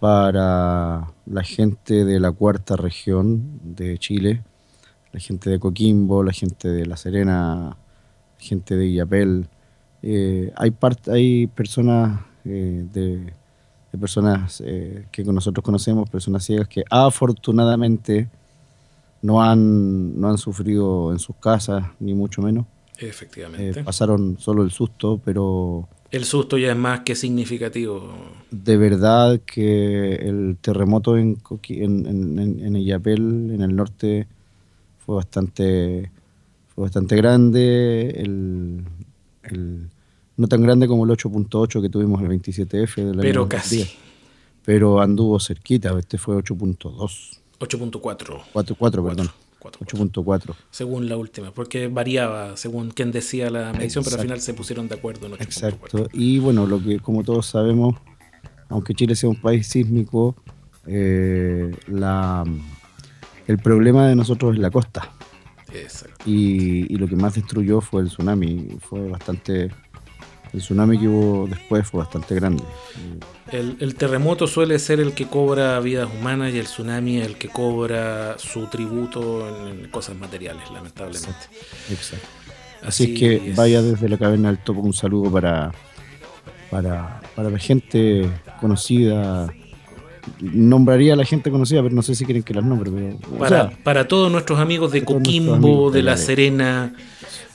para 0.00 1.12
la 1.26 1.42
gente 1.44 2.04
de 2.04 2.20
la 2.20 2.32
cuarta 2.32 2.76
región 2.76 3.60
de 3.76 3.98
Chile, 3.98 4.44
la 5.12 5.20
gente 5.20 5.50
de 5.50 5.58
Coquimbo, 5.60 6.22
la 6.24 6.32
gente 6.32 6.68
de 6.68 6.86
La 6.86 6.96
Serena, 6.96 7.76
gente 8.38 8.76
de 8.76 8.86
Illapel. 8.86 9.48
Eh, 10.02 10.52
hay, 10.56 10.70
part- 10.72 11.08
hay 11.12 11.46
personas 11.48 12.20
eh, 12.44 12.84
de, 12.92 13.34
de 13.92 13.98
personas 13.98 14.62
eh, 14.64 15.06
que 15.10 15.24
nosotros 15.24 15.64
conocemos, 15.64 16.08
personas 16.10 16.44
ciegas 16.44 16.68
que 16.68 16.84
afortunadamente 16.90 18.28
no 19.22 19.42
han, 19.42 20.18
no 20.20 20.28
han 20.30 20.38
sufrido 20.38 21.12
en 21.12 21.18
sus 21.18 21.36
casas, 21.36 21.84
ni 22.00 22.14
mucho 22.14 22.40
menos. 22.42 22.66
Eh, 22.98 23.08
Efectivamente. 23.08 23.82
pasaron 23.82 24.36
solo 24.38 24.62
el 24.62 24.70
susto, 24.70 25.20
pero 25.24 25.88
El 26.10 26.24
susto 26.24 26.56
ya 26.58 26.70
es 26.72 26.76
más 26.76 27.00
que 27.00 27.14
significativo. 27.14 28.12
de 28.50 28.76
verdad 28.76 29.40
que 29.44 30.14
el 30.16 30.56
terremoto 30.60 31.16
en, 31.16 31.36
Coqui- 31.36 31.82
en, 31.82 32.06
en, 32.06 32.38
en- 32.38 32.60
en 32.66 32.76
Illapel, 32.76 33.50
en 33.52 33.62
el 33.62 33.74
norte, 33.74 34.26
fue 35.04 35.16
bastante, 35.16 36.10
fue 36.74 36.82
bastante 36.84 37.16
grande. 37.16 38.10
El, 38.16 38.84
el- 39.44 39.88
no 40.40 40.48
tan 40.48 40.62
grande 40.62 40.88
como 40.88 41.04
el 41.04 41.10
8.8 41.10 41.82
que 41.82 41.90
tuvimos 41.90 42.22
el 42.22 42.28
27F 42.28 42.94
del 42.96 43.10
año 43.10 43.20
Pero 43.20 43.40
2010, 43.42 43.48
casi. 43.50 43.96
Pero 44.64 45.00
anduvo 45.02 45.38
cerquita, 45.38 45.96
este 45.98 46.16
fue 46.16 46.34
8.2. 46.36 47.40
8.4. 47.58 48.42
4, 48.50 48.76
4, 48.78 49.04
perdón. 49.04 49.30
4.4. 49.60 50.12
8.4. 50.24 50.54
Según 50.70 51.10
la 51.10 51.18
última, 51.18 51.50
porque 51.52 51.88
variaba 51.88 52.56
según 52.56 52.90
quien 52.90 53.12
decía 53.12 53.50
la 53.50 53.74
medición, 53.74 54.02
pero 54.02 54.16
al 54.16 54.22
final 54.22 54.40
se 54.40 54.54
pusieron 54.54 54.88
de 54.88 54.94
acuerdo 54.94 55.26
en 55.26 55.32
8.4. 55.32 55.42
Exacto. 55.42 56.08
Y 56.14 56.38
bueno, 56.38 56.66
lo 56.66 56.82
que 56.82 57.00
como 57.00 57.22
todos 57.22 57.44
sabemos, 57.44 57.96
aunque 58.70 58.94
Chile 58.94 59.14
sea 59.16 59.28
un 59.28 59.42
país 59.42 59.66
sísmico, 59.66 60.36
eh, 60.86 61.70
la, 61.86 62.44
el 63.46 63.58
problema 63.58 64.08
de 64.08 64.16
nosotros 64.16 64.54
es 64.54 64.60
la 64.60 64.70
costa. 64.70 65.12
Exacto. 65.74 66.16
Y, 66.24 66.90
y 66.90 66.96
lo 66.96 67.06
que 67.06 67.16
más 67.16 67.34
destruyó 67.34 67.82
fue 67.82 68.00
el 68.00 68.08
tsunami. 68.08 68.78
Fue 68.80 69.06
bastante. 69.06 69.70
El 70.52 70.60
tsunami 70.60 70.98
que 70.98 71.06
hubo 71.08 71.46
después 71.46 71.86
fue 71.86 71.98
bastante 72.00 72.34
grande. 72.34 72.64
El, 73.52 73.76
el 73.80 73.94
terremoto 73.94 74.46
suele 74.46 74.78
ser 74.78 75.00
el 75.00 75.12
que 75.12 75.26
cobra 75.26 75.78
vidas 75.80 76.08
humanas 76.12 76.52
y 76.54 76.58
el 76.58 76.66
tsunami 76.66 77.18
el 77.18 77.36
que 77.36 77.48
cobra 77.48 78.36
su 78.38 78.66
tributo 78.66 79.46
en, 79.68 79.84
en 79.84 79.90
cosas 79.90 80.16
materiales, 80.16 80.62
lamentablemente. 80.72 81.30
Exacto. 81.90 82.26
Así, 82.82 83.12
es 83.14 83.18
que 83.18 83.52
vaya 83.56 83.82
desde 83.82 84.08
la 84.08 84.16
caverna 84.18 84.48
del 84.48 84.58
topo 84.58 84.80
un 84.80 84.92
saludo 84.94 85.30
para, 85.30 85.70
para, 86.70 87.20
para 87.36 87.50
la 87.50 87.58
gente 87.58 88.28
conocida. 88.60 89.52
Nombraría 90.40 91.14
a 91.14 91.16
la 91.16 91.24
gente 91.24 91.50
conocida, 91.50 91.82
pero 91.82 91.94
no 91.94 92.02
sé 92.02 92.14
si 92.14 92.24
quieren 92.24 92.42
que 92.42 92.54
las 92.54 92.64
nombre. 92.64 92.90
Pero, 92.90 93.16
o 93.34 93.38
Para, 93.38 93.68
sea, 93.68 93.78
para 93.84 94.06
todos 94.08 94.30
nuestros 94.30 94.58
amigos 94.58 94.92
de 94.92 95.04
Coquimbo, 95.04 95.54
amigos 95.54 95.92
de 95.92 96.02
la- 96.02 96.16
Serena, 96.16 96.94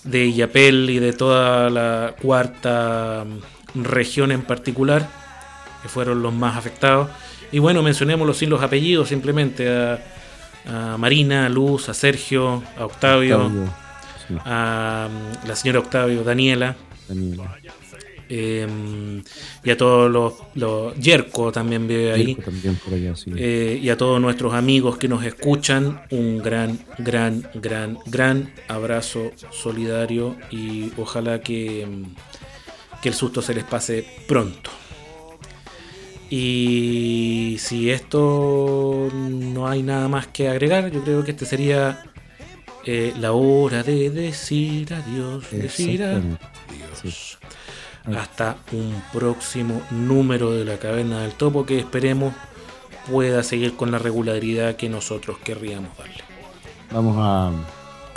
de 0.06 0.26
Illapel 0.26 0.90
y 0.90 1.00
de 1.00 1.14
toda 1.14 1.70
la 1.70 2.16
cuarta 2.22 3.26
mm, 3.74 3.84
región 3.84 4.32
en 4.32 4.44
particular, 4.44 5.08
que 5.82 5.90
fueron 5.90 6.22
los 6.22 6.34
más 6.34 6.56
afectados. 6.56 7.10
Y 7.52 7.60
bueno, 7.60 7.84
mencionémoslos 7.84 8.38
sin 8.38 8.50
los 8.50 8.62
apellidos, 8.62 9.10
simplemente 9.10 9.70
a, 9.70 10.00
a 10.68 10.98
Marina, 10.98 11.48
a 11.48 11.50
Luz, 11.50 11.90
a 11.90 11.94
Sergio, 11.94 12.64
a 12.78 12.86
Octavio, 12.86 13.46
Octavio, 13.46 13.74
sí, 14.28 14.36
a 14.46 15.10
mm, 15.10 15.48
la 15.48 15.56
señora 15.56 15.80
Octavio, 15.80 16.24
Daniela. 16.24 16.76
Daniela, 17.08 17.58
eh, 18.30 19.22
y 19.64 19.70
a 19.70 19.78
todos 19.78 20.12
los, 20.12 20.34
los 20.56 20.96
Yerko 20.98 21.52
también 21.52 21.88
vive 21.88 22.14
ahí. 22.14 22.26
Mirko 22.28 22.44
también 22.44 22.76
por 22.76 22.94
allá, 22.94 23.16
sí. 23.16 23.32
Eh, 23.36 23.80
y 23.82 23.90
a 23.90 23.98
todos 23.98 24.20
nuestros 24.20 24.54
amigos 24.54 24.98
que 24.98 25.08
nos 25.08 25.24
escuchan, 25.24 26.02
un 26.12 26.40
gran, 26.40 26.80
gran, 26.98 27.50
gran, 27.54 27.98
gran 28.06 28.54
abrazo 28.68 29.32
solidario 29.52 30.36
y 30.52 30.92
ojalá 30.98 31.42
que, 31.42 31.86
mm, 31.86 33.02
que 33.02 33.10
el 33.10 33.16
susto 33.16 33.42
se 33.42 33.54
les 33.54 33.64
pase 33.64 34.06
pronto. 34.28 34.72
Y 36.30 37.58
si 37.60 37.92
esto 37.92 39.10
no 39.14 39.68
hay 39.68 39.84
nada 39.84 40.08
más 40.08 40.28
que 40.28 40.50
agregar, 40.50 40.92
yo 40.92 41.04
creo 41.04 41.24
que 41.24 41.32
este 41.32 41.46
sería 41.46 42.04
eh, 42.84 43.14
la 43.20 43.32
hora 43.32 43.84
de 43.84 44.10
decir 44.10 44.94
adiós, 44.94 45.46
decir 45.52 46.04
adiós. 46.04 47.38
Hasta 48.16 48.58
un 48.72 48.94
próximo 49.14 49.82
número 49.92 50.52
de 50.52 50.64
la 50.66 50.78
Caverna 50.78 51.22
del 51.22 51.32
Topo 51.34 51.66
que 51.66 51.80
esperemos 51.80 52.34
pueda 53.10 53.42
seguir 53.44 53.76
con 53.76 53.92
la 53.92 53.98
regularidad 54.00 54.76
que 54.76 54.90
nosotros 54.90 55.38
querríamos 55.44 55.96
darle. 55.98 56.24
Vamos 56.92 57.16
a, 57.20 57.52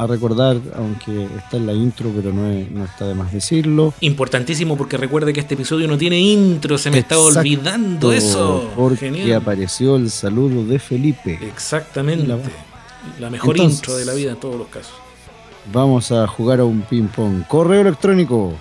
a 0.02 0.06
recordar, 0.06 0.58
aunque 0.76 1.24
está 1.38 1.56
en 1.56 1.66
la 1.66 1.72
intro, 1.72 2.10
pero 2.14 2.32
no, 2.32 2.46
es- 2.50 2.70
no 2.70 2.84
está 2.84 3.06
de 3.06 3.14
más 3.14 3.32
decirlo. 3.32 3.94
Importantísimo 4.00 4.76
porque 4.76 4.96
recuerde 4.98 5.32
que 5.32 5.40
este 5.40 5.54
episodio 5.54 5.88
no 5.88 5.96
tiene 5.96 6.18
intro, 6.20 6.76
se 6.78 6.90
me 6.90 6.98
estaba 6.98 7.22
Exacto, 7.22 7.40
olvidando 7.40 8.12
eso. 8.12 8.70
Porque 8.76 9.10
Genial. 9.10 9.40
apareció 9.40 9.96
el 9.96 10.10
saludo 10.10 10.64
de 10.64 10.78
Felipe. 10.78 11.38
Exactamente. 11.42 12.26
La- 12.26 12.38
La 13.20 13.30
mejor 13.30 13.56
Entonces- 13.56 13.78
intro 13.78 13.96
de 13.96 14.04
la 14.04 14.12
vida 14.12 14.32
en 14.32 14.36
todos 14.40 14.56
los 14.56 14.68
casos. 14.68 14.92
Vamos 15.72 16.12
a 16.12 16.26
jugar 16.26 16.60
a 16.60 16.64
un 16.64 16.82
ping-pong. 16.82 17.44
Correo 17.46 17.80
electrónico. 17.82 18.52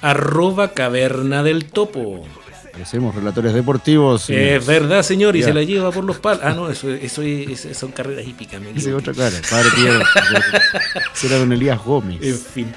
arroba 0.00 0.72
caverna 0.72 1.42
del 1.42 1.66
topo. 1.66 2.24
Hacemos 2.82 3.14
relatores 3.14 3.52
deportivos. 3.52 4.30
Es 4.30 4.66
verdad, 4.66 5.02
señor, 5.02 5.36
y 5.36 5.42
se 5.42 5.52
la 5.52 5.62
lleva 5.62 5.90
por 5.92 6.04
los 6.04 6.16
palos. 6.18 6.40
Ah, 6.42 6.54
no, 6.54 6.70
eso, 6.70 6.90
eso 6.90 7.20
es- 7.22 7.68
son 7.74 7.92
carreras 7.92 8.26
hípicas. 8.26 8.60
me 8.60 8.70
es 8.70 8.86
otra 8.88 9.12
cara. 9.12 9.36
Padre. 9.48 9.70
Será 11.12 11.38
don 11.38 11.52
Elías 11.52 11.78
En 11.78 11.84
Gómez. 11.84 12.46
fin. 12.52 12.72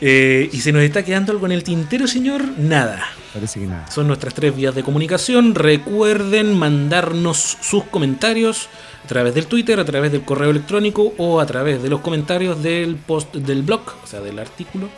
Eh, 0.00 0.48
¿Y 0.52 0.60
se 0.60 0.72
nos 0.72 0.82
está 0.82 1.04
quedando 1.04 1.32
algo 1.32 1.46
en 1.46 1.52
el 1.52 1.62
tintero, 1.62 2.06
señor? 2.06 2.42
Nada. 2.56 3.06
Parece 3.34 3.60
que 3.60 3.66
nada. 3.66 3.90
Son 3.90 4.06
nuestras 4.06 4.34
tres 4.34 4.56
vías 4.56 4.74
de 4.74 4.82
comunicación. 4.82 5.54
Recuerden 5.54 6.58
mandarnos 6.58 7.58
sus 7.60 7.84
comentarios 7.84 8.68
a 9.04 9.08
través 9.08 9.34
del 9.34 9.46
Twitter, 9.46 9.78
a 9.78 9.84
través 9.84 10.10
del 10.10 10.22
correo 10.22 10.50
electrónico 10.50 11.12
o 11.18 11.40
a 11.40 11.46
través 11.46 11.82
de 11.82 11.90
los 11.90 12.00
comentarios 12.00 12.62
del 12.62 12.96
post 12.96 13.34
del 13.36 13.62
blog, 13.62 13.82
o 14.02 14.06
sea, 14.06 14.20
del 14.20 14.38
artículo. 14.38 14.88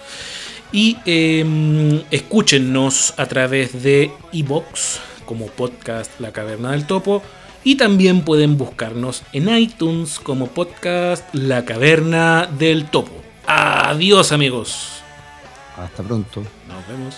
Y 0.70 0.96
eh, 1.04 2.04
escúchennos 2.10 3.14
a 3.16 3.26
través 3.26 3.82
de 3.82 4.10
iBox 4.32 5.00
como 5.26 5.46
podcast 5.46 6.20
La 6.20 6.32
Caverna 6.32 6.72
del 6.72 6.86
Topo. 6.86 7.22
Y 7.64 7.76
también 7.76 8.22
pueden 8.22 8.56
buscarnos 8.56 9.22
en 9.32 9.48
iTunes 9.56 10.18
como 10.18 10.48
podcast 10.48 11.32
La 11.34 11.64
Caverna 11.64 12.48
del 12.58 12.86
Topo. 12.86 13.21
Adiós 13.46 14.32
amigos. 14.32 15.02
Hasta 15.76 16.02
pronto. 16.02 16.44
Nos 16.66 16.86
vemos. 16.86 17.16